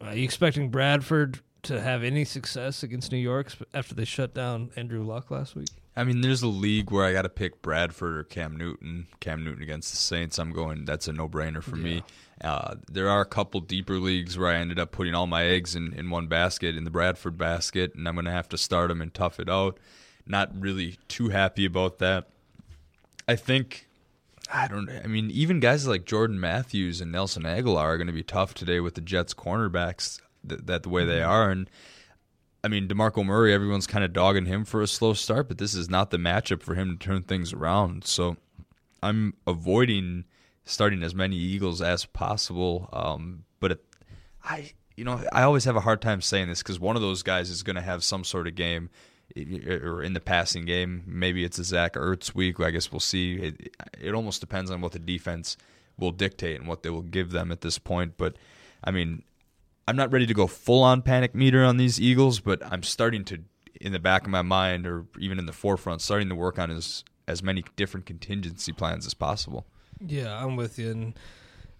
are 0.00 0.08
uh, 0.08 0.12
you 0.12 0.24
expecting 0.24 0.70
Bradford 0.70 1.40
to 1.62 1.80
have 1.80 2.02
any 2.02 2.24
success 2.24 2.82
against 2.82 3.12
New 3.12 3.18
York 3.18 3.52
after 3.72 3.94
they 3.94 4.04
shut 4.04 4.34
down 4.34 4.70
Andrew 4.74 5.04
Luck 5.04 5.30
last 5.30 5.54
week? 5.54 5.68
I 5.96 6.04
mean, 6.04 6.22
there's 6.22 6.42
a 6.42 6.48
league 6.48 6.90
where 6.90 7.04
I 7.04 7.12
got 7.12 7.22
to 7.22 7.28
pick 7.28 7.62
Bradford 7.62 8.16
or 8.16 8.24
Cam 8.24 8.56
Newton. 8.56 9.06
Cam 9.20 9.44
Newton 9.44 9.62
against 9.62 9.92
the 9.92 9.96
Saints. 9.96 10.38
I'm 10.38 10.52
going. 10.52 10.84
That's 10.84 11.06
a 11.06 11.12
no-brainer 11.12 11.62
for 11.62 11.76
yeah. 11.76 11.84
me. 11.84 12.02
Uh, 12.40 12.74
there 12.90 13.08
are 13.08 13.20
a 13.20 13.26
couple 13.26 13.60
deeper 13.60 13.98
leagues 13.98 14.36
where 14.36 14.48
I 14.48 14.56
ended 14.56 14.80
up 14.80 14.90
putting 14.90 15.14
all 15.14 15.28
my 15.28 15.44
eggs 15.44 15.76
in, 15.76 15.92
in 15.94 16.10
one 16.10 16.26
basket, 16.26 16.76
in 16.76 16.82
the 16.82 16.90
Bradford 16.90 17.38
basket, 17.38 17.94
and 17.94 18.08
I'm 18.08 18.14
going 18.14 18.24
to 18.24 18.32
have 18.32 18.48
to 18.48 18.58
start 18.58 18.88
them 18.88 19.00
and 19.00 19.14
tough 19.14 19.38
it 19.38 19.48
out. 19.48 19.78
Not 20.26 20.50
really 20.58 20.98
too 21.06 21.28
happy 21.28 21.64
about 21.64 21.98
that. 21.98 22.28
I 23.28 23.36
think 23.36 23.86
I 24.52 24.66
don't. 24.68 24.90
I 24.90 25.06
mean, 25.06 25.30
even 25.30 25.60
guys 25.60 25.86
like 25.86 26.04
Jordan 26.04 26.40
Matthews 26.40 27.00
and 27.00 27.12
Nelson 27.12 27.44
Agholor 27.44 27.78
are 27.78 27.96
going 27.96 28.08
to 28.08 28.12
be 28.12 28.22
tough 28.22 28.52
today 28.52 28.80
with 28.80 28.94
the 28.94 29.00
Jets 29.00 29.32
cornerbacks 29.32 30.20
that, 30.42 30.66
that 30.66 30.82
the 30.82 30.88
way 30.88 31.04
they 31.04 31.18
mm-hmm. 31.18 31.30
are, 31.30 31.50
and 31.50 31.70
I 32.64 32.68
mean, 32.68 32.88
DeMarco 32.88 33.24
Murray, 33.24 33.52
everyone's 33.52 33.86
kind 33.86 34.04
of 34.04 34.14
dogging 34.14 34.46
him 34.46 34.64
for 34.64 34.80
a 34.80 34.86
slow 34.86 35.12
start, 35.12 35.48
but 35.48 35.58
this 35.58 35.74
is 35.74 35.90
not 35.90 36.10
the 36.10 36.16
matchup 36.16 36.62
for 36.62 36.74
him 36.74 36.96
to 36.96 36.96
turn 36.96 37.22
things 37.22 37.52
around. 37.52 38.04
So 38.04 38.38
I'm 39.02 39.34
avoiding 39.46 40.24
starting 40.64 41.02
as 41.02 41.14
many 41.14 41.36
Eagles 41.36 41.82
as 41.82 42.06
possible. 42.06 42.88
Um, 42.90 43.44
but 43.60 43.72
it, 43.72 43.84
I, 44.42 44.72
you 44.96 45.04
know, 45.04 45.22
I 45.30 45.42
always 45.42 45.64
have 45.64 45.76
a 45.76 45.80
hard 45.80 46.00
time 46.00 46.22
saying 46.22 46.48
this 46.48 46.62
because 46.62 46.80
one 46.80 46.96
of 46.96 47.02
those 47.02 47.22
guys 47.22 47.50
is 47.50 47.62
going 47.62 47.76
to 47.76 47.82
have 47.82 48.02
some 48.02 48.24
sort 48.24 48.46
of 48.46 48.54
game 48.54 48.88
or 49.36 50.02
in 50.02 50.14
the 50.14 50.20
passing 50.20 50.64
game. 50.64 51.02
Maybe 51.06 51.44
it's 51.44 51.58
a 51.58 51.64
Zach 51.64 51.94
Ertz 51.94 52.34
week. 52.34 52.60
I 52.60 52.70
guess 52.70 52.90
we'll 52.90 53.00
see. 53.00 53.34
It, 53.34 53.74
it 54.00 54.14
almost 54.14 54.40
depends 54.40 54.70
on 54.70 54.80
what 54.80 54.92
the 54.92 54.98
defense 54.98 55.58
will 55.98 56.12
dictate 56.12 56.58
and 56.58 56.66
what 56.66 56.82
they 56.82 56.90
will 56.90 57.02
give 57.02 57.30
them 57.30 57.52
at 57.52 57.60
this 57.60 57.78
point. 57.78 58.14
But 58.16 58.36
I 58.82 58.90
mean, 58.90 59.22
I'm 59.86 59.96
not 59.96 60.12
ready 60.12 60.26
to 60.26 60.34
go 60.34 60.46
full 60.46 60.82
on 60.82 61.02
panic 61.02 61.34
meter 61.34 61.62
on 61.64 61.76
these 61.76 62.00
Eagles, 62.00 62.40
but 62.40 62.62
I'm 62.64 62.82
starting 62.82 63.24
to, 63.26 63.40
in 63.80 63.92
the 63.92 63.98
back 63.98 64.22
of 64.22 64.28
my 64.28 64.42
mind 64.42 64.86
or 64.86 65.06
even 65.18 65.38
in 65.38 65.46
the 65.46 65.52
forefront, 65.52 66.00
starting 66.00 66.28
to 66.28 66.34
work 66.34 66.58
on 66.58 66.70
as 66.70 67.04
as 67.26 67.42
many 67.42 67.64
different 67.76 68.04
contingency 68.04 68.72
plans 68.72 69.06
as 69.06 69.14
possible. 69.14 69.66
Yeah, 69.98 70.44
I'm 70.44 70.56
with 70.56 70.78
you, 70.78 70.90
and 70.90 71.18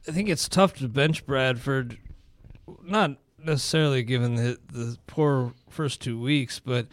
I 0.09 0.13
think 0.13 0.29
it's 0.29 0.49
tough 0.49 0.75
to 0.75 0.89
bench 0.89 1.27
Bradford, 1.27 1.99
not 2.83 3.19
necessarily 3.39 4.03
given 4.03 4.37
the 4.37 4.59
the 4.73 4.97
poor 5.07 5.53
first 5.69 6.01
two 6.01 6.19
weeks, 6.19 6.61
but 6.61 6.87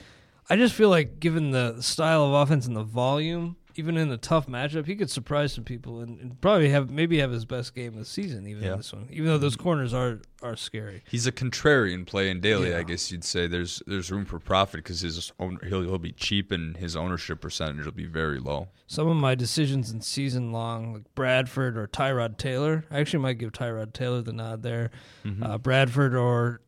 I 0.50 0.56
just 0.58 0.76
feel 0.76 0.90
like 0.90 1.20
given 1.20 1.52
the 1.52 1.82
style 1.82 2.26
of 2.26 2.34
offense 2.34 2.68
and 2.68 2.76
the 2.76 2.84
volume 2.84 3.56
even 3.76 3.98
in 3.98 4.12
a 4.12 4.18
tough 4.18 4.48
matchup, 4.48 4.86
he 4.86 4.96
could 4.96 5.10
surprise 5.10 5.54
some 5.54 5.64
people 5.64 6.00
and, 6.02 6.20
and, 6.20 6.42
probably 6.42 6.70
have 6.70 6.90
maybe 6.90 7.20
have 7.20 7.32
his 7.32 7.46
best 7.46 7.74
game 7.76 7.94
of 7.94 8.00
the 8.00 8.06
season, 8.06 8.48
even 8.48 8.64
yeah. 8.64 8.72
in 8.72 8.78
this 8.78 8.94
one. 8.94 9.08
Even 9.12 9.28
though 9.28 9.38
those 9.38 9.56
corners 9.56 9.94
are 9.94 10.20
are 10.42 10.56
scary. 10.56 11.04
He's 11.10 11.28
a 11.28 11.32
contrarian 11.32 12.06
play 12.06 12.30
in 12.30 12.42
daily, 12.42 12.72
yeah. 12.72 12.80
I 12.80 12.84
guess 12.84 13.12
you'd 13.12 13.24
say. 13.24 13.48
There's 13.48 13.82
there's 13.88 14.12
room 14.12 14.26
for 14.26 14.40
profit 14.40 14.78
because 14.80 15.02
his 15.02 15.32
own, 15.40 15.60
he'll 15.68 15.84
he'll 15.84 15.98
be 15.98 16.12
cheap 16.12 16.52
and 16.52 16.78
his 16.78 16.96
ownership 16.96 17.42
percentage 17.42 17.86
will 17.86 17.92
be 17.92 18.08
very 18.08 18.40
low. 18.40 18.70
Some 18.88 19.08
of 19.08 19.18
my 19.18 19.36
decisions 19.36 19.92
in 19.92 20.02
season 20.02 20.52
long, 20.52 20.94
like 20.94 21.16
Bradford 21.16 21.78
or 21.78 21.88
Tyrod 21.88 22.38
Taylor, 22.38 22.86
I 22.92 23.00
actually 23.00 23.20
might 23.20 23.38
give 23.38 23.52
Tyrod 23.52 23.94
Taylor 23.94 24.22
the 24.22 24.34
nod 24.34 24.64
there. 24.64 24.92
Mm-hmm. 25.26 25.44
Uh, 25.44 25.58
Bradford 25.58 26.16
or 26.16 26.62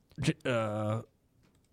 uh, 0.45 1.01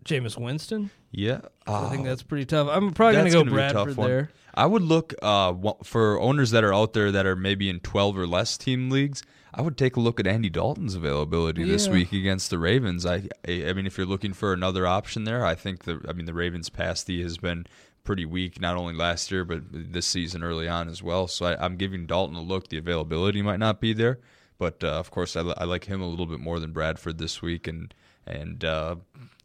Jameis 0.05 0.37
Winston. 0.37 0.91
Yeah, 1.11 1.41
I 1.67 1.89
think 1.89 2.05
that's 2.05 2.23
pretty 2.23 2.45
tough. 2.45 2.69
I'm 2.71 2.91
probably 2.91 3.15
going 3.15 3.31
to 3.31 3.31
go 3.31 3.43
Bradford 3.43 3.95
there. 3.95 4.31
I 4.53 4.65
would 4.65 4.81
look 4.81 5.13
uh, 5.21 5.53
for 5.83 6.19
owners 6.19 6.51
that 6.51 6.63
are 6.63 6.73
out 6.73 6.93
there 6.93 7.11
that 7.11 7.25
are 7.25 7.35
maybe 7.35 7.69
in 7.69 7.79
12 7.79 8.17
or 8.17 8.27
less 8.27 8.57
team 8.57 8.89
leagues. 8.89 9.23
I 9.53 9.61
would 9.61 9.77
take 9.77 9.97
a 9.97 9.99
look 9.99 10.19
at 10.19 10.27
Andy 10.27 10.49
Dalton's 10.49 10.95
availability 10.95 11.61
yeah. 11.61 11.73
this 11.73 11.87
week 11.87 12.13
against 12.13 12.49
the 12.49 12.57
Ravens. 12.57 13.05
I, 13.05 13.27
I 13.47 13.73
mean, 13.73 13.85
if 13.85 13.97
you're 13.97 14.07
looking 14.07 14.33
for 14.33 14.53
another 14.53 14.87
option 14.87 15.25
there, 15.25 15.45
I 15.45 15.55
think 15.55 15.83
the 15.83 16.01
I 16.07 16.13
mean 16.13 16.25
the 16.25 16.33
Ravens' 16.33 16.69
pass 16.69 17.03
D 17.03 17.21
has 17.21 17.37
been 17.37 17.65
pretty 18.03 18.25
weak, 18.25 18.59
not 18.61 18.77
only 18.77 18.93
last 18.93 19.29
year 19.29 19.43
but 19.43 19.61
this 19.71 20.07
season 20.07 20.43
early 20.43 20.67
on 20.67 20.87
as 20.87 21.03
well. 21.03 21.27
So 21.27 21.45
I, 21.45 21.65
am 21.65 21.75
giving 21.75 22.05
Dalton 22.05 22.35
a 22.35 22.41
look. 22.41 22.69
The 22.69 22.77
availability 22.77 23.41
might 23.41 23.59
not 23.59 23.81
be 23.81 23.93
there, 23.93 24.19
but 24.57 24.83
uh, 24.83 24.87
of 24.87 25.11
course 25.11 25.35
I, 25.35 25.41
I, 25.41 25.65
like 25.65 25.85
him 25.85 26.01
a 26.01 26.07
little 26.07 26.25
bit 26.25 26.39
more 26.39 26.59
than 26.59 26.71
Bradford 26.71 27.17
this 27.17 27.41
week, 27.41 27.67
and 27.67 27.93
and 28.25 28.63
uh, 28.63 28.95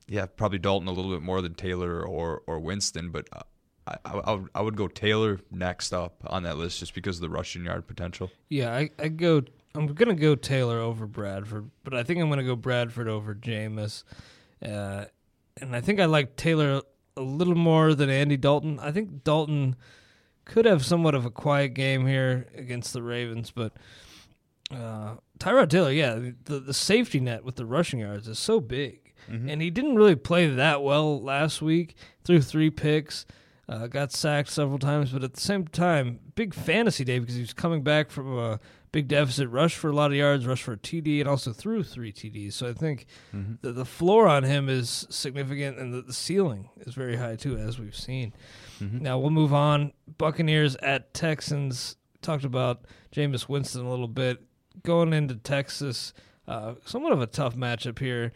yeah, 0.08 0.26
probably 0.26 0.58
Dalton 0.58 0.88
a 0.88 0.92
little 0.92 1.10
bit 1.10 1.22
more 1.22 1.42
than 1.42 1.54
Taylor 1.54 2.02
or 2.02 2.42
or 2.46 2.58
Winston, 2.58 3.10
but. 3.10 3.28
Uh, 3.32 3.42
I, 3.88 3.98
I, 4.04 4.40
I 4.56 4.62
would 4.62 4.76
go 4.76 4.88
Taylor 4.88 5.38
next 5.52 5.92
up 5.92 6.16
on 6.26 6.42
that 6.42 6.56
list 6.56 6.80
just 6.80 6.92
because 6.92 7.18
of 7.18 7.20
the 7.20 7.30
rushing 7.30 7.64
yard 7.66 7.86
potential. 7.86 8.32
Yeah, 8.48 8.74
I, 8.74 8.90
I 8.98 9.06
go. 9.06 9.42
I'm 9.76 9.86
gonna 9.86 10.14
go 10.14 10.34
Taylor 10.34 10.80
over 10.80 11.06
Bradford, 11.06 11.70
but 11.84 11.94
I 11.94 12.02
think 12.02 12.20
I'm 12.20 12.28
gonna 12.28 12.42
go 12.42 12.56
Bradford 12.56 13.06
over 13.06 13.32
Jameis, 13.32 14.02
uh, 14.60 15.04
and 15.60 15.76
I 15.76 15.80
think 15.80 16.00
I 16.00 16.06
like 16.06 16.34
Taylor 16.34 16.82
a 17.16 17.20
little 17.22 17.54
more 17.54 17.94
than 17.94 18.10
Andy 18.10 18.36
Dalton. 18.36 18.80
I 18.80 18.90
think 18.90 19.22
Dalton 19.22 19.76
could 20.44 20.64
have 20.64 20.84
somewhat 20.84 21.14
of 21.14 21.24
a 21.24 21.30
quiet 21.30 21.74
game 21.74 22.06
here 22.06 22.48
against 22.56 22.92
the 22.92 23.02
Ravens, 23.02 23.52
but 23.52 23.72
uh, 24.72 25.14
Tyrod 25.38 25.68
Taylor, 25.68 25.92
yeah, 25.92 26.18
the 26.44 26.58
the 26.58 26.74
safety 26.74 27.20
net 27.20 27.44
with 27.44 27.56
the 27.56 27.66
rushing 27.66 28.00
yards 28.00 28.26
is 28.26 28.38
so 28.38 28.60
big, 28.60 29.05
mm-hmm. 29.30 29.48
and 29.48 29.62
he 29.62 29.70
didn't 29.70 29.96
really 29.96 30.16
play 30.16 30.46
that 30.48 30.82
well 30.82 31.20
last 31.20 31.62
week. 31.62 31.94
Threw 32.24 32.40
three 32.40 32.70
picks. 32.70 33.26
Uh, 33.68 33.88
got 33.88 34.12
sacked 34.12 34.48
several 34.48 34.78
times, 34.78 35.10
but 35.10 35.24
at 35.24 35.34
the 35.34 35.40
same 35.40 35.66
time, 35.66 36.20
big 36.36 36.54
fantasy 36.54 37.02
day 37.02 37.18
because 37.18 37.34
he 37.34 37.40
was 37.40 37.52
coming 37.52 37.82
back 37.82 38.10
from 38.10 38.38
a 38.38 38.60
big 38.92 39.08
deficit, 39.08 39.48
rush 39.50 39.74
for 39.74 39.90
a 39.90 39.92
lot 39.92 40.10
of 40.10 40.16
yards, 40.16 40.46
rush 40.46 40.62
for 40.62 40.72
a 40.72 40.76
TD, 40.78 41.20
and 41.20 41.28
also 41.28 41.52
threw 41.52 41.82
three 41.82 42.12
TDs. 42.12 42.54
So 42.54 42.68
I 42.68 42.72
think 42.72 43.06
mm-hmm. 43.34 43.54
the, 43.60 43.72
the 43.72 43.84
floor 43.84 44.28
on 44.28 44.44
him 44.44 44.68
is 44.68 45.06
significant, 45.10 45.78
and 45.78 45.92
the, 45.92 46.00
the 46.00 46.12
ceiling 46.12 46.70
is 46.78 46.94
very 46.94 47.16
high 47.16 47.36
too, 47.36 47.58
as 47.58 47.78
we've 47.78 47.96
seen. 47.96 48.32
Mm-hmm. 48.80 49.00
Now 49.00 49.18
we'll 49.18 49.30
move 49.30 49.52
on. 49.52 49.92
Buccaneers 50.16 50.76
at 50.76 51.12
Texans. 51.12 51.96
Talked 52.22 52.44
about 52.44 52.86
Jameis 53.14 53.48
Winston 53.48 53.84
a 53.84 53.90
little 53.90 54.08
bit. 54.08 54.42
going 54.82 55.12
into 55.12 55.34
Texas, 55.34 56.14
uh, 56.48 56.74
somewhat 56.84 57.12
of 57.12 57.20
a 57.20 57.26
tough 57.26 57.54
matchup 57.54 57.98
here. 57.98 58.32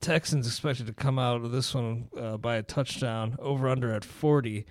Texans 0.00 0.46
expected 0.46 0.86
to 0.86 0.92
come 0.92 1.18
out 1.18 1.44
of 1.44 1.50
this 1.50 1.74
one 1.74 2.08
uh, 2.18 2.36
by 2.36 2.56
a 2.56 2.62
touchdown, 2.62 3.36
over 3.38 3.68
under 3.68 3.92
at 3.92 4.04
40. 4.04 4.66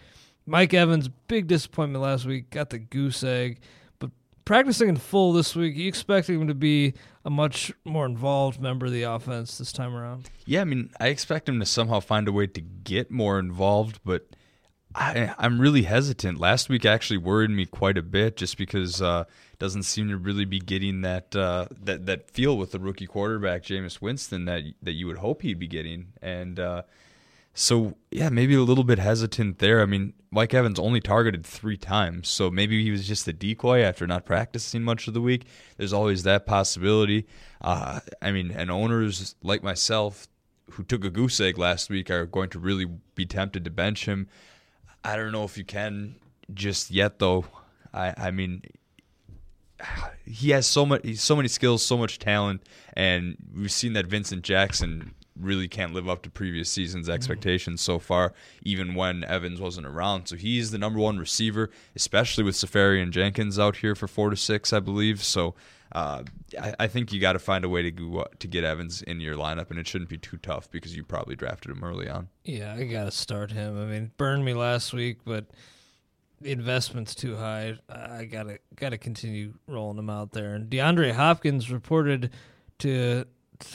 Mike 0.46 0.74
Evans, 0.74 1.10
big 1.28 1.48
disappointment 1.48 2.04
last 2.04 2.26
week, 2.26 2.50
got 2.50 2.70
the 2.70 2.80
goose 2.80 3.24
egg, 3.24 3.60
but 4.00 4.12
practicing 4.46 4.90
in 4.90 4.98
full 4.98 5.34
this 5.34 5.56
week, 5.56 5.76
you 5.76 5.88
expect 5.88 6.30
him 6.30 6.48
to 6.48 6.54
be 6.54 6.94
a 7.26 7.30
much 7.30 7.72
more 7.86 8.06
involved 8.06 8.60
member 8.60 8.88
of 8.88 8.92
the 8.92 9.04
offense 9.04 9.58
this 9.58 9.72
time 9.72 9.96
around? 9.96 10.30
Yeah, 10.46 10.62
I 10.62 10.66
mean, 10.66 10.90
I 11.00 11.08
expect 11.08 11.48
him 11.48 11.60
to 11.60 11.66
somehow 11.66 12.00
find 12.00 12.28
a 12.28 12.32
way 12.32 12.48
to 12.48 12.62
get 12.62 13.10
more 13.10 13.40
involved, 13.40 14.00
but 14.04 14.36
I, 14.96 15.34
I'm 15.38 15.60
really 15.60 15.84
hesitant. 15.84 16.40
Last 16.40 16.70
week 16.70 16.86
actually 16.86 17.18
worried 17.18 17.50
me 17.50 17.66
quite 17.66 17.98
a 17.98 18.04
bit, 18.04 18.38
just 18.38 18.58
because 18.58 19.02
uh, 19.02 19.24
doesn't 19.64 19.84
seem 19.84 20.10
to 20.10 20.18
really 20.18 20.44
be 20.44 20.60
getting 20.60 21.04
that 21.04 21.34
uh, 21.34 21.66
that 21.84 22.06
that 22.06 22.30
feel 22.30 22.58
with 22.58 22.74
the 22.74 22.80
rookie 22.80 23.08
quarterback 23.08 23.64
Jameis 23.64 24.02
Winston 24.02 24.44
that 24.44 24.62
that 24.82 24.92
you 24.92 25.08
would 25.08 25.20
hope 25.20 25.42
he'd 25.42 25.58
be 25.58 25.68
getting, 25.68 26.08
and 26.22 26.60
uh, 26.60 26.82
so 27.54 27.96
yeah, 28.12 28.28
maybe 28.28 28.56
a 28.56 28.62
little 28.62 28.84
bit 28.84 29.00
hesitant 29.00 29.60
there. 29.60 29.82
I 29.82 29.86
mean, 29.86 30.16
Mike 30.32 30.54
Evans 30.54 30.80
only 30.80 31.00
targeted 31.00 31.46
three 31.46 31.78
times, 31.78 32.28
so 32.28 32.52
maybe 32.52 32.84
he 32.84 32.92
was 32.92 33.08
just 33.08 33.26
a 33.26 33.32
decoy 33.32 33.84
after 33.84 34.06
not 34.06 34.26
practicing 34.26 34.84
much 34.84 35.08
of 35.08 35.14
the 35.14 35.22
week. 35.22 35.46
There's 35.78 35.94
always 35.94 36.24
that 36.24 36.46
possibility. 36.46 37.26
Uh, 37.62 38.02
I 38.22 38.34
mean, 38.34 38.52
and 38.52 38.70
owners 38.70 39.36
like 39.42 39.64
myself 39.64 40.28
who 40.72 40.84
took 40.84 41.06
a 41.06 41.10
goose 41.10 41.40
egg 41.40 41.58
last 41.58 41.90
week 41.90 42.12
are 42.12 42.26
going 42.26 42.50
to 42.50 42.60
really 42.60 42.88
be 43.16 43.26
tempted 43.26 43.64
to 43.64 43.72
bench 43.72 44.08
him. 44.08 44.28
I 45.06 45.16
don't 45.16 45.32
know 45.32 45.46
if 45.46 45.58
you 45.58 45.64
can 45.64 46.16
just 46.54 46.92
yet, 46.92 47.20
though. 47.20 47.46
I, 47.94 48.14
I 48.18 48.32
mean, 48.32 48.64
he 50.26 50.52
has 50.52 50.66
so 50.66 50.86
much, 50.86 51.16
so 51.16 51.36
many 51.36 51.48
skills, 51.48 51.86
so 51.86 51.98
much 51.98 52.20
talent, 52.20 52.62
and 52.94 53.38
we've 53.56 53.72
seen 53.72 53.94
that 53.94 54.06
Vincent 54.08 54.44
Jackson 54.44 55.14
really 55.40 55.68
can't 55.68 55.94
live 55.94 56.08
up 56.08 56.22
to 56.24 56.30
previous 56.30 56.70
season's 56.70 57.08
mm-hmm. 57.08 57.16
expectations 57.16 57.82
so 57.82 58.00
far, 58.00 58.34
even 58.62 58.96
when 58.96 59.24
Evans 59.24 59.60
wasn't 59.60 59.88
around. 59.88 60.28
So 60.28 60.36
he's 60.36 60.72
the 60.72 60.78
number 60.78 61.00
one 61.00 61.18
receiver, 61.18 61.70
especially 61.96 62.44
with 62.44 62.56
Seferian 62.56 63.12
Jenkins 63.12 63.58
out 63.58 63.78
here 63.78 63.96
for 63.96 64.08
four 64.08 64.30
to 64.30 64.36
six, 64.36 64.72
I 64.74 64.80
believe. 64.80 65.24
So 65.24 65.56
uh, 65.94 66.24
I, 66.60 66.74
I, 66.80 66.88
think 66.88 67.12
you 67.12 67.20
got 67.20 67.34
to 67.34 67.40
find 67.40 67.64
a 67.64 67.70
way 67.70 67.84
to 67.84 67.92
go, 67.92 68.26
to 68.40 68.48
get 68.48 68.64
Evans 68.64 69.02
in 69.04 69.20
your 69.20 69.36
lineup, 69.36 69.70
and 69.70 69.80
it 69.80 69.88
shouldn't 69.88 70.10
be 70.10 70.18
too 70.18 70.38
tough 70.38 70.70
because 70.72 70.96
you 70.96 71.04
probably 71.04 71.36
drafted 71.36 71.72
him 71.72 71.84
early 71.84 72.10
on. 72.10 72.30
Yeah, 72.44 72.74
I 72.74 72.86
got 72.86 73.06
to 73.06 73.12
start 73.12 73.52
him. 73.52 73.80
I 73.80 73.86
mean, 73.86 74.12
burned 74.18 74.44
me 74.44 74.56
last 74.56 74.92
week, 74.92 75.20
but 75.24 75.46
the 76.44 76.52
investment's 76.52 77.16
too 77.16 77.36
high. 77.36 77.78
I 77.90 78.26
gotta 78.26 78.60
gotta 78.76 78.98
continue 78.98 79.54
rolling 79.68 79.98
them 79.98 80.10
out 80.10 80.32
there. 80.32 80.54
And 80.54 80.70
DeAndre 80.70 81.14
Hopkins 81.14 81.72
reported 81.72 82.32
to 82.80 83.26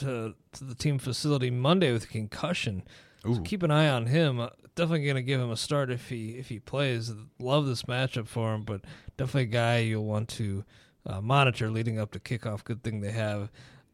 to, 0.00 0.34
to 0.52 0.64
the 0.64 0.74
team 0.74 0.98
facility 0.98 1.50
Monday 1.50 1.92
with 1.92 2.08
concussion. 2.08 2.82
So 3.22 3.40
keep 3.40 3.62
an 3.62 3.70
eye 3.70 3.88
on 3.88 4.06
him. 4.06 4.38
Uh, 4.38 4.50
definitely 4.74 5.06
gonna 5.06 5.22
give 5.22 5.40
him 5.40 5.50
a 5.50 5.56
start 5.56 5.90
if 5.90 6.08
he 6.08 6.32
if 6.32 6.48
he 6.48 6.60
plays. 6.60 7.12
Love 7.38 7.66
this 7.66 7.82
matchup 7.84 8.28
for 8.28 8.54
him, 8.54 8.62
but 8.62 8.82
definitely 9.16 9.42
a 9.42 9.46
guy 9.46 9.78
you'll 9.78 10.04
want 10.04 10.28
to 10.30 10.64
uh, 11.06 11.20
monitor 11.20 11.70
leading 11.70 11.98
up 11.98 12.12
to 12.12 12.20
kickoff. 12.20 12.64
Good 12.64 12.82
thing 12.82 13.00
they 13.00 13.12
have 13.12 13.50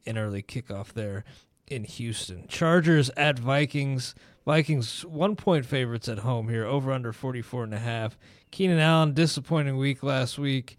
an 0.07 0.19
early 0.19 0.43
kickoff 0.43 0.93
there 0.93 1.25
in 1.67 1.85
Houston. 1.85 2.47
Chargers 2.49 3.11
at 3.17 3.39
Vikings. 3.39 4.15
Vikings 4.45 5.05
one 5.07 5.37
point 5.37 5.65
favorites 5.65 6.09
at 6.09 6.19
home 6.19 6.49
here, 6.49 6.67
over 6.67 6.93
under 6.93 7.13
44 7.13 7.65
and 7.65 7.75
a 7.75 7.79
half. 7.79 8.19
Keenan 8.51 8.79
Allen, 8.79 9.15
disappointing 9.15 9.77
week 9.77 10.03
last 10.03 10.39
week. 10.39 10.77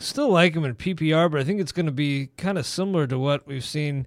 Still 0.00 0.30
like 0.30 0.54
him 0.54 0.64
in 0.64 0.74
PPR, 0.74 1.30
but 1.30 1.40
I 1.40 1.44
think 1.44 1.60
it's 1.60 1.72
going 1.72 1.86
to 1.86 1.92
be 1.92 2.28
kind 2.36 2.58
of 2.58 2.66
similar 2.66 3.06
to 3.06 3.18
what 3.18 3.46
we've 3.46 3.64
seen 3.64 4.06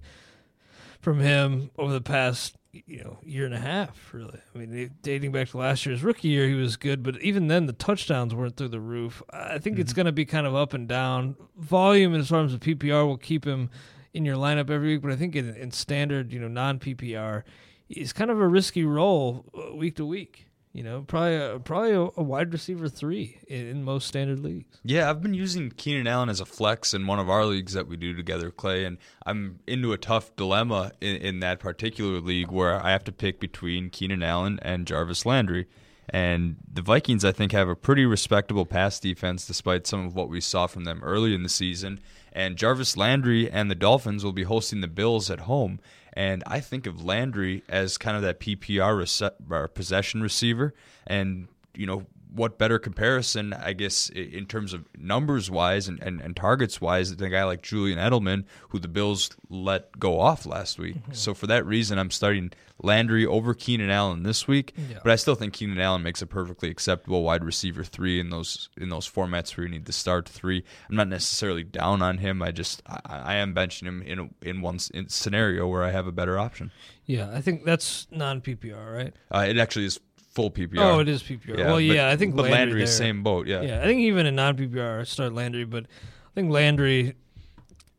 from 1.00 1.20
him 1.20 1.70
over 1.78 1.92
the 1.92 2.00
past 2.00 2.56
you 2.72 3.02
know 3.02 3.18
year 3.22 3.44
and 3.44 3.54
a 3.54 3.58
half. 3.58 4.12
Really, 4.12 4.38
I 4.54 4.58
mean, 4.58 4.94
dating 5.02 5.32
back 5.32 5.48
to 5.50 5.58
last 5.58 5.86
year's 5.86 6.02
rookie 6.02 6.28
year, 6.28 6.48
he 6.48 6.54
was 6.54 6.76
good, 6.76 7.02
but 7.02 7.20
even 7.22 7.48
then 7.48 7.66
the 7.66 7.72
touchdowns 7.72 8.34
weren't 8.34 8.56
through 8.56 8.68
the 8.68 8.80
roof. 8.80 9.22
I 9.30 9.58
think 9.58 9.74
mm-hmm. 9.74 9.82
it's 9.82 9.92
going 9.92 10.06
to 10.06 10.12
be 10.12 10.24
kind 10.24 10.46
of 10.46 10.54
up 10.54 10.74
and 10.74 10.88
down. 10.88 11.36
Volume 11.56 12.14
in 12.14 12.24
terms 12.24 12.52
of 12.52 12.60
PPR 12.60 13.06
will 13.06 13.16
keep 13.16 13.44
him 13.44 13.70
in 14.12 14.24
your 14.24 14.36
lineup 14.36 14.70
every 14.70 14.94
week, 14.94 15.02
but 15.02 15.12
I 15.12 15.16
think 15.16 15.36
in, 15.36 15.54
in 15.54 15.70
standard, 15.70 16.32
you 16.32 16.40
know, 16.40 16.48
non 16.48 16.78
PPR, 16.78 17.42
he's 17.88 18.12
kind 18.12 18.30
of 18.30 18.40
a 18.40 18.48
risky 18.48 18.84
role 18.84 19.44
uh, 19.54 19.74
week 19.74 19.96
to 19.96 20.06
week. 20.06 20.46
You 20.72 20.84
know, 20.84 21.02
probably 21.02 21.34
a, 21.34 21.58
probably 21.58 21.92
a, 21.92 22.00
a 22.16 22.22
wide 22.22 22.52
receiver 22.52 22.88
three 22.88 23.38
in, 23.48 23.66
in, 23.66 23.82
most 23.82 24.06
standard 24.06 24.38
leagues. 24.38 24.78
Yeah, 24.84 25.10
I've 25.10 25.20
been 25.20 25.34
using 25.34 25.72
Keenan 25.72 26.06
Allen 26.06 26.28
as 26.28 26.40
a 26.40 26.46
flex 26.46 26.94
in 26.94 27.08
one 27.08 27.18
of 27.18 27.28
our 27.28 27.44
leagues 27.44 27.72
that 27.72 27.88
we 27.88 27.96
do 27.96 28.14
together, 28.14 28.52
Clay, 28.52 28.84
and 28.84 28.98
I'm 29.26 29.58
into 29.66 29.92
a 29.92 29.98
tough 29.98 30.36
dilemma 30.36 30.92
in, 31.00 31.16
in 31.16 31.40
that 31.40 31.58
particular 31.58 32.20
league 32.20 32.52
where 32.52 32.80
I 32.80 32.92
have 32.92 33.02
to 33.04 33.12
pick 33.12 33.40
between 33.40 33.90
Keenan 33.90 34.22
Allen 34.22 34.60
and 34.62 34.86
Jarvis 34.86 35.26
Landry. 35.26 35.66
And 36.12 36.56
the 36.70 36.82
Vikings, 36.82 37.24
I 37.24 37.32
think, 37.32 37.52
have 37.52 37.68
a 37.68 37.76
pretty 37.76 38.04
respectable 38.04 38.66
pass 38.66 38.98
defense 38.98 39.46
despite 39.46 39.86
some 39.86 40.04
of 40.04 40.14
what 40.14 40.28
we 40.28 40.40
saw 40.40 40.66
from 40.66 40.84
them 40.84 41.00
early 41.04 41.34
in 41.34 41.44
the 41.44 41.48
season. 41.48 42.00
And 42.32 42.56
Jarvis 42.56 42.96
Landry 42.96 43.50
and 43.50 43.70
the 43.70 43.76
Dolphins 43.76 44.24
will 44.24 44.32
be 44.32 44.42
hosting 44.42 44.80
the 44.80 44.88
Bills 44.88 45.30
at 45.30 45.40
home. 45.40 45.80
And 46.12 46.42
I 46.46 46.58
think 46.60 46.86
of 46.86 47.04
Landry 47.04 47.62
as 47.68 47.96
kind 47.96 48.16
of 48.16 48.22
that 48.22 48.40
PPR 48.40 48.96
rece- 48.96 49.74
possession 49.74 50.20
receiver. 50.22 50.74
And, 51.06 51.46
you 51.74 51.86
know, 51.86 52.06
what 52.32 52.58
better 52.58 52.78
comparison, 52.78 53.52
I 53.52 53.72
guess, 53.72 54.08
in 54.10 54.46
terms 54.46 54.72
of 54.72 54.86
numbers 54.96 55.50
wise 55.50 55.88
and, 55.88 56.00
and, 56.02 56.20
and 56.20 56.36
targets 56.36 56.80
wise, 56.80 57.14
than 57.14 57.26
a 57.26 57.30
guy 57.30 57.44
like 57.44 57.62
Julian 57.62 57.98
Edelman, 57.98 58.44
who 58.68 58.78
the 58.78 58.88
Bills 58.88 59.30
let 59.48 59.98
go 59.98 60.20
off 60.20 60.46
last 60.46 60.78
week. 60.78 60.96
Mm-hmm. 60.96 61.12
So 61.12 61.34
for 61.34 61.46
that 61.48 61.66
reason, 61.66 61.98
I'm 61.98 62.10
starting 62.10 62.52
Landry 62.82 63.26
over 63.26 63.54
Keenan 63.54 63.90
Allen 63.90 64.22
this 64.22 64.48
week. 64.48 64.74
Yeah. 64.76 65.00
But 65.02 65.12
I 65.12 65.16
still 65.16 65.34
think 65.34 65.52
Keenan 65.52 65.80
Allen 65.80 66.02
makes 66.02 66.22
a 66.22 66.26
perfectly 66.26 66.70
acceptable 66.70 67.22
wide 67.22 67.44
receiver 67.44 67.84
three 67.84 68.20
in 68.20 68.30
those 68.30 68.68
in 68.76 68.88
those 68.88 69.08
formats 69.08 69.56
where 69.56 69.66
you 69.66 69.70
need 69.70 69.86
to 69.86 69.92
start 69.92 70.28
three. 70.28 70.64
I'm 70.88 70.96
not 70.96 71.08
necessarily 71.08 71.64
down 71.64 72.02
on 72.02 72.18
him. 72.18 72.42
I 72.42 72.50
just 72.52 72.82
I, 72.86 73.00
I 73.06 73.34
am 73.36 73.54
benching 73.54 73.84
him 73.84 74.02
in 74.02 74.18
a, 74.18 74.28
in 74.42 74.60
one 74.62 74.78
in 74.94 75.08
scenario 75.08 75.66
where 75.66 75.84
I 75.84 75.90
have 75.90 76.06
a 76.06 76.12
better 76.12 76.38
option. 76.38 76.70
Yeah, 77.06 77.30
I 77.32 77.40
think 77.40 77.64
that's 77.64 78.06
non 78.10 78.40
PPR, 78.40 78.94
right? 78.94 79.14
Uh, 79.30 79.46
it 79.48 79.58
actually 79.58 79.86
is 79.86 80.00
full 80.30 80.50
PPR. 80.50 80.78
Oh, 80.78 80.98
it 81.00 81.08
is 81.08 81.22
PPR. 81.22 81.58
Yeah, 81.58 81.66
well, 81.66 81.74
but, 81.74 81.84
yeah, 81.84 82.08
I 82.08 82.16
think 82.16 82.34
but 82.34 82.42
Landry, 82.42 82.58
Landry 82.58 82.82
is 82.84 82.96
same 82.96 83.22
boat. 83.22 83.46
Yeah, 83.46 83.62
yeah. 83.62 83.80
I 83.80 83.84
think 83.84 84.00
even 84.00 84.26
in 84.26 84.34
non 84.34 84.56
PPR, 84.56 85.00
I 85.00 85.04
start 85.04 85.32
Landry, 85.32 85.64
but 85.64 85.84
I 85.84 86.34
think 86.34 86.50
Landry, 86.50 87.14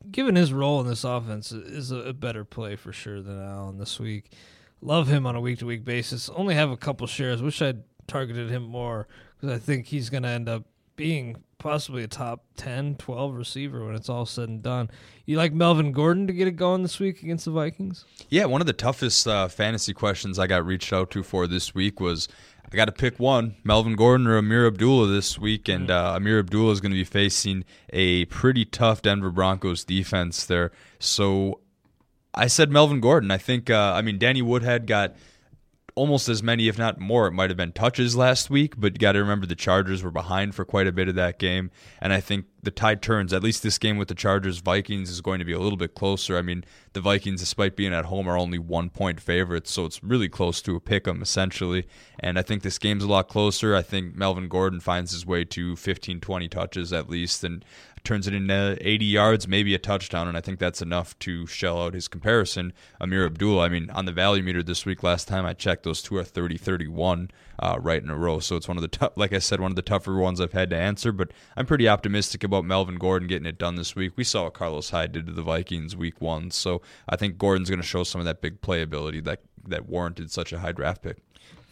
given 0.09 0.35
his 0.35 0.53
role 0.53 0.81
in 0.81 0.87
this 0.87 1.03
offense, 1.03 1.51
is 1.51 1.91
a, 1.91 1.97
a 1.97 2.13
better 2.13 2.43
play 2.43 2.75
for 2.75 2.91
sure 2.93 3.21
than 3.21 3.41
Allen 3.41 3.77
this 3.77 3.99
week. 3.99 4.31
Love 4.81 5.07
him 5.07 5.27
on 5.27 5.35
a 5.35 5.41
week 5.41 5.59
to 5.59 5.65
week 5.65 5.85
basis. 5.85 6.29
Only 6.29 6.55
have 6.55 6.71
a 6.71 6.77
couple 6.77 7.05
shares. 7.05 7.41
Wish 7.41 7.61
I'd 7.61 7.83
targeted 8.07 8.49
him 8.49 8.63
more 8.63 9.07
because 9.39 9.55
I 9.55 9.59
think 9.59 9.85
he's 9.85 10.09
going 10.09 10.23
to 10.23 10.29
end 10.29 10.49
up 10.49 10.63
being 11.01 11.35
possibly 11.57 12.03
a 12.03 12.07
top 12.07 12.43
10, 12.57 12.93
12 12.97 13.33
receiver 13.33 13.83
when 13.83 13.95
it's 13.95 14.07
all 14.07 14.23
said 14.23 14.49
and 14.49 14.61
done. 14.61 14.87
You 15.25 15.35
like 15.35 15.51
Melvin 15.51 15.93
Gordon 15.93 16.27
to 16.27 16.33
get 16.33 16.47
it 16.47 16.51
going 16.51 16.83
this 16.83 16.99
week 16.99 17.23
against 17.23 17.45
the 17.45 17.51
Vikings? 17.51 18.05
Yeah, 18.29 18.45
one 18.45 18.61
of 18.61 18.67
the 18.67 18.73
toughest 18.73 19.27
uh, 19.27 19.47
fantasy 19.47 19.95
questions 19.95 20.37
I 20.37 20.45
got 20.45 20.63
reached 20.63 20.93
out 20.93 21.09
to 21.11 21.23
for 21.23 21.47
this 21.47 21.73
week 21.73 21.99
was 21.99 22.27
I 22.71 22.75
got 22.75 22.85
to 22.85 22.91
pick 22.91 23.19
one 23.19 23.55
Melvin 23.63 23.95
Gordon 23.95 24.27
or 24.27 24.37
Ameer 24.37 24.67
Abdullah 24.67 25.07
this 25.07 25.39
week, 25.39 25.67
and 25.67 25.89
mm-hmm. 25.89 26.05
uh, 26.05 26.19
Ameer 26.19 26.37
Abdullah 26.37 26.73
is 26.73 26.81
going 26.81 26.91
to 26.91 26.97
be 26.97 27.03
facing 27.03 27.65
a 27.91 28.25
pretty 28.25 28.63
tough 28.63 29.01
Denver 29.01 29.31
Broncos 29.31 29.83
defense 29.83 30.45
there. 30.45 30.71
So 30.99 31.61
I 32.35 32.45
said 32.45 32.69
Melvin 32.69 33.01
Gordon. 33.01 33.31
I 33.31 33.39
think, 33.39 33.71
uh, 33.71 33.93
I 33.95 34.03
mean, 34.03 34.19
Danny 34.19 34.43
Woodhead 34.43 34.85
got 34.85 35.15
almost 35.95 36.29
as 36.29 36.41
many, 36.41 36.67
if 36.67 36.77
not 36.77 36.99
more. 36.99 37.27
It 37.27 37.31
might 37.31 37.49
have 37.49 37.57
been 37.57 37.71
touches 37.71 38.15
last 38.15 38.49
week, 38.49 38.75
but 38.77 38.93
you 38.93 38.99
got 38.99 39.13
to 39.13 39.19
remember 39.19 39.45
the 39.45 39.55
Chargers 39.55 40.03
were 40.03 40.11
behind 40.11 40.55
for 40.55 40.65
quite 40.65 40.87
a 40.87 40.91
bit 40.91 41.07
of 41.07 41.15
that 41.15 41.39
game. 41.39 41.71
And 41.99 42.13
I 42.13 42.19
think 42.19 42.45
the 42.63 42.71
tide 42.71 43.01
turns. 43.01 43.33
At 43.33 43.43
least 43.43 43.63
this 43.63 43.77
game 43.77 43.97
with 43.97 44.07
the 44.07 44.15
Chargers 44.15 44.59
Vikings 44.59 45.09
is 45.09 45.21
going 45.21 45.39
to 45.39 45.45
be 45.45 45.53
a 45.53 45.59
little 45.59 45.77
bit 45.77 45.95
closer. 45.95 46.37
I 46.37 46.41
mean, 46.41 46.63
the 46.93 47.01
Vikings, 47.01 47.39
despite 47.39 47.75
being 47.75 47.93
at 47.93 48.05
home, 48.05 48.27
are 48.27 48.37
only 48.37 48.59
one 48.59 48.89
point 48.89 49.19
favorites, 49.19 49.71
so 49.71 49.85
it's 49.85 50.03
really 50.03 50.29
close 50.29 50.61
to 50.63 50.75
a 50.75 50.79
pick 50.79 51.07
'em 51.07 51.21
essentially. 51.21 51.87
And 52.19 52.37
I 52.37 52.41
think 52.41 52.61
this 52.61 52.77
game's 52.77 53.03
a 53.03 53.07
lot 53.07 53.27
closer. 53.27 53.75
I 53.75 53.81
think 53.81 54.15
Melvin 54.15 54.47
Gordon 54.47 54.79
finds 54.79 55.11
his 55.11 55.25
way 55.25 55.43
to 55.45 55.75
15, 55.75 56.19
20 56.19 56.47
touches 56.47 56.93
at 56.93 57.09
least, 57.09 57.43
and 57.43 57.65
turns 58.03 58.27
it 58.27 58.33
into 58.33 58.77
80 58.81 59.05
yards, 59.05 59.47
maybe 59.47 59.75
a 59.75 59.79
touchdown, 59.79 60.27
and 60.27 60.37
I 60.37 60.41
think 60.41 60.59
that's 60.59 60.81
enough 60.81 61.17
to 61.19 61.45
shell 61.47 61.81
out 61.81 61.93
his 61.93 62.07
comparison. 62.07 62.73
Ameer 62.99 63.25
Abdullah, 63.25 63.65
I 63.65 63.69
mean, 63.69 63.89
on 63.91 64.05
the 64.05 64.11
value 64.11 64.43
meter 64.43 64.63
this 64.63 64.85
week, 64.85 65.03
last 65.03 65.27
time 65.27 65.45
I 65.45 65.53
checked, 65.53 65.83
those 65.83 66.01
two 66.01 66.17
are 66.17 66.23
30 66.23 66.57
31 66.57 67.31
uh, 67.59 67.77
right 67.79 68.01
in 68.01 68.09
a 68.09 68.17
row. 68.17 68.39
So 68.39 68.55
it's 68.55 68.67
one 68.67 68.77
of 68.77 68.81
the, 68.81 68.87
tough, 68.87 69.13
like 69.15 69.33
I 69.33 69.39
said, 69.39 69.59
one 69.59 69.71
of 69.71 69.75
the 69.75 69.81
tougher 69.81 70.15
ones 70.15 70.41
I've 70.41 70.53
had 70.53 70.69
to 70.71 70.77
answer, 70.77 71.11
but 71.11 71.31
I'm 71.55 71.65
pretty 71.65 71.87
optimistic 71.87 72.43
about 72.43 72.65
Melvin 72.65 72.95
Gordon 72.95 73.27
getting 73.27 73.45
it 73.45 73.57
done 73.57 73.75
this 73.75 73.95
week. 73.95 74.13
We 74.15 74.23
saw 74.23 74.45
what 74.45 74.53
Carlos 74.53 74.89
Hyde 74.89 75.11
did 75.11 75.27
to 75.27 75.33
the 75.33 75.43
Vikings 75.43 75.95
week 75.95 76.19
one, 76.19 76.51
so 76.51 76.81
I 77.07 77.15
think 77.15 77.37
Gordon's 77.37 77.69
going 77.69 77.81
to 77.81 77.87
show 77.87 78.03
some 78.03 78.19
of 78.19 78.25
that 78.25 78.41
big 78.41 78.61
playability 78.61 79.23
that, 79.23 79.41
that 79.67 79.87
warranted 79.87 80.31
such 80.31 80.51
a 80.51 80.59
high 80.59 80.71
draft 80.71 81.01
pick. 81.03 81.17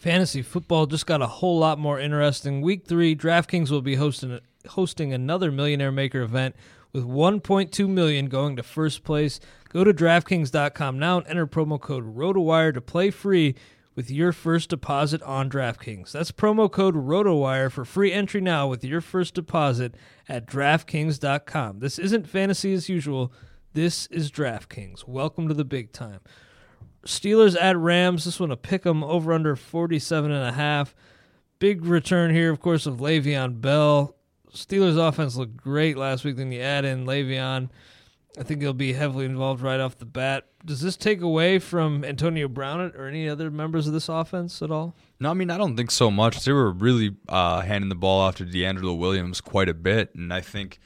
Fantasy 0.00 0.40
football 0.40 0.86
just 0.86 1.06
got 1.06 1.20
a 1.20 1.26
whole 1.26 1.58
lot 1.58 1.78
more 1.78 2.00
interesting. 2.00 2.62
Week 2.62 2.86
three, 2.86 3.14
DraftKings 3.14 3.70
will 3.70 3.82
be 3.82 3.96
hosting 3.96 4.40
hosting 4.68 5.12
another 5.12 5.50
Millionaire 5.50 5.92
Maker 5.92 6.22
event 6.22 6.54
with 6.92 7.04
1.2 7.04 7.88
million 7.88 8.26
going 8.26 8.56
to 8.56 8.62
first 8.62 9.04
place. 9.04 9.40
Go 9.68 9.84
to 9.84 9.94
DraftKings.com 9.94 10.98
now 10.98 11.18
and 11.18 11.26
enter 11.26 11.46
promo 11.46 11.80
code 11.80 12.16
ROTOWIRE 12.16 12.72
to 12.74 12.80
play 12.80 13.10
free 13.10 13.54
with 13.94 14.10
your 14.10 14.32
first 14.32 14.70
deposit 14.70 15.22
on 15.22 15.50
DraftKings. 15.50 16.12
That's 16.12 16.32
promo 16.32 16.70
code 16.70 16.94
ROTOWIRE 16.94 17.70
for 17.70 17.84
free 17.84 18.12
entry 18.12 18.40
now 18.40 18.66
with 18.68 18.84
your 18.84 19.00
first 19.00 19.34
deposit 19.34 19.94
at 20.28 20.46
DraftKings.com. 20.46 21.80
This 21.80 21.98
isn't 21.98 22.28
fantasy 22.28 22.72
as 22.72 22.88
usual. 22.88 23.32
This 23.72 24.06
is 24.06 24.30
DraftKings. 24.30 25.06
Welcome 25.06 25.48
to 25.48 25.54
the 25.54 25.64
big 25.64 25.92
time. 25.92 26.20
Steelers 27.06 27.60
at 27.60 27.76
Rams. 27.76 28.24
This 28.24 28.40
one 28.40 28.50
a 28.50 28.56
pick 28.56 28.84
'em 28.84 29.02
over 29.02 29.32
under 29.32 29.56
47 29.56 30.30
and 30.30 30.48
a 30.48 30.52
half. 30.52 30.94
Big 31.58 31.84
return 31.84 32.34
here, 32.34 32.50
of 32.50 32.60
course, 32.60 32.86
of 32.86 32.98
Le'Veon 32.98 33.60
Bell. 33.60 34.16
Steelers 34.52 34.96
offense 34.96 35.36
looked 35.36 35.56
great 35.56 35.96
last 35.96 36.24
week. 36.24 36.36
Then 36.36 36.52
you 36.52 36.60
add 36.60 36.84
in 36.84 37.06
Le'Veon. 37.06 37.70
I 38.38 38.42
think 38.42 38.62
he'll 38.62 38.72
be 38.72 38.92
heavily 38.92 39.24
involved 39.24 39.60
right 39.60 39.80
off 39.80 39.98
the 39.98 40.04
bat. 40.04 40.46
Does 40.64 40.80
this 40.80 40.96
take 40.96 41.20
away 41.20 41.58
from 41.58 42.04
Antonio 42.04 42.48
Brown 42.48 42.92
or 42.96 43.06
any 43.06 43.28
other 43.28 43.50
members 43.50 43.86
of 43.86 43.92
this 43.92 44.08
offense 44.08 44.62
at 44.62 44.70
all? 44.70 44.94
No, 45.18 45.30
I 45.30 45.34
mean 45.34 45.50
I 45.50 45.58
don't 45.58 45.76
think 45.76 45.90
so 45.90 46.10
much. 46.10 46.44
They 46.44 46.52
were 46.52 46.70
really 46.70 47.16
uh, 47.28 47.62
handing 47.62 47.88
the 47.88 47.96
ball 47.96 48.20
off 48.20 48.36
to 48.36 48.44
DeAngelo 48.44 48.96
Williams 48.96 49.40
quite 49.40 49.68
a 49.68 49.74
bit, 49.74 50.14
and 50.14 50.32
I 50.32 50.40
think 50.40 50.78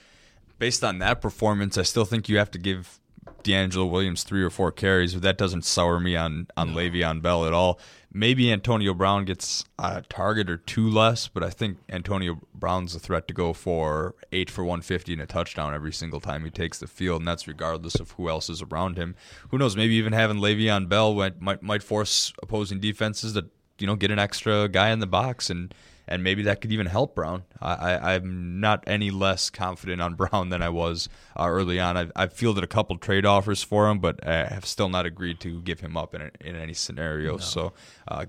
based 0.58 0.82
on 0.82 0.98
that 1.00 1.20
performance, 1.20 1.76
I 1.76 1.82
still 1.82 2.04
think 2.04 2.28
you 2.28 2.38
have 2.38 2.50
to 2.52 2.58
give 2.58 2.98
DeAngelo 3.44 3.88
Williams 3.88 4.24
three 4.24 4.42
or 4.42 4.50
four 4.50 4.72
carries, 4.72 5.14
but 5.14 5.22
that 5.22 5.38
doesn't 5.38 5.64
sour 5.64 6.00
me 6.00 6.16
on 6.16 6.48
on 6.56 6.72
no. 6.72 6.78
Le'Veon 6.78 7.22
Bell 7.22 7.46
at 7.46 7.52
all. 7.52 7.78
Maybe 8.12 8.50
Antonio 8.52 8.94
Brown 8.94 9.24
gets 9.24 9.64
a 9.78 10.02
target 10.02 10.48
or 10.48 10.56
two 10.56 10.88
less, 10.88 11.28
but 11.28 11.42
I 11.42 11.50
think 11.50 11.78
Antonio 11.88 12.40
Brown's 12.54 12.94
a 12.94 13.00
threat 13.00 13.26
to 13.28 13.34
go 13.34 13.52
for 13.52 14.14
eight 14.32 14.48
for 14.50 14.62
150 14.62 15.12
and 15.14 15.22
a 15.22 15.26
touchdown 15.26 15.74
every 15.74 15.92
single 15.92 16.20
time 16.20 16.44
he 16.44 16.50
takes 16.50 16.78
the 16.78 16.86
field, 16.86 17.20
and 17.20 17.28
that's 17.28 17.46
regardless 17.48 17.96
of 17.96 18.12
who 18.12 18.28
else 18.28 18.48
is 18.48 18.62
around 18.62 18.96
him. 18.96 19.16
Who 19.50 19.58
knows? 19.58 19.76
Maybe 19.76 19.94
even 19.94 20.12
having 20.12 20.38
Le'Veon 20.38 20.88
Bell 20.88 21.14
might 21.14 21.40
might, 21.40 21.62
might 21.62 21.82
force 21.82 22.32
opposing 22.42 22.80
defenses 22.80 23.34
to 23.34 23.46
you 23.78 23.86
know 23.86 23.96
get 23.96 24.10
an 24.10 24.18
extra 24.18 24.68
guy 24.68 24.90
in 24.90 25.00
the 25.00 25.06
box 25.06 25.50
and 25.50 25.74
and 26.06 26.22
maybe 26.22 26.42
that 26.42 26.60
could 26.60 26.72
even 26.72 26.86
help 26.86 27.14
Brown. 27.14 27.44
I, 27.60 28.14
am 28.14 28.60
not 28.60 28.84
any 28.86 29.10
less 29.10 29.50
confident 29.50 30.02
on 30.02 30.14
Brown 30.16 30.50
than 30.50 30.62
I 30.62 30.68
was 30.68 31.08
uh, 31.38 31.46
early 31.48 31.80
on. 31.80 31.96
I've, 31.96 32.12
I've, 32.14 32.32
fielded 32.32 32.62
a 32.62 32.66
couple 32.66 32.98
trade 32.98 33.24
offers 33.24 33.62
for 33.62 33.88
him, 33.88 34.00
but 34.00 34.26
I 34.26 34.44
have 34.46 34.66
still 34.66 34.88
not 34.88 35.06
agreed 35.06 35.40
to 35.40 35.60
give 35.62 35.80
him 35.80 35.96
up 35.96 36.14
in, 36.14 36.22
a, 36.22 36.30
in 36.40 36.56
any 36.56 36.74
scenario. 36.74 37.32
No. 37.32 37.38
So, 37.38 37.72
uh, 38.08 38.26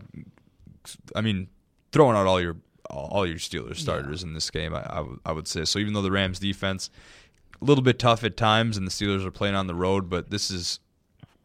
I 1.16 1.22
mean, 1.22 1.48
throwing 1.92 2.16
out 2.16 2.28
all 2.28 2.42
your 2.42 2.58
all 2.90 3.26
your 3.26 3.38
Steelers 3.38 3.78
starters 3.78 4.22
yeah. 4.22 4.28
in 4.28 4.34
this 4.36 4.52
game, 4.52 4.76
I, 4.76 4.82
I, 4.82 4.98
w- 4.98 5.20
I 5.26 5.32
would 5.32 5.48
say. 5.48 5.66
So 5.66 5.80
even 5.80 5.94
though 5.94 6.04
the 6.04 6.12
Rams 6.12 6.38
defense 6.38 6.92
a 7.60 7.66
little 7.66 7.84
bit 7.84 7.98
tough 7.98 8.24
at 8.24 8.38
times, 8.38 8.78
and 8.78 8.86
the 8.86 8.92
Steelers 8.92 9.26
are 9.26 9.32
playing 9.32 9.56
on 9.56 9.68
the 9.68 9.76
road, 9.76 10.10
but 10.10 10.30
this 10.30 10.52
is 10.52 10.80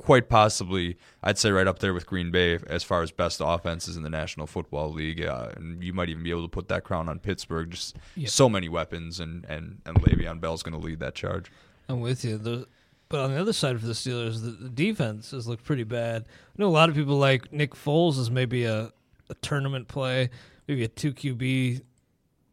quite 0.00 0.30
possibly, 0.30 0.96
I'd 1.22 1.38
say, 1.38 1.50
right 1.50 1.66
up 1.66 1.78
there 1.78 1.92
with 1.92 2.06
Green 2.06 2.30
Bay 2.30 2.58
as 2.68 2.82
far 2.82 3.02
as 3.02 3.10
best 3.10 3.40
offenses 3.44 3.96
in 3.96 4.02
the 4.02 4.08
National 4.10 4.46
Football 4.46 4.92
League. 4.92 5.22
Uh, 5.22 5.50
and 5.56 5.82
you 5.84 5.92
might 5.92 6.08
even 6.08 6.22
be 6.24 6.30
able 6.30 6.42
to 6.42 6.48
put 6.48 6.68
that 6.68 6.84
crown 6.84 7.08
on 7.08 7.18
Pittsburgh. 7.18 7.70
Just 7.70 7.96
yep. 8.16 8.30
so 8.30 8.48
many 8.48 8.68
weapons, 8.68 9.20
and 9.20 9.44
and 9.44 9.80
and 9.84 10.00
Le'Veon 10.02 10.40
Bell's 10.40 10.62
going 10.62 10.78
to 10.78 10.84
lead 10.84 11.00
that 11.00 11.14
charge. 11.14 11.52
I'm 11.88 12.00
with 12.00 12.24
you. 12.24 12.38
The, 12.38 12.66
but 13.10 13.20
on 13.20 13.32
the 13.32 13.40
other 13.40 13.52
side 13.52 13.78
for 13.78 13.86
the 13.86 13.92
Steelers, 13.92 14.42
the, 14.42 14.50
the 14.50 14.68
defense 14.68 15.32
has 15.32 15.46
looked 15.46 15.64
pretty 15.64 15.84
bad. 15.84 16.24
I 16.24 16.62
know 16.62 16.68
a 16.68 16.70
lot 16.70 16.88
of 16.88 16.94
people 16.94 17.16
like 17.16 17.52
Nick 17.52 17.74
Foles 17.74 18.18
as 18.18 18.30
maybe 18.30 18.64
a, 18.64 18.92
a 19.28 19.34
tournament 19.42 19.88
play, 19.88 20.30
maybe 20.66 20.84
a 20.84 20.88
two 20.88 21.12
QB 21.12 21.82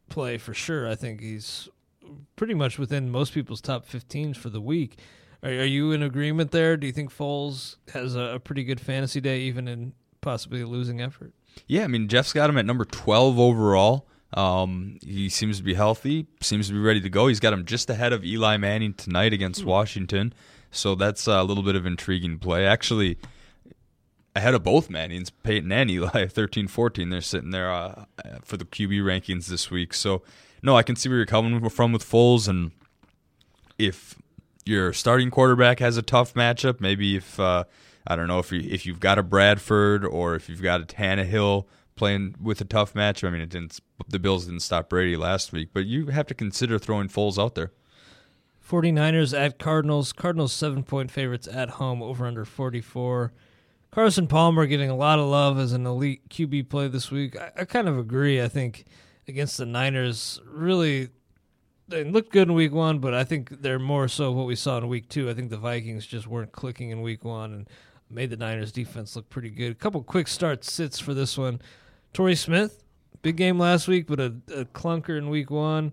play 0.08 0.36
for 0.36 0.52
sure. 0.52 0.88
I 0.88 0.96
think 0.96 1.20
he's 1.20 1.68
pretty 2.36 2.54
much 2.54 2.78
within 2.78 3.10
most 3.10 3.32
people's 3.32 3.60
top 3.60 3.88
15s 3.88 4.36
for 4.36 4.50
the 4.50 4.60
week. 4.60 4.98
Are, 5.42 5.50
are 5.50 5.64
you 5.64 5.92
in 5.92 6.02
agreement 6.02 6.50
there? 6.50 6.76
Do 6.76 6.86
you 6.86 6.92
think 6.92 7.14
Foles 7.14 7.76
has 7.92 8.16
a, 8.16 8.20
a 8.20 8.40
pretty 8.40 8.64
good 8.64 8.80
fantasy 8.80 9.20
day, 9.20 9.40
even 9.40 9.68
in 9.68 9.92
possibly 10.20 10.60
a 10.60 10.66
losing 10.66 11.00
effort? 11.00 11.32
Yeah, 11.66 11.84
I 11.84 11.86
mean 11.88 12.08
Jeff's 12.08 12.32
got 12.32 12.50
him 12.50 12.58
at 12.58 12.66
number 12.66 12.84
twelve 12.84 13.38
overall. 13.38 14.06
Um, 14.34 14.98
he 15.02 15.28
seems 15.28 15.56
to 15.56 15.64
be 15.64 15.74
healthy, 15.74 16.26
seems 16.42 16.68
to 16.68 16.74
be 16.74 16.78
ready 16.78 17.00
to 17.00 17.08
go. 17.08 17.28
He's 17.28 17.40
got 17.40 17.54
him 17.54 17.64
just 17.64 17.88
ahead 17.88 18.12
of 18.12 18.24
Eli 18.24 18.58
Manning 18.58 18.92
tonight 18.92 19.32
against 19.32 19.62
hmm. 19.62 19.68
Washington, 19.68 20.34
so 20.70 20.94
that's 20.94 21.26
a 21.26 21.42
little 21.42 21.62
bit 21.62 21.76
of 21.76 21.86
intriguing 21.86 22.38
play. 22.38 22.66
Actually, 22.66 23.16
ahead 24.36 24.54
of 24.54 24.62
both 24.62 24.90
Mannings, 24.90 25.30
Peyton 25.30 25.72
and 25.72 25.90
Eli, 25.90 26.08
13-14. 26.26 27.10
They're 27.10 27.20
sitting 27.20 27.50
there 27.50 27.72
uh, 27.72 28.04
for 28.42 28.56
the 28.56 28.64
QB 28.64 29.00
rankings 29.02 29.46
this 29.46 29.70
week. 29.70 29.94
So, 29.94 30.22
no, 30.62 30.76
I 30.76 30.82
can 30.82 30.94
see 30.94 31.08
where 31.08 31.18
you're 31.18 31.26
coming 31.26 31.68
from 31.70 31.92
with 31.92 32.08
Foles, 32.08 32.48
and 32.48 32.72
if 33.78 34.14
your 34.68 34.92
starting 34.92 35.30
quarterback 35.30 35.78
has 35.80 35.96
a 35.96 36.02
tough 36.02 36.34
matchup. 36.34 36.80
Maybe 36.80 37.16
if 37.16 37.40
uh, 37.40 37.64
I 38.06 38.16
don't 38.16 38.28
know 38.28 38.38
if 38.38 38.52
you 38.52 38.60
if 38.60 38.84
you've 38.86 39.00
got 39.00 39.18
a 39.18 39.22
Bradford 39.22 40.04
or 40.04 40.34
if 40.34 40.48
you've 40.48 40.62
got 40.62 40.80
a 40.80 40.84
Tannehill 40.84 41.66
playing 41.96 42.36
with 42.40 42.60
a 42.60 42.64
tough 42.64 42.94
match. 42.94 43.24
I 43.24 43.30
mean, 43.30 43.40
it 43.40 43.48
didn't. 43.48 43.80
The 44.06 44.18
Bills 44.18 44.44
didn't 44.44 44.60
stop 44.60 44.88
Brady 44.90 45.16
last 45.16 45.52
week, 45.52 45.70
but 45.72 45.86
you 45.86 46.06
have 46.08 46.26
to 46.26 46.34
consider 46.34 46.78
throwing 46.78 47.08
Foles 47.08 47.42
out 47.42 47.54
there. 47.54 47.72
49ers 48.68 49.36
at 49.36 49.58
Cardinals. 49.58 50.12
Cardinals 50.12 50.52
seven 50.52 50.82
point 50.82 51.10
favorites 51.10 51.48
at 51.50 51.70
home 51.70 52.02
over 52.02 52.26
under 52.26 52.44
44. 52.44 53.32
Carson 53.90 54.26
Palmer 54.26 54.66
getting 54.66 54.90
a 54.90 54.96
lot 54.96 55.18
of 55.18 55.26
love 55.26 55.58
as 55.58 55.72
an 55.72 55.86
elite 55.86 56.28
QB 56.28 56.68
play 56.68 56.88
this 56.88 57.10
week. 57.10 57.36
I, 57.40 57.52
I 57.60 57.64
kind 57.64 57.88
of 57.88 57.98
agree. 57.98 58.42
I 58.42 58.48
think 58.48 58.84
against 59.26 59.56
the 59.56 59.64
Niners, 59.64 60.40
really 60.44 61.08
they 61.88 62.04
looked 62.04 62.32
good 62.32 62.48
in 62.48 62.54
week 62.54 62.72
one, 62.72 62.98
but 62.98 63.14
I 63.14 63.24
think 63.24 63.62
they're 63.62 63.78
more 63.78 64.08
so 64.08 64.30
what 64.32 64.46
we 64.46 64.56
saw 64.56 64.78
in 64.78 64.88
week 64.88 65.08
two. 65.08 65.28
I 65.28 65.34
think 65.34 65.50
the 65.50 65.56
Vikings 65.56 66.06
just 66.06 66.26
weren't 66.26 66.52
clicking 66.52 66.90
in 66.90 67.02
week 67.02 67.24
one 67.24 67.52
and 67.52 67.68
made 68.10 68.30
the 68.30 68.36
Niners 68.36 68.72
defense 68.72 69.16
look 69.16 69.28
pretty 69.30 69.50
good. 69.50 69.72
A 69.72 69.74
couple 69.74 70.02
quick 70.02 70.28
start 70.28 70.64
sits 70.64 70.98
for 70.98 71.14
this 71.14 71.36
one. 71.36 71.60
Torrey 72.12 72.36
Smith, 72.36 72.84
big 73.22 73.36
game 73.36 73.58
last 73.58 73.88
week, 73.88 74.06
but 74.06 74.20
a, 74.20 74.34
a 74.54 74.64
clunker 74.66 75.18
in 75.18 75.28
week 75.28 75.50
one. 75.50 75.92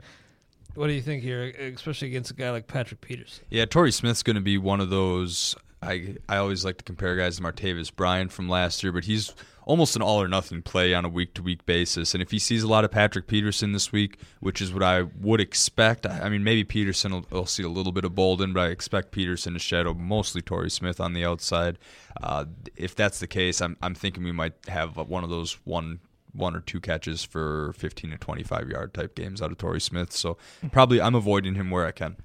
What 0.76 0.88
do 0.88 0.94
you 0.94 1.02
think 1.02 1.24
here, 1.24 1.54
especially 1.74 2.10
against 2.10 2.32
a 2.32 2.34
guy 2.34 2.52
like 2.52 2.68
Patrick 2.68 3.00
Peterson? 3.00 3.46
Yeah, 3.50 3.66
Torrey 3.66 3.92
Smith's 3.92 4.24
going 4.24 4.36
to 4.36 4.42
be 4.42 4.58
one 4.58 4.82
of 4.82 4.90
those. 4.90 5.56
I 5.82 6.16
I 6.28 6.38
always 6.38 6.66
like 6.66 6.78
to 6.78 6.84
compare 6.84 7.16
guys 7.16 7.38
to 7.38 7.44
Martavis 7.44 7.96
Bryant 7.96 8.32
from 8.32 8.50
last 8.50 8.84
year, 8.84 8.92
but 8.92 9.06
he's 9.06 9.34
almost 9.66 9.96
an 9.96 10.02
all 10.02 10.22
or 10.22 10.28
nothing 10.28 10.62
play 10.62 10.94
on 10.94 11.04
a 11.04 11.10
week 11.10 11.34
to 11.34 11.44
week 11.44 11.66
basis. 11.66 12.14
And 12.14 12.22
if 12.22 12.32
he 12.32 12.40
sees 12.40 12.64
a 12.64 12.68
lot 12.68 12.86
of 12.86 12.92
Patrick 12.92 13.28
Peterson 13.28 13.74
this 13.74 13.92
week, 13.92 14.20
which 14.40 14.62
is 14.62 14.72
what 14.72 14.84
I 14.84 15.02
would 15.02 15.42
expect, 15.42 16.06
I 16.06 16.30
mean, 16.30 16.44
maybe 16.44 16.64
Peterson 16.64 17.12
will, 17.12 17.26
will 17.30 17.46
see 17.46 17.64
a 17.64 17.70
little 17.70 17.92
bit 17.92 18.06
of 18.06 18.14
Boldin, 18.14 18.54
but 18.54 18.62
I 18.62 18.68
expect 18.68 19.12
Peterson 19.12 19.54
to 19.54 19.60
shadow 19.60 19.94
mostly 19.94 20.42
Torrey 20.42 20.70
Smith 20.72 21.00
on 21.00 21.14
the 21.14 21.26
outside. 21.26 21.78
Uh, 22.22 22.46
if 22.76 22.96
that's 22.96 23.20
the 23.20 23.28
case, 23.28 23.60
I'm, 23.60 23.76
I'm 23.82 23.96
thinking 23.96 24.24
we 24.24 24.32
might 24.32 24.54
have 24.68 24.96
one 24.96 25.24
of 25.24 25.30
those 25.30 25.54
one 25.66 26.00
one 26.32 26.54
or 26.54 26.60
two 26.60 26.82
catches 26.82 27.24
for 27.24 27.74
15 27.78 28.12
to 28.12 28.18
25 28.18 28.70
yard 28.70 28.94
type 28.94 29.16
games 29.16 29.42
out 29.42 29.52
of 29.52 29.58
Torrey 29.58 29.80
Smith. 29.80 30.12
So 30.12 30.38
probably 30.72 31.00
I'm 31.02 31.16
avoiding 31.16 31.56
him 31.56 31.72
where 31.72 31.86
I 31.86 31.92
can. 31.92 32.18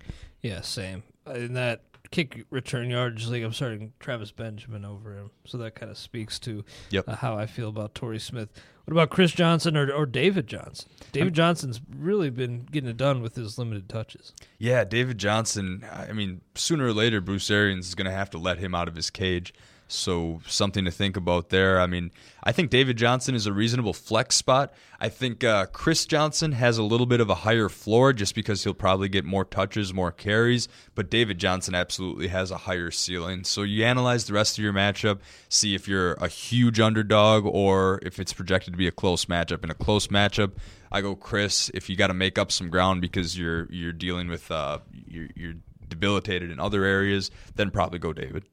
Yeah, 0.42 0.62
same. 0.62 1.04
In 1.26 1.54
that 1.54 1.82
kick 2.10 2.44
return 2.50 2.90
yards 2.90 3.28
league, 3.30 3.44
I'm 3.44 3.52
starting 3.52 3.92
Travis 4.00 4.32
Benjamin 4.32 4.84
over 4.84 5.16
him. 5.16 5.30
So 5.44 5.58
that 5.58 5.74
kind 5.74 5.90
of 5.90 5.98
speaks 5.98 6.38
to 6.40 6.64
yep. 6.90 7.04
uh, 7.08 7.16
how 7.16 7.36
I 7.36 7.46
feel 7.46 7.68
about 7.68 7.94
Torrey 7.94 8.18
Smith. 8.18 8.48
What 8.84 8.92
about 8.92 9.10
Chris 9.10 9.32
Johnson 9.32 9.76
or, 9.76 9.92
or 9.92 10.06
David 10.06 10.48
Johnson? 10.48 10.90
David 11.12 11.28
I'm, 11.28 11.34
Johnson's 11.34 11.80
really 11.96 12.30
been 12.30 12.66
getting 12.70 12.90
it 12.90 12.96
done 12.96 13.22
with 13.22 13.36
his 13.36 13.56
limited 13.56 13.88
touches. 13.88 14.32
Yeah, 14.58 14.84
David 14.84 15.18
Johnson. 15.18 15.84
I 15.92 16.12
mean, 16.12 16.40
sooner 16.56 16.86
or 16.86 16.92
later, 16.92 17.20
Bruce 17.20 17.50
Arians 17.50 17.86
is 17.86 17.94
going 17.94 18.06
to 18.06 18.12
have 18.12 18.30
to 18.30 18.38
let 18.38 18.58
him 18.58 18.74
out 18.74 18.88
of 18.88 18.96
his 18.96 19.10
cage. 19.10 19.54
So 19.90 20.40
something 20.46 20.84
to 20.84 20.90
think 20.90 21.16
about 21.16 21.48
there. 21.48 21.80
I 21.80 21.86
mean, 21.86 22.12
I 22.44 22.52
think 22.52 22.70
David 22.70 22.96
Johnson 22.96 23.34
is 23.34 23.46
a 23.46 23.52
reasonable 23.52 23.92
flex 23.92 24.36
spot. 24.36 24.72
I 25.00 25.08
think 25.08 25.42
uh, 25.42 25.66
Chris 25.66 26.06
Johnson 26.06 26.52
has 26.52 26.78
a 26.78 26.82
little 26.82 27.06
bit 27.06 27.20
of 27.20 27.28
a 27.28 27.34
higher 27.34 27.68
floor 27.68 28.12
just 28.12 28.34
because 28.34 28.62
he'll 28.62 28.72
probably 28.72 29.08
get 29.08 29.24
more 29.24 29.44
touches, 29.44 29.92
more 29.92 30.12
carries. 30.12 30.68
But 30.94 31.10
David 31.10 31.38
Johnson 31.38 31.74
absolutely 31.74 32.28
has 32.28 32.50
a 32.50 32.58
higher 32.58 32.90
ceiling. 32.90 33.42
So 33.44 33.62
you 33.62 33.84
analyze 33.84 34.26
the 34.26 34.32
rest 34.34 34.58
of 34.58 34.64
your 34.64 34.72
matchup, 34.72 35.18
see 35.48 35.74
if 35.74 35.88
you're 35.88 36.14
a 36.14 36.28
huge 36.28 36.78
underdog 36.78 37.44
or 37.44 37.98
if 38.02 38.20
it's 38.20 38.32
projected 38.32 38.74
to 38.74 38.78
be 38.78 38.86
a 38.86 38.92
close 38.92 39.24
matchup. 39.24 39.64
In 39.64 39.70
a 39.70 39.74
close 39.74 40.06
matchup, 40.06 40.52
I 40.92 41.00
go 41.00 41.16
Chris. 41.16 41.70
If 41.74 41.90
you 41.90 41.96
got 41.96 42.08
to 42.08 42.14
make 42.14 42.38
up 42.38 42.52
some 42.52 42.68
ground 42.68 43.00
because 43.00 43.36
you're 43.36 43.66
you're 43.70 43.92
dealing 43.92 44.28
with 44.28 44.50
uh, 44.50 44.78
you're, 44.92 45.28
you're 45.34 45.54
debilitated 45.88 46.50
in 46.50 46.60
other 46.60 46.84
areas, 46.84 47.30
then 47.56 47.70
probably 47.70 47.98
go 47.98 48.12
David. 48.12 48.44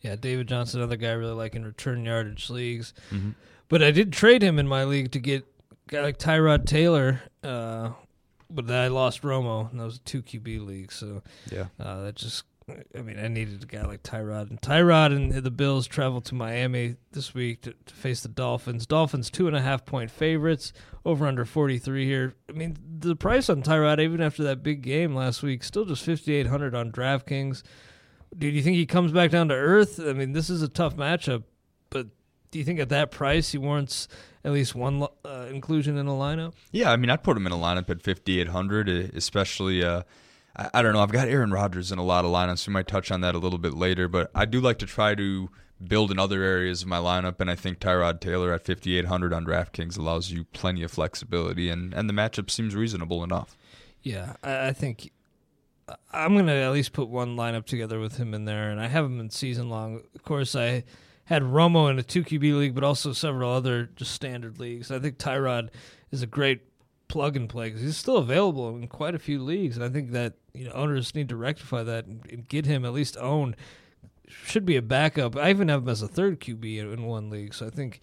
Yeah, 0.00 0.16
David 0.16 0.46
Johnson, 0.48 0.80
another 0.80 0.96
guy 0.96 1.08
I 1.08 1.12
really 1.12 1.34
like 1.34 1.54
in 1.54 1.64
return 1.64 2.04
yardage 2.04 2.50
leagues. 2.50 2.92
Mm-hmm. 3.10 3.30
But 3.68 3.82
I 3.82 3.90
did 3.90 4.12
trade 4.12 4.42
him 4.42 4.58
in 4.58 4.68
my 4.68 4.84
league 4.84 5.10
to 5.12 5.18
get 5.18 5.44
guy 5.88 6.02
like 6.02 6.18
Tyrod 6.18 6.66
Taylor. 6.66 7.22
Uh, 7.42 7.90
but 8.48 8.66
then 8.66 8.78
I 8.78 8.88
lost 8.88 9.22
Romo, 9.22 9.70
and 9.70 9.80
that 9.80 9.84
was 9.84 9.96
a 9.96 10.00
two 10.00 10.22
QB 10.22 10.64
league. 10.66 10.92
So 10.92 11.22
yeah, 11.50 11.66
uh, 11.80 12.02
that 12.02 12.14
just 12.14 12.44
I 12.98 13.02
mean, 13.02 13.16
I 13.18 13.28
needed 13.28 13.62
a 13.62 13.66
guy 13.66 13.84
like 13.84 14.02
Tyrod. 14.02 14.50
And 14.50 14.60
Tyrod 14.60 15.14
and 15.14 15.32
the 15.32 15.50
Bills 15.52 15.86
travel 15.86 16.20
to 16.22 16.34
Miami 16.34 16.96
this 17.12 17.32
week 17.32 17.62
to, 17.62 17.74
to 17.86 17.94
face 17.94 18.22
the 18.22 18.28
Dolphins. 18.28 18.86
Dolphins 18.86 19.30
two 19.30 19.46
and 19.46 19.56
a 19.56 19.62
half 19.62 19.84
point 19.84 20.10
favorites, 20.10 20.72
over 21.04 21.26
under 21.26 21.44
43 21.44 22.04
here. 22.04 22.34
I 22.48 22.52
mean, 22.52 22.76
the 22.98 23.14
price 23.14 23.48
on 23.48 23.62
Tyrod, 23.62 24.00
even 24.00 24.20
after 24.20 24.42
that 24.44 24.64
big 24.64 24.82
game 24.82 25.14
last 25.14 25.44
week, 25.44 25.62
still 25.62 25.84
just 25.84 26.04
5,800 26.04 26.74
on 26.74 26.90
DraftKings. 26.90 27.62
Do 28.36 28.48
you 28.48 28.62
think 28.62 28.76
he 28.76 28.86
comes 28.86 29.12
back 29.12 29.30
down 29.30 29.48
to 29.48 29.54
earth? 29.54 30.00
I 30.00 30.12
mean, 30.12 30.32
this 30.32 30.50
is 30.50 30.62
a 30.62 30.68
tough 30.68 30.96
matchup, 30.96 31.44
but 31.90 32.08
do 32.50 32.58
you 32.58 32.64
think 32.64 32.80
at 32.80 32.88
that 32.90 33.10
price 33.10 33.52
he 33.52 33.58
warrants 33.58 34.08
at 34.44 34.52
least 34.52 34.74
one 34.74 35.06
uh, 35.24 35.46
inclusion 35.50 35.96
in 35.96 36.06
a 36.06 36.12
lineup? 36.12 36.54
Yeah, 36.70 36.90
I 36.90 36.96
mean, 36.96 37.10
I'd 37.10 37.22
put 37.22 37.36
him 37.36 37.46
in 37.46 37.52
a 37.52 37.56
lineup 37.56 37.90
at 37.90 38.02
5,800, 38.02 38.88
especially. 39.14 39.82
Uh, 39.84 40.02
I, 40.56 40.70
I 40.74 40.82
don't 40.82 40.92
know. 40.92 41.00
I've 41.00 41.12
got 41.12 41.28
Aaron 41.28 41.50
Rodgers 41.50 41.92
in 41.92 41.98
a 41.98 42.04
lot 42.04 42.24
of 42.24 42.30
lineups. 42.30 42.66
We 42.66 42.72
might 42.72 42.86
touch 42.86 43.10
on 43.10 43.20
that 43.22 43.34
a 43.34 43.38
little 43.38 43.58
bit 43.58 43.74
later, 43.74 44.08
but 44.08 44.30
I 44.34 44.44
do 44.44 44.60
like 44.60 44.78
to 44.78 44.86
try 44.86 45.14
to 45.14 45.50
build 45.86 46.10
in 46.10 46.18
other 46.18 46.42
areas 46.42 46.82
of 46.82 46.88
my 46.88 46.98
lineup, 46.98 47.40
and 47.40 47.50
I 47.50 47.54
think 47.54 47.78
Tyrod 47.78 48.20
Taylor 48.20 48.52
at 48.52 48.64
5,800 48.64 49.32
on 49.32 49.44
DraftKings 49.44 49.98
allows 49.98 50.30
you 50.30 50.44
plenty 50.52 50.82
of 50.82 50.90
flexibility, 50.90 51.68
and, 51.68 51.92
and 51.92 52.08
the 52.08 52.14
matchup 52.14 52.50
seems 52.50 52.74
reasonable 52.74 53.22
enough. 53.22 53.56
Yeah, 54.02 54.34
I, 54.42 54.68
I 54.68 54.72
think 54.72 55.10
I'm 56.12 56.34
going 56.34 56.46
to 56.46 56.52
at 56.52 56.72
least 56.72 56.92
put 56.92 57.08
one 57.08 57.36
lineup 57.36 57.64
together 57.66 58.00
with 58.00 58.16
him 58.16 58.34
in 58.34 58.44
there, 58.44 58.70
and 58.70 58.80
I 58.80 58.88
have 58.88 59.04
him 59.04 59.20
in 59.20 59.30
season 59.30 59.68
long. 59.68 60.02
Of 60.14 60.24
course, 60.24 60.56
I 60.56 60.84
had 61.26 61.42
Romo 61.42 61.90
in 61.90 61.98
a 61.98 62.02
2 62.02 62.24
QB 62.24 62.58
league, 62.58 62.74
but 62.74 62.84
also 62.84 63.12
several 63.12 63.52
other 63.52 63.90
just 63.96 64.12
standard 64.12 64.58
leagues. 64.58 64.90
I 64.90 64.98
think 64.98 65.18
Tyrod 65.18 65.70
is 66.10 66.22
a 66.22 66.26
great 66.26 66.62
plug 67.08 67.36
and 67.36 67.48
play 67.48 67.68
because 67.68 67.82
he's 67.82 67.96
still 67.96 68.16
available 68.16 68.68
in 68.76 68.88
quite 68.88 69.14
a 69.14 69.18
few 69.18 69.42
leagues, 69.42 69.76
and 69.76 69.84
I 69.84 69.88
think 69.88 70.10
that 70.12 70.34
you 70.54 70.64
know 70.64 70.72
owners 70.72 71.14
need 71.14 71.28
to 71.28 71.36
rectify 71.36 71.82
that 71.84 72.06
and, 72.06 72.24
and 72.30 72.48
get 72.48 72.66
him 72.66 72.84
at 72.84 72.92
least 72.92 73.16
owned. 73.18 73.56
Should 74.28 74.66
be 74.66 74.76
a 74.76 74.82
backup. 74.82 75.36
I 75.36 75.50
even 75.50 75.68
have 75.68 75.82
him 75.82 75.88
as 75.88 76.02
a 76.02 76.08
third 76.08 76.40
QB 76.40 76.78
in, 76.78 76.92
in 76.92 77.02
one 77.04 77.30
league, 77.30 77.54
so 77.54 77.66
I 77.66 77.70
think 77.70 78.00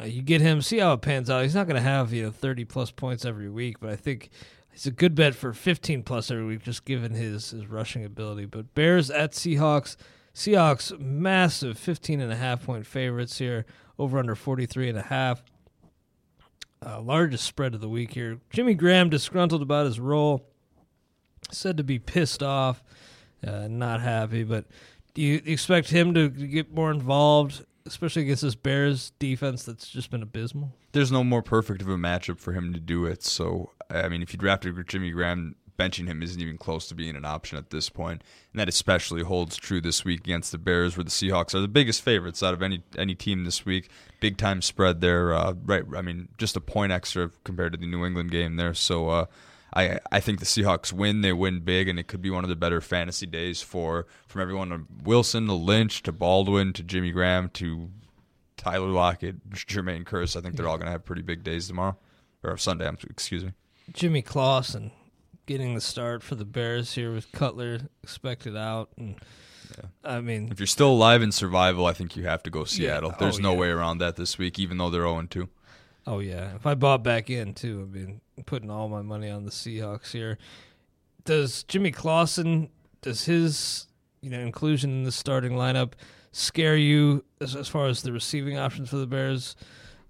uh, 0.00 0.04
you 0.04 0.22
get 0.22 0.40
him, 0.40 0.62
see 0.62 0.78
how 0.78 0.94
it 0.94 1.02
pans 1.02 1.28
out. 1.28 1.42
He's 1.42 1.54
not 1.54 1.66
going 1.66 1.76
to 1.76 1.82
have 1.82 2.12
you 2.12 2.22
know 2.22 2.30
thirty 2.30 2.64
plus 2.64 2.90
points 2.90 3.24
every 3.24 3.50
week, 3.50 3.80
but 3.80 3.90
I 3.90 3.96
think 3.96 4.30
he's 4.72 4.86
a 4.86 4.90
good 4.90 5.14
bet 5.14 5.34
for 5.34 5.52
fifteen 5.52 6.02
plus 6.02 6.30
every 6.30 6.44
week, 6.44 6.62
just 6.62 6.84
given 6.84 7.12
his 7.12 7.50
his 7.50 7.66
rushing 7.66 8.04
ability. 8.04 8.46
But 8.46 8.74
Bears 8.74 9.10
at 9.10 9.32
Seahawks. 9.32 9.96
Seahawks 10.34 10.98
massive 10.98 11.76
15 11.76 12.22
and 12.22 12.32
a 12.32 12.36
half 12.36 12.64
point 12.64 12.86
favorites 12.86 13.36
here 13.36 13.66
over 13.98 14.18
under 14.18 14.34
43 14.34 14.88
and 14.88 14.96
a 14.96 15.02
half 15.02 15.44
uh, 16.84 17.00
largest 17.00 17.44
spread 17.44 17.74
of 17.74 17.80
the 17.80 17.88
week 17.88 18.14
here. 18.14 18.40
Jimmy 18.50 18.74
Graham 18.74 19.08
disgruntled 19.10 19.62
about 19.62 19.86
his 19.86 20.00
role, 20.00 20.48
said 21.50 21.76
to 21.76 21.84
be 21.84 21.98
pissed 21.98 22.42
off, 22.42 22.82
uh, 23.46 23.68
not 23.68 24.00
happy. 24.00 24.44
But 24.44 24.66
do 25.14 25.22
you 25.22 25.40
expect 25.44 25.90
him 25.90 26.14
to 26.14 26.28
get 26.28 26.72
more 26.72 26.90
involved, 26.90 27.64
especially 27.86 28.22
against 28.22 28.42
this 28.42 28.54
Bears 28.54 29.12
defense 29.18 29.64
that's 29.64 29.88
just 29.88 30.10
been 30.10 30.22
abysmal? 30.22 30.72
There's 30.92 31.12
no 31.12 31.24
more 31.24 31.42
perfect 31.42 31.82
of 31.82 31.88
a 31.88 31.96
matchup 31.96 32.38
for 32.38 32.52
him 32.52 32.72
to 32.72 32.80
do 32.80 33.06
it. 33.06 33.22
So, 33.22 33.70
I 33.90 34.08
mean, 34.08 34.22
if 34.22 34.32
you 34.32 34.38
drafted 34.38 34.86
Jimmy 34.86 35.10
Graham 35.10 35.56
benching 35.78 36.06
him 36.06 36.22
isn't 36.22 36.40
even 36.40 36.58
close 36.58 36.86
to 36.88 36.94
being 36.94 37.16
an 37.16 37.24
option 37.24 37.58
at 37.58 37.70
this 37.70 37.88
point. 37.88 38.22
And 38.52 38.60
that 38.60 38.68
especially 38.68 39.22
holds 39.22 39.56
true 39.56 39.80
this 39.80 40.04
week 40.04 40.20
against 40.20 40.52
the 40.52 40.58
Bears, 40.58 40.96
where 40.96 41.04
the 41.04 41.10
Seahawks 41.10 41.54
are 41.54 41.60
the 41.60 41.68
biggest 41.68 42.02
favorites 42.02 42.42
out 42.42 42.54
of 42.54 42.62
any 42.62 42.82
any 42.96 43.14
team 43.14 43.44
this 43.44 43.64
week. 43.64 43.88
Big 44.20 44.36
time 44.36 44.62
spread 44.62 45.00
there, 45.00 45.32
uh, 45.32 45.54
right? 45.64 45.84
I 45.96 46.02
mean, 46.02 46.28
just 46.38 46.56
a 46.56 46.60
point 46.60 46.92
extra 46.92 47.30
compared 47.44 47.72
to 47.72 47.78
the 47.78 47.86
New 47.86 48.04
England 48.04 48.30
game 48.30 48.56
there. 48.56 48.74
So 48.74 49.08
uh, 49.08 49.26
I 49.74 49.98
I 50.10 50.20
think 50.20 50.38
the 50.38 50.46
Seahawks 50.46 50.92
win. 50.92 51.22
They 51.22 51.32
win 51.32 51.60
big, 51.60 51.88
and 51.88 51.98
it 51.98 52.06
could 52.06 52.22
be 52.22 52.30
one 52.30 52.44
of 52.44 52.50
the 52.50 52.56
better 52.56 52.80
fantasy 52.80 53.26
days 53.26 53.62
for 53.62 54.06
from 54.26 54.40
everyone 54.42 54.70
to 54.70 54.86
Wilson 55.04 55.46
to 55.46 55.54
Lynch 55.54 56.02
to 56.04 56.12
Baldwin 56.12 56.72
to 56.74 56.82
Jimmy 56.82 57.10
Graham 57.10 57.48
to 57.54 57.90
Tyler 58.62 58.88
Lockett, 58.88 59.50
Jermaine 59.50 60.04
Kearse. 60.04 60.36
I 60.36 60.40
think 60.40 60.54
they're 60.54 60.68
all 60.68 60.76
going 60.76 60.86
to 60.86 60.92
have 60.92 61.04
pretty 61.04 61.22
big 61.22 61.42
days 61.42 61.66
tomorrow 61.66 61.96
or 62.44 62.56
Sunday. 62.56 62.88
Excuse 63.10 63.44
me. 63.44 63.52
Jimmy 63.92 64.22
Clausen 64.22 64.92
getting 65.46 65.74
the 65.74 65.80
start 65.80 66.22
for 66.22 66.36
the 66.36 66.44
Bears 66.44 66.94
here 66.94 67.12
with 67.12 67.32
Cutler 67.32 67.80
expected 68.04 68.56
out. 68.56 68.90
And 68.96 69.16
yeah. 69.76 69.86
I 70.04 70.20
mean, 70.20 70.48
if 70.52 70.60
you're 70.60 70.68
still 70.68 70.92
alive 70.92 71.22
in 71.22 71.32
survival, 71.32 71.86
I 71.86 71.92
think 71.92 72.16
you 72.16 72.22
have 72.24 72.44
to 72.44 72.50
go 72.50 72.62
Seattle. 72.62 73.10
Yeah. 73.10 73.16
There's 73.18 73.38
oh, 73.40 73.42
no 73.42 73.52
yeah. 73.54 73.58
way 73.58 73.68
around 73.68 73.98
that 73.98 74.14
this 74.14 74.38
week, 74.38 74.60
even 74.60 74.78
though 74.78 74.90
they're 74.90 75.02
0 75.02 75.26
2. 75.28 75.48
Oh 76.06 76.20
yeah, 76.20 76.54
if 76.54 76.64
I 76.64 76.74
bought 76.74 77.02
back 77.02 77.30
in 77.30 77.54
too, 77.54 77.88
I 77.88 77.96
mean, 77.96 78.20
putting 78.46 78.70
all 78.70 78.88
my 78.88 79.02
money 79.02 79.28
on 79.28 79.44
the 79.44 79.50
Seahawks 79.50 80.12
here. 80.12 80.38
Does 81.24 81.64
Jimmy 81.64 81.90
Clausen 81.90 82.70
does 83.00 83.24
his 83.24 83.86
you 84.20 84.30
know 84.30 84.40
inclusion 84.40 84.90
in 84.90 85.02
the 85.02 85.12
starting 85.12 85.52
lineup 85.52 85.92
scare 86.32 86.76
you 86.76 87.24
as, 87.40 87.54
as 87.54 87.68
far 87.68 87.86
as 87.86 88.02
the 88.02 88.12
receiving 88.12 88.58
options 88.58 88.90
for 88.90 88.96
the 88.96 89.06
Bears? 89.06 89.54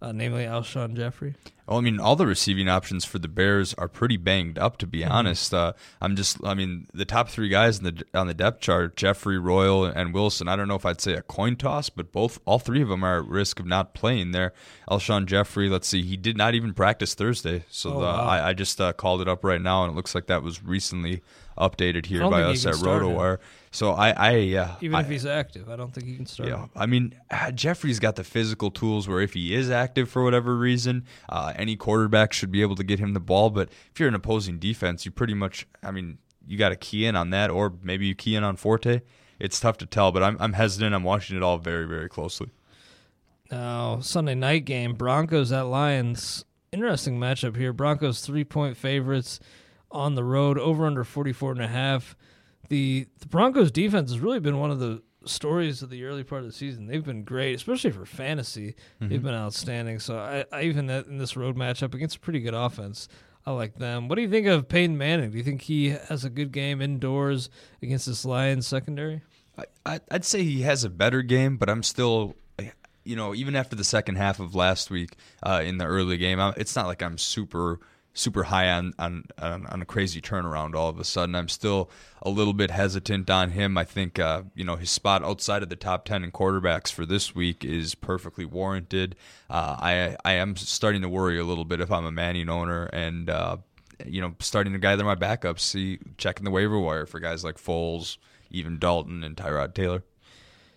uh, 0.02 0.10
namely 0.10 0.44
Alshon 0.44 0.94
Jeffery? 0.94 1.36
Well, 1.66 1.78
I 1.78 1.80
mean, 1.80 2.00
all 2.00 2.16
the 2.16 2.26
receiving 2.26 2.68
options 2.68 3.04
for 3.04 3.20
the 3.20 3.28
Bears 3.28 3.72
are 3.74 3.86
pretty 3.86 4.16
banged 4.16 4.58
up, 4.58 4.76
to 4.78 4.86
be 4.86 5.02
mm-hmm. 5.02 5.12
honest. 5.12 5.54
Uh, 5.54 5.74
I'm 6.00 6.16
just, 6.16 6.44
I 6.44 6.54
mean, 6.54 6.88
the 6.92 7.04
top 7.04 7.28
three 7.28 7.48
guys 7.48 7.78
in 7.78 7.84
the 7.84 8.04
on 8.12 8.26
the 8.26 8.34
depth 8.34 8.60
chart, 8.60 8.96
Jeffery, 8.96 9.38
Royal, 9.38 9.84
and 9.84 10.12
Wilson. 10.12 10.48
I 10.48 10.56
don't 10.56 10.66
know 10.66 10.74
if 10.74 10.84
I'd 10.84 11.00
say 11.00 11.14
a 11.14 11.22
coin 11.22 11.54
toss, 11.54 11.88
but 11.88 12.10
both, 12.10 12.40
all 12.44 12.58
three 12.58 12.82
of 12.82 12.88
them 12.88 13.04
are 13.04 13.20
at 13.20 13.26
risk 13.26 13.60
of 13.60 13.66
not 13.66 13.94
playing 13.94 14.32
there. 14.32 14.52
Alshon 14.90 15.24
Jeffery, 15.24 15.68
let's 15.68 15.86
see, 15.86 16.02
he 16.02 16.16
did 16.16 16.36
not 16.36 16.56
even 16.56 16.74
practice 16.74 17.14
Thursday, 17.14 17.64
so 17.70 17.90
oh, 17.90 18.00
the, 18.00 18.06
wow. 18.06 18.26
I, 18.26 18.48
I, 18.48 18.52
just 18.54 18.80
uh, 18.80 18.92
called 18.92 19.22
it 19.22 19.28
up 19.28 19.44
right 19.44 19.62
now, 19.62 19.84
and 19.84 19.92
it 19.92 19.96
looks 19.96 20.16
like 20.16 20.26
that 20.26 20.42
was 20.42 20.64
recently 20.64 21.22
updated 21.56 22.06
here 22.06 22.28
by 22.28 22.42
us 22.42 22.66
at 22.66 22.74
RotoWire. 22.74 23.38
So 23.70 23.92
I, 23.92 24.10
I 24.10 24.30
yeah. 24.36 24.76
Even 24.80 24.96
I, 24.96 25.00
if 25.00 25.08
he's 25.08 25.24
active, 25.24 25.70
I 25.70 25.76
don't 25.76 25.92
think 25.94 26.06
he 26.06 26.16
can 26.16 26.26
start. 26.26 26.48
Yeah, 26.48 26.66
I 26.76 26.86
mean, 26.86 27.14
uh, 27.30 27.50
Jeffery's 27.52 27.98
got 27.98 28.16
the 28.16 28.24
physical 28.24 28.70
tools 28.70 29.08
where 29.08 29.20
if 29.20 29.32
he 29.32 29.54
is 29.54 29.70
active 29.70 30.10
for 30.10 30.22
whatever 30.22 30.56
reason, 30.56 31.04
uh, 31.28 31.52
any 31.56 31.76
quarterback 31.76 32.32
should 32.32 32.50
be 32.50 32.60
able 32.60 32.76
to 32.76 32.84
get 32.84 32.98
him 32.98 33.14
the 33.14 33.20
ball. 33.20 33.50
But 33.50 33.70
if 33.90 33.98
you're 33.98 34.08
an 34.08 34.14
opposing 34.14 34.58
defense, 34.58 35.04
you 35.06 35.10
pretty 35.10 35.34
much, 35.34 35.66
I 35.82 35.90
mean, 35.90 36.18
you 36.46 36.58
got 36.58 36.68
to 36.70 36.76
key 36.76 37.06
in 37.06 37.16
on 37.16 37.30
that, 37.30 37.50
or 37.50 37.72
maybe 37.82 38.06
you 38.06 38.14
key 38.14 38.34
in 38.34 38.44
on 38.44 38.56
Forte. 38.56 39.00
It's 39.38 39.58
tough 39.58 39.78
to 39.78 39.86
tell, 39.86 40.12
but 40.12 40.22
I'm, 40.22 40.36
I'm 40.38 40.52
hesitant. 40.52 40.94
I'm 40.94 41.04
watching 41.04 41.36
it 41.36 41.42
all 41.42 41.58
very, 41.58 41.86
very 41.86 42.08
closely. 42.08 42.50
Now, 43.50 44.00
Sunday 44.00 44.34
night 44.34 44.64
game, 44.64 44.94
Broncos 44.94 45.52
at 45.52 45.62
Lions. 45.62 46.44
Interesting 46.72 47.18
matchup 47.18 47.56
here. 47.56 47.72
Broncos 47.72 48.22
three 48.22 48.44
point 48.44 48.76
favorites 48.76 49.40
on 49.92 50.14
the 50.14 50.24
road, 50.24 50.58
over 50.58 50.86
under 50.86 51.04
44 51.04 51.52
and 51.52 51.62
a 51.62 51.68
half. 51.68 52.16
The 52.68 53.06
the 53.18 53.26
Broncos 53.26 53.70
defense 53.70 54.10
has 54.10 54.20
really 54.20 54.40
been 54.40 54.58
one 54.58 54.70
of 54.70 54.78
the 54.78 55.02
stories 55.24 55.82
of 55.82 55.90
the 55.90 56.04
early 56.04 56.24
part 56.24 56.42
of 56.42 56.48
the 56.48 56.52
season. 56.52 56.86
They've 56.86 57.04
been 57.04 57.24
great, 57.24 57.54
especially 57.54 57.90
for 57.90 58.06
fantasy. 58.06 58.74
Mm-hmm. 59.00 59.08
They've 59.08 59.22
been 59.22 59.34
outstanding. 59.34 59.98
So 59.98 60.18
I, 60.18 60.44
I 60.52 60.62
even 60.62 60.88
in 60.88 61.18
this 61.18 61.36
road 61.36 61.56
matchup 61.56 61.94
against 61.94 62.16
a 62.16 62.20
pretty 62.20 62.40
good 62.40 62.54
offense, 62.54 63.08
I 63.44 63.52
like 63.52 63.76
them. 63.76 64.08
What 64.08 64.16
do 64.16 64.22
you 64.22 64.30
think 64.30 64.46
of 64.46 64.68
Peyton 64.68 64.96
Manning? 64.96 65.30
Do 65.30 65.38
you 65.38 65.44
think 65.44 65.62
he 65.62 65.90
has 65.90 66.24
a 66.24 66.30
good 66.30 66.52
game 66.52 66.80
indoors 66.80 67.50
against 67.82 68.06
this 68.06 68.24
Lions 68.24 68.66
secondary? 68.66 69.22
I, 69.84 70.00
I'd 70.10 70.24
say 70.24 70.42
he 70.42 70.62
has 70.62 70.82
a 70.82 70.90
better 70.90 71.22
game, 71.22 71.56
but 71.56 71.68
I'm 71.68 71.82
still 71.82 72.36
you 73.04 73.16
know, 73.16 73.34
even 73.34 73.56
after 73.56 73.76
the 73.76 73.84
second 73.84 74.16
half 74.16 74.40
of 74.40 74.54
last 74.54 74.90
week 74.90 75.16
uh, 75.42 75.62
in 75.64 75.78
the 75.78 75.84
early 75.84 76.16
game, 76.16 76.38
it's 76.56 76.76
not 76.76 76.86
like 76.86 77.02
I'm 77.02 77.18
super 77.18 77.80
super 78.14 78.44
high 78.44 78.70
on, 78.70 78.92
on 78.98 79.24
on 79.38 79.82
a 79.82 79.84
crazy 79.84 80.20
turnaround 80.20 80.74
all 80.74 80.88
of 80.88 80.98
a 80.98 81.04
sudden. 81.04 81.34
I'm 81.34 81.48
still 81.48 81.90
a 82.20 82.30
little 82.30 82.52
bit 82.52 82.70
hesitant 82.70 83.30
on 83.30 83.50
him. 83.50 83.78
I 83.78 83.84
think 83.84 84.18
uh, 84.18 84.42
you 84.54 84.64
know 84.64 84.76
his 84.76 84.90
spot 84.90 85.24
outside 85.24 85.62
of 85.62 85.68
the 85.68 85.76
top 85.76 86.04
ten 86.04 86.24
in 86.24 86.30
quarterbacks 86.30 86.92
for 86.92 87.06
this 87.06 87.34
week 87.34 87.64
is 87.64 87.94
perfectly 87.94 88.44
warranted. 88.44 89.16
Uh, 89.48 89.76
I 89.78 90.16
I 90.24 90.32
am 90.32 90.56
starting 90.56 91.02
to 91.02 91.08
worry 91.08 91.38
a 91.38 91.44
little 91.44 91.64
bit 91.64 91.80
if 91.80 91.90
I'm 91.90 92.04
a 92.04 92.12
Manning 92.12 92.48
owner 92.48 92.84
and 92.86 93.30
uh, 93.30 93.56
you 94.04 94.20
know 94.20 94.34
starting 94.40 94.72
to 94.72 94.78
gather 94.78 95.04
my 95.04 95.16
backups, 95.16 95.60
see 95.60 95.98
checking 96.18 96.44
the 96.44 96.50
waiver 96.50 96.78
wire 96.78 97.06
for 97.06 97.20
guys 97.20 97.44
like 97.44 97.56
Foles, 97.56 98.18
even 98.50 98.78
Dalton 98.78 99.24
and 99.24 99.36
Tyrod 99.36 99.74
Taylor. 99.74 100.04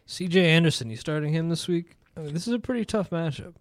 C.J. 0.07 0.51
Anderson, 0.51 0.91
you 0.91 0.97
starting 0.97 1.33
him 1.33 1.49
this 1.49 1.67
week? 1.67 1.97
I 2.15 2.19
mean, 2.19 2.35
this 2.35 2.47
is 2.47 2.53
a 2.53 2.59
pretty 2.59 2.85
tough 2.85 3.09
matchup 3.09 3.55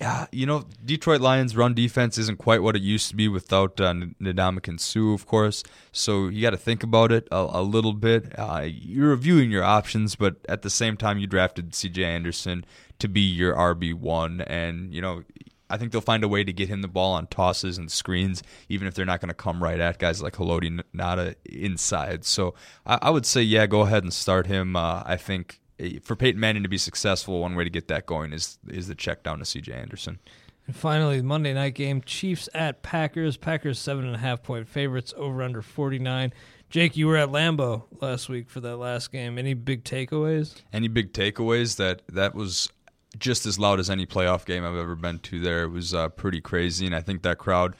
yeah, 0.00 0.26
you 0.30 0.46
know, 0.46 0.64
Detroit 0.84 1.20
Lions 1.20 1.56
run 1.56 1.74
defense 1.74 2.18
isn't 2.18 2.38
quite 2.38 2.62
what 2.62 2.76
it 2.76 2.82
used 2.82 3.08
to 3.10 3.16
be 3.16 3.26
without 3.26 3.80
uh, 3.80 3.92
Ndamukong 3.92 4.78
Suh, 4.78 5.12
of 5.12 5.26
course. 5.26 5.64
So 5.90 6.28
you 6.28 6.40
got 6.40 6.50
to 6.50 6.56
think 6.56 6.84
about 6.84 7.10
it 7.10 7.26
a, 7.32 7.48
a 7.50 7.62
little 7.62 7.92
bit. 7.92 8.38
Uh, 8.38 8.66
you're 8.68 9.10
reviewing 9.10 9.50
your 9.50 9.64
options, 9.64 10.14
but 10.14 10.36
at 10.48 10.62
the 10.62 10.70
same 10.70 10.96
time, 10.96 11.18
you 11.18 11.26
drafted 11.26 11.74
C.J. 11.74 12.04
Anderson 12.04 12.64
to 13.00 13.08
be 13.08 13.22
your 13.22 13.54
RB 13.54 13.94
one, 13.94 14.40
and 14.42 14.94
you 14.94 15.00
know. 15.00 15.24
I 15.70 15.76
think 15.76 15.92
they'll 15.92 16.00
find 16.00 16.24
a 16.24 16.28
way 16.28 16.44
to 16.44 16.52
get 16.54 16.70
him 16.70 16.80
the 16.80 16.88
ball 16.88 17.12
on 17.12 17.26
tosses 17.26 17.76
and 17.76 17.92
screens, 17.92 18.42
even 18.70 18.88
if 18.88 18.94
they're 18.94 19.04
not 19.04 19.20
going 19.20 19.28
to 19.28 19.34
come 19.34 19.62
right 19.62 19.78
at 19.78 19.98
guys 19.98 20.22
like 20.22 20.36
Haloti 20.36 20.80
Ngata 20.96 21.34
inside. 21.44 22.24
So 22.24 22.54
I, 22.86 22.98
I, 23.02 23.10
would 23.10 23.26
say, 23.26 23.42
yeah, 23.42 23.66
go 23.66 23.82
ahead 23.82 24.02
and 24.02 24.10
start 24.10 24.46
him. 24.46 24.76
Uh, 24.76 25.02
I 25.04 25.18
think 25.18 25.60
for 26.02 26.16
Peyton 26.16 26.40
Manning 26.40 26.62
to 26.62 26.68
be 26.68 26.78
successful, 26.78 27.40
one 27.40 27.54
way 27.54 27.64
to 27.64 27.70
get 27.70 27.88
that 27.88 28.06
going 28.06 28.32
is 28.32 28.58
is 28.68 28.88
the 28.88 28.94
check 28.94 29.22
down 29.22 29.38
to 29.38 29.44
C.J. 29.44 29.72
Anderson. 29.72 30.18
And 30.66 30.76
finally, 30.76 31.22
Monday 31.22 31.54
night 31.54 31.74
game: 31.74 32.02
Chiefs 32.02 32.48
at 32.54 32.82
Packers. 32.82 33.36
Packers 33.36 33.78
seven 33.78 34.04
and 34.04 34.14
a 34.14 34.18
half 34.18 34.42
point 34.42 34.68
favorites. 34.68 35.14
Over 35.16 35.42
under 35.42 35.62
forty 35.62 35.98
nine. 35.98 36.32
Jake, 36.70 36.96
you 36.96 37.06
were 37.06 37.16
at 37.16 37.30
Lambeau 37.30 37.84
last 38.02 38.28
week 38.28 38.50
for 38.50 38.60
that 38.60 38.76
last 38.76 39.10
game. 39.10 39.38
Any 39.38 39.54
big 39.54 39.84
takeaways? 39.84 40.60
Any 40.72 40.88
big 40.88 41.14
takeaways? 41.14 41.76
That 41.76 42.02
that 42.08 42.34
was 42.34 42.70
just 43.18 43.46
as 43.46 43.58
loud 43.58 43.80
as 43.80 43.88
any 43.88 44.04
playoff 44.04 44.44
game 44.44 44.64
I've 44.64 44.76
ever 44.76 44.94
been 44.94 45.18
to. 45.20 45.40
There, 45.40 45.62
it 45.62 45.70
was 45.70 45.94
uh, 45.94 46.10
pretty 46.10 46.40
crazy, 46.40 46.84
and 46.84 46.94
I 46.94 47.00
think 47.00 47.22
that 47.22 47.38
crowd 47.38 47.74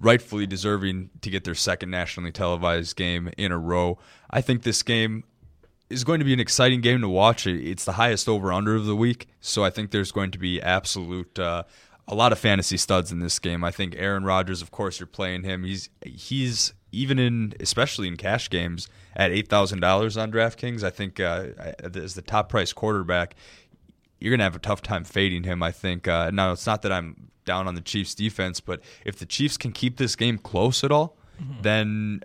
rightfully 0.00 0.46
deserving 0.46 1.10
to 1.20 1.30
get 1.30 1.44
their 1.44 1.54
second 1.54 1.90
nationally 1.90 2.32
televised 2.32 2.96
game 2.96 3.30
in 3.36 3.52
a 3.52 3.58
row. 3.58 3.98
I 4.30 4.40
think 4.40 4.62
this 4.62 4.82
game 4.82 5.24
is 5.90 6.04
going 6.04 6.20
to 6.20 6.24
be 6.24 6.32
an 6.32 6.40
exciting 6.40 6.80
game 6.80 7.00
to 7.00 7.08
watch. 7.08 7.46
It's 7.46 7.84
the 7.84 7.92
highest 7.92 8.28
over 8.28 8.52
under 8.52 8.76
of 8.76 8.86
the 8.86 8.96
week, 8.96 9.28
so 9.40 9.64
I 9.64 9.70
think 9.70 9.90
there's 9.90 10.12
going 10.12 10.30
to 10.30 10.38
be 10.38 10.62
absolute 10.62 11.38
uh, 11.38 11.64
a 12.08 12.14
lot 12.14 12.32
of 12.32 12.38
fantasy 12.38 12.76
studs 12.76 13.12
in 13.12 13.20
this 13.20 13.38
game. 13.38 13.62
I 13.62 13.70
think 13.70 13.94
Aaron 13.96 14.24
Rodgers, 14.24 14.62
of 14.62 14.70
course, 14.70 14.98
you're 14.98 15.06
playing 15.06 15.44
him. 15.44 15.64
He's 15.64 15.90
he's 16.04 16.74
even 16.92 17.18
in 17.18 17.54
especially 17.60 18.08
in 18.08 18.16
cash 18.16 18.50
games 18.50 18.88
at 19.14 19.30
eight 19.30 19.48
thousand 19.48 19.80
dollars 19.80 20.16
on 20.16 20.32
DraftKings. 20.32 20.82
I 20.82 20.90
think 20.90 21.20
uh, 21.20 21.48
as 21.82 22.14
the 22.14 22.22
top 22.22 22.48
price 22.48 22.72
quarterback, 22.72 23.36
you're 24.18 24.32
gonna 24.32 24.44
have 24.44 24.56
a 24.56 24.60
tough 24.60 24.82
time 24.82 25.04
fading 25.04 25.44
him. 25.44 25.62
I 25.62 25.70
think. 25.72 26.08
Uh, 26.08 26.30
now 26.30 26.52
it's 26.52 26.66
not 26.66 26.82
that 26.82 26.92
I'm 26.92 27.30
down 27.44 27.68
on 27.68 27.74
the 27.74 27.80
Chiefs 27.80 28.14
defense, 28.14 28.60
but 28.60 28.80
if 29.04 29.16
the 29.16 29.26
Chiefs 29.26 29.56
can 29.56 29.72
keep 29.72 29.96
this 29.96 30.16
game 30.16 30.38
close 30.38 30.82
at 30.82 30.90
all, 30.92 31.16
mm-hmm. 31.40 31.62
then 31.62 32.20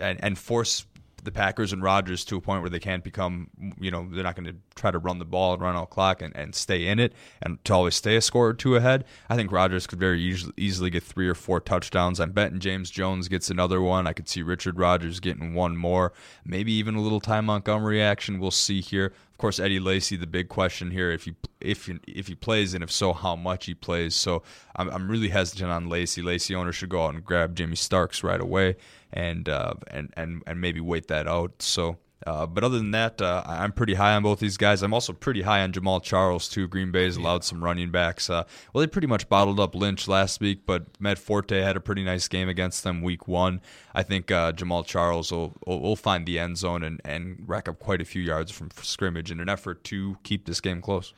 and, 0.00 0.22
and 0.22 0.38
force 0.38 0.86
the 1.24 1.32
Packers 1.32 1.72
and 1.72 1.82
Rodgers 1.82 2.24
to 2.26 2.36
a 2.36 2.40
point 2.40 2.60
where 2.60 2.70
they 2.70 2.78
can't 2.78 3.02
become, 3.02 3.48
you 3.80 3.90
know, 3.90 4.06
they're 4.10 4.22
not 4.22 4.36
going 4.36 4.46
to 4.46 4.54
try 4.74 4.90
to 4.90 4.98
run 4.98 5.18
the 5.18 5.24
ball 5.24 5.54
and 5.54 5.62
run 5.62 5.74
out 5.74 5.90
clock 5.90 6.22
and, 6.22 6.34
and 6.36 6.54
stay 6.54 6.86
in 6.86 6.98
it 6.98 7.12
and 7.42 7.62
to 7.64 7.74
always 7.74 7.94
stay 7.94 8.16
a 8.16 8.20
score 8.20 8.48
or 8.48 8.54
two 8.54 8.76
ahead. 8.76 9.04
I 9.28 9.36
think 9.36 9.50
Rodgers 9.50 9.86
could 9.86 9.98
very 9.98 10.20
easily, 10.20 10.52
easily 10.56 10.90
get 10.90 11.02
three 11.02 11.28
or 11.28 11.34
four 11.34 11.60
touchdowns. 11.60 12.20
I'm 12.20 12.32
betting 12.32 12.60
James 12.60 12.90
Jones 12.90 13.28
gets 13.28 13.50
another 13.50 13.80
one. 13.80 14.06
I 14.06 14.12
could 14.12 14.28
see 14.28 14.42
Richard 14.42 14.78
Rodgers 14.78 15.20
getting 15.20 15.54
one 15.54 15.76
more, 15.76 16.12
maybe 16.44 16.72
even 16.72 16.94
a 16.94 17.00
little 17.00 17.20
Ty 17.20 17.40
Montgomery 17.40 18.02
action. 18.02 18.38
We'll 18.38 18.50
see 18.50 18.80
here. 18.80 19.12
Of 19.32 19.38
course, 19.38 19.58
Eddie 19.58 19.80
Lacy. 19.80 20.16
The 20.16 20.26
big 20.26 20.48
question 20.48 20.90
here, 20.92 21.10
if 21.10 21.24
he 21.24 21.34
if 21.64 21.90
if 22.06 22.28
he 22.28 22.34
plays, 22.34 22.74
and 22.74 22.84
if 22.84 22.90
so, 22.90 23.12
how 23.12 23.36
much 23.36 23.66
he 23.66 23.74
plays. 23.74 24.14
So 24.14 24.42
I'm 24.76 24.88
I'm 24.90 25.10
really 25.10 25.28
hesitant 25.28 25.70
on 25.70 25.88
Lacy. 25.88 26.22
Lacy 26.22 26.54
owner 26.54 26.72
should 26.72 26.90
go 26.90 27.06
out 27.06 27.14
and 27.14 27.24
grab 27.24 27.54
Jimmy 27.56 27.76
Starks 27.76 28.22
right 28.22 28.40
away, 28.40 28.76
and 29.12 29.48
uh, 29.48 29.74
and 29.88 30.12
and 30.16 30.42
and 30.46 30.60
maybe 30.60 30.80
wait 30.80 31.08
that 31.08 31.26
out. 31.26 31.62
So 31.62 31.98
uh, 32.26 32.46
but 32.46 32.64
other 32.64 32.78
than 32.78 32.92
that, 32.92 33.20
uh, 33.20 33.42
I'm 33.46 33.72
pretty 33.72 33.94
high 33.94 34.14
on 34.14 34.22
both 34.22 34.38
these 34.38 34.56
guys. 34.56 34.82
I'm 34.82 34.94
also 34.94 35.12
pretty 35.12 35.42
high 35.42 35.62
on 35.62 35.72
Jamaal 35.72 36.02
Charles 36.02 36.48
too. 36.48 36.66
Green 36.66 36.90
Bay's 36.90 37.16
allowed 37.16 37.44
some 37.44 37.62
running 37.62 37.90
backs. 37.90 38.30
Uh, 38.30 38.44
well, 38.72 38.80
they 38.80 38.86
pretty 38.86 39.06
much 39.06 39.28
bottled 39.28 39.60
up 39.60 39.74
Lynch 39.74 40.08
last 40.08 40.40
week, 40.40 40.60
but 40.64 40.86
Matt 40.98 41.18
Forte 41.18 41.60
had 41.60 41.76
a 41.76 41.80
pretty 41.80 42.02
nice 42.02 42.26
game 42.28 42.48
against 42.48 42.82
them 42.82 43.02
week 43.02 43.28
one. 43.28 43.60
I 43.94 44.02
think 44.02 44.30
uh, 44.30 44.52
Jamaal 44.52 44.86
Charles 44.86 45.30
will, 45.30 45.54
will, 45.66 45.80
will 45.80 45.96
find 45.96 46.24
the 46.24 46.38
end 46.38 46.56
zone 46.56 46.82
and, 46.82 47.00
and 47.04 47.44
rack 47.46 47.68
up 47.68 47.78
quite 47.78 48.00
a 48.00 48.06
few 48.06 48.22
yards 48.22 48.50
from 48.50 48.70
scrimmage 48.82 49.30
in 49.30 49.38
an 49.40 49.50
effort 49.50 49.84
to 49.84 50.16
keep 50.22 50.46
this 50.46 50.62
game 50.62 50.80
close. 50.80 51.12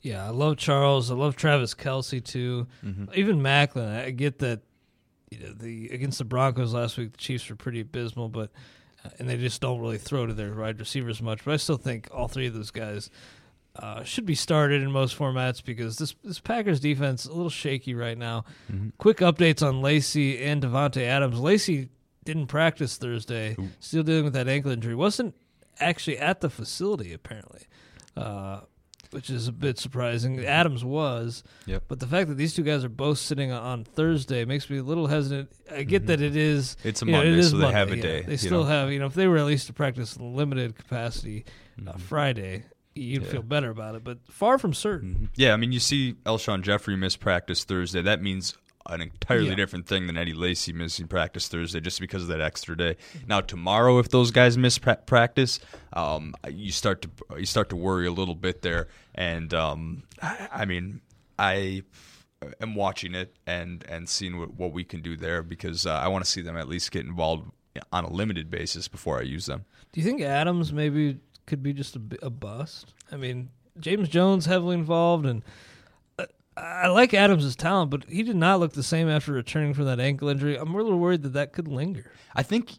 Yeah, 0.00 0.24
I 0.24 0.30
love 0.30 0.56
Charles. 0.56 1.10
I 1.10 1.14
love 1.14 1.36
Travis 1.36 1.74
Kelce 1.74 2.22
too. 2.22 2.66
Mm-hmm. 2.84 3.06
Even 3.14 3.40
Maclin. 3.40 4.04
I 4.04 4.10
get 4.10 4.38
that. 4.40 4.60
You 5.30 5.40
know, 5.40 5.52
the 5.52 5.90
against 5.90 6.18
the 6.18 6.24
Broncos 6.24 6.72
last 6.72 6.96
week, 6.96 7.12
the 7.12 7.18
Chiefs 7.18 7.50
were 7.50 7.56
pretty 7.56 7.80
abysmal, 7.80 8.28
but 8.30 8.50
and 9.18 9.28
they 9.28 9.36
just 9.36 9.60
don't 9.60 9.80
really 9.80 9.98
throw 9.98 10.26
to 10.26 10.32
their 10.32 10.54
wide 10.54 10.78
receivers 10.80 11.20
much. 11.20 11.44
But 11.44 11.54
I 11.54 11.56
still 11.58 11.76
think 11.76 12.08
all 12.12 12.28
three 12.28 12.46
of 12.46 12.54
those 12.54 12.70
guys 12.70 13.10
uh, 13.76 14.02
should 14.02 14.24
be 14.26 14.34
started 14.34 14.82
in 14.82 14.90
most 14.90 15.18
formats 15.18 15.62
because 15.62 15.98
this 15.98 16.14
this 16.24 16.40
Packers 16.40 16.80
defense 16.80 17.24
is 17.24 17.30
a 17.30 17.34
little 17.34 17.50
shaky 17.50 17.94
right 17.94 18.16
now. 18.16 18.44
Mm-hmm. 18.72 18.90
Quick 18.98 19.18
updates 19.18 19.66
on 19.66 19.82
Lacy 19.82 20.42
and 20.42 20.62
Davante 20.62 21.02
Adams. 21.02 21.38
Lacy 21.38 21.90
didn't 22.24 22.46
practice 22.46 22.96
Thursday, 22.96 23.54
Ooh. 23.58 23.68
still 23.80 24.02
dealing 24.02 24.24
with 24.24 24.34
that 24.34 24.48
ankle 24.48 24.70
injury. 24.70 24.94
wasn't 24.94 25.34
actually 25.80 26.18
at 26.18 26.40
the 26.40 26.50
facility 26.50 27.12
apparently. 27.12 27.66
Uh, 28.16 28.60
which 29.10 29.30
is 29.30 29.48
a 29.48 29.52
bit 29.52 29.78
surprising. 29.78 30.44
Adams 30.44 30.84
was, 30.84 31.42
yep. 31.66 31.84
but 31.88 32.00
the 32.00 32.06
fact 32.06 32.28
that 32.28 32.36
these 32.36 32.54
two 32.54 32.62
guys 32.62 32.84
are 32.84 32.88
both 32.88 33.18
sitting 33.18 33.52
on 33.52 33.84
Thursday 33.84 34.44
makes 34.44 34.68
me 34.68 34.78
a 34.78 34.82
little 34.82 35.06
hesitant. 35.06 35.50
I 35.70 35.82
get 35.82 36.02
mm-hmm. 36.02 36.06
that 36.08 36.20
it 36.20 36.36
is 36.36 36.76
it's 36.84 37.02
a 37.02 37.06
Monday, 37.06 37.30
know, 37.32 37.38
it 37.38 37.42
so 37.44 37.56
Monday, 37.56 37.66
they 37.66 37.78
have 37.78 37.92
a 37.92 37.96
day. 37.96 38.20
Yeah. 38.20 38.26
They 38.26 38.36
still 38.36 38.64
know? 38.64 38.70
have, 38.70 38.92
you 38.92 38.98
know, 38.98 39.06
if 39.06 39.14
they 39.14 39.26
were 39.26 39.38
at 39.38 39.46
least 39.46 39.66
to 39.68 39.72
practice 39.72 40.16
in 40.16 40.34
limited 40.34 40.76
capacity 40.76 41.44
uh, 41.78 41.90
mm-hmm. 41.90 41.98
Friday, 41.98 42.64
you'd 42.94 43.22
yeah. 43.22 43.30
feel 43.30 43.42
better 43.42 43.70
about 43.70 43.94
it. 43.94 44.04
But 44.04 44.18
far 44.30 44.58
from 44.58 44.74
certain. 44.74 45.14
Mm-hmm. 45.14 45.24
Yeah, 45.36 45.52
I 45.52 45.56
mean, 45.56 45.72
you 45.72 45.80
see 45.80 46.14
Alshon 46.24 46.62
Jeffery 46.62 46.96
miss 46.96 47.16
practice 47.16 47.64
Thursday. 47.64 48.02
That 48.02 48.22
means 48.22 48.56
an 48.88 49.00
entirely 49.00 49.48
yeah. 49.48 49.54
different 49.54 49.86
thing 49.86 50.06
than 50.06 50.16
Eddie 50.16 50.34
Lacy 50.34 50.72
missing 50.72 51.06
practice 51.06 51.48
Thursday 51.48 51.80
just 51.80 52.00
because 52.00 52.22
of 52.22 52.28
that 52.28 52.40
extra 52.40 52.76
day. 52.76 52.96
Now 53.26 53.40
tomorrow, 53.40 53.98
if 53.98 54.08
those 54.08 54.30
guys 54.30 54.56
miss 54.56 54.78
pra- 54.78 54.96
practice, 54.96 55.60
um, 55.92 56.34
you 56.48 56.72
start 56.72 57.02
to 57.02 57.10
you 57.38 57.46
start 57.46 57.68
to 57.70 57.76
worry 57.76 58.06
a 58.06 58.12
little 58.12 58.34
bit 58.34 58.62
there. 58.62 58.88
And 59.14 59.52
um, 59.54 60.04
I, 60.22 60.48
I, 60.52 60.64
mean, 60.64 61.00
I 61.38 61.82
am 62.60 62.74
watching 62.74 63.14
it 63.14 63.36
and 63.46 63.84
and 63.88 64.08
seeing 64.08 64.38
what, 64.38 64.54
what 64.54 64.72
we 64.72 64.84
can 64.84 65.02
do 65.02 65.16
there 65.16 65.42
because 65.42 65.86
uh, 65.86 65.92
I 65.92 66.08
want 66.08 66.24
to 66.24 66.30
see 66.30 66.40
them 66.40 66.56
at 66.56 66.68
least 66.68 66.90
get 66.90 67.04
involved 67.04 67.50
on 67.92 68.04
a 68.04 68.10
limited 68.10 68.50
basis 68.50 68.88
before 68.88 69.18
I 69.18 69.22
use 69.22 69.46
them. 69.46 69.64
Do 69.92 70.00
you 70.00 70.06
think 70.06 70.20
Adams 70.22 70.72
maybe 70.72 71.18
could 71.46 71.62
be 71.62 71.72
just 71.72 71.96
a, 71.96 72.00
a 72.22 72.30
bust? 72.30 72.94
I 73.10 73.16
mean, 73.16 73.50
James 73.78 74.08
Jones 74.08 74.46
heavily 74.46 74.74
involved 74.74 75.26
and 75.26 75.42
I 76.58 76.88
like 76.88 77.14
Adams' 77.14 77.56
talent, 77.56 77.90
but 77.90 78.04
he 78.08 78.22
did 78.22 78.36
not 78.36 78.60
look 78.60 78.72
the 78.72 78.82
same 78.82 79.08
after 79.08 79.32
returning 79.32 79.74
from 79.74 79.84
that 79.86 80.00
ankle 80.00 80.28
injury. 80.28 80.56
I'm 80.56 80.74
a 80.74 80.76
little 80.76 80.98
worried 80.98 81.22
that 81.22 81.32
that 81.34 81.52
could 81.52 81.68
linger. 81.68 82.12
I 82.34 82.42
think 82.42 82.78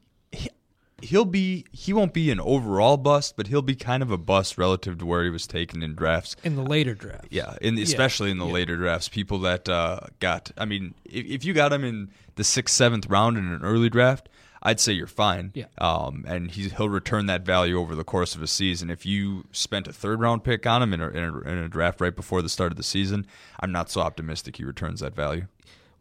he'll 1.01 1.25
be 1.25 1.65
he 1.71 1.93
won't 1.93 2.13
be 2.13 2.32
an 2.32 2.39
overall 2.39 2.97
bust, 2.97 3.36
but 3.38 3.47
he'll 3.47 3.61
be 3.61 3.75
kind 3.75 4.03
of 4.03 4.11
a 4.11 4.17
bust 4.17 4.57
relative 4.57 4.97
to 4.99 5.05
where 5.05 5.23
he 5.23 5.30
was 5.30 5.47
taken 5.47 5.82
in 5.82 5.95
drafts 5.95 6.36
in 6.43 6.55
the 6.55 6.63
later 6.63 6.93
drafts. 6.93 7.27
Yeah, 7.30 7.55
in 7.61 7.77
especially 7.77 8.27
yeah. 8.27 8.34
in 8.34 8.38
the 8.39 8.45
yeah. 8.47 8.53
later 8.53 8.75
drafts, 8.75 9.09
people 9.09 9.39
that 9.39 9.67
uh, 9.69 10.01
got. 10.19 10.51
I 10.57 10.65
mean, 10.65 10.93
if, 11.05 11.25
if 11.25 11.45
you 11.45 11.53
got 11.53 11.73
him 11.73 11.84
in 11.84 12.11
the 12.36 12.43
sixth, 12.43 12.75
seventh 12.75 13.07
round 13.07 13.38
in 13.38 13.47
an 13.47 13.63
early 13.63 13.89
draft, 13.89 14.30
I'd 14.62 14.80
say 14.80 14.93
you're 14.93 15.07
fine. 15.07 15.51
Yeah. 15.53 15.66
Um, 15.78 16.26
and 16.28 16.51
he, 16.51 16.70
he'll 16.70 16.89
return 16.89 17.28
that 17.28 17.43
value 17.45 17.80
over 17.80 17.95
the 17.95 18.03
course 18.03 18.36
of 18.36 18.41
a 18.41 18.47
season. 18.47 18.89
If 18.89 19.05
you 19.05 19.45
spent 19.51 19.88
a 19.88 19.93
third 19.93 20.20
round 20.20 20.43
pick 20.43 20.66
on 20.68 20.84
him 20.84 20.93
in 20.93 21.01
a, 21.01 21.10
in 21.10 21.24
a, 21.24 21.39
in 21.39 21.57
a 21.60 21.70
draft 21.70 22.01
right 22.01 22.16
before 22.16 22.41
the 22.41 22.49
start 22.49 22.72
of 22.72 22.78
the 22.78 22.84
season, 22.84 23.26
I'm 23.60 23.72
not 23.72 23.89
so 23.89 24.01
optimistic 24.01 24.57
he 24.57 24.64
returns 24.64 24.99
that 24.99 25.16
value. 25.16 25.47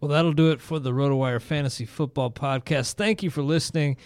Well, 0.00 0.10
that'll 0.10 0.32
do 0.32 0.50
it 0.50 0.60
for 0.60 0.78
the 0.78 0.92
RotoWire 0.92 1.42
Fantasy 1.42 1.84
Football 1.84 2.30
Podcast. 2.30 2.94
Thank 2.94 3.22
you 3.22 3.30
for 3.30 3.42
listening. 3.42 3.96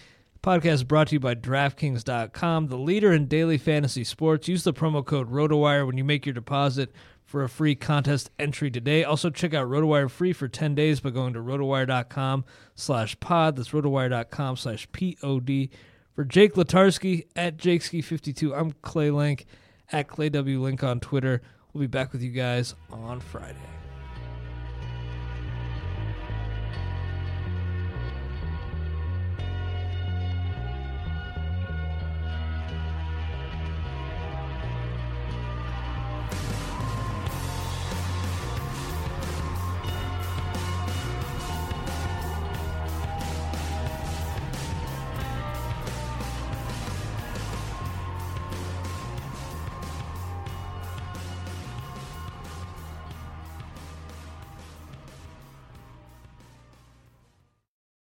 Podcast 0.43 0.89
brought 0.89 1.09
to 1.09 1.15
you 1.15 1.21
by 1.21 1.37
DraftKings.com, 1.37 2.67
the 2.67 2.77
leader 2.77 3.13
in 3.13 3.27
daily 3.27 3.59
fantasy 3.59 4.03
sports. 4.03 4.49
Use 4.49 4.65
the 4.65 4.73
promo 4.73 5.05
code 5.05 5.31
RotoWire 5.31 5.87
when 5.87 5.97
you 5.97 6.03
make 6.03 6.27
your 6.27 6.33
deposit 6.33 6.93
for 7.33 7.43
a 7.43 7.49
free 7.49 7.75
contest 7.75 8.31
entry 8.39 8.71
today. 8.71 9.05
Also, 9.05 9.31
check 9.31 9.55
out 9.55 9.67
RotoWire 9.67 10.11
free 10.11 10.35
for 10.35 10.49
10 10.49 10.75
days 10.75 11.01
by 11.01 11.09
going 11.09 11.33
to 11.33 11.39
rotowire.com 11.39 12.45
slash 12.75 13.19
pod. 13.21 13.57
That's 13.57 13.71
rotowire.com 13.71 14.57
slash 14.57 14.87
P-O-D. 14.93 15.71
For 16.15 16.25
Jake 16.27 16.53
Letarski 16.57 17.25
at 17.35 17.57
JakeSki52, 17.57 18.55
I'm 18.55 18.73
Clay 18.83 19.11
Link 19.11 19.47
at 19.91 20.09
Clay 20.09 20.29
W. 20.29 20.61
Link 20.61 20.85
on 20.85 21.01
Twitter. 21.01 21.41
We'll 21.73 21.81
be 21.81 21.87
back 21.87 22.13
with 22.13 22.21
you 22.23 22.33
guys 22.33 22.75
on 22.91 23.19
Friday. 23.21 23.82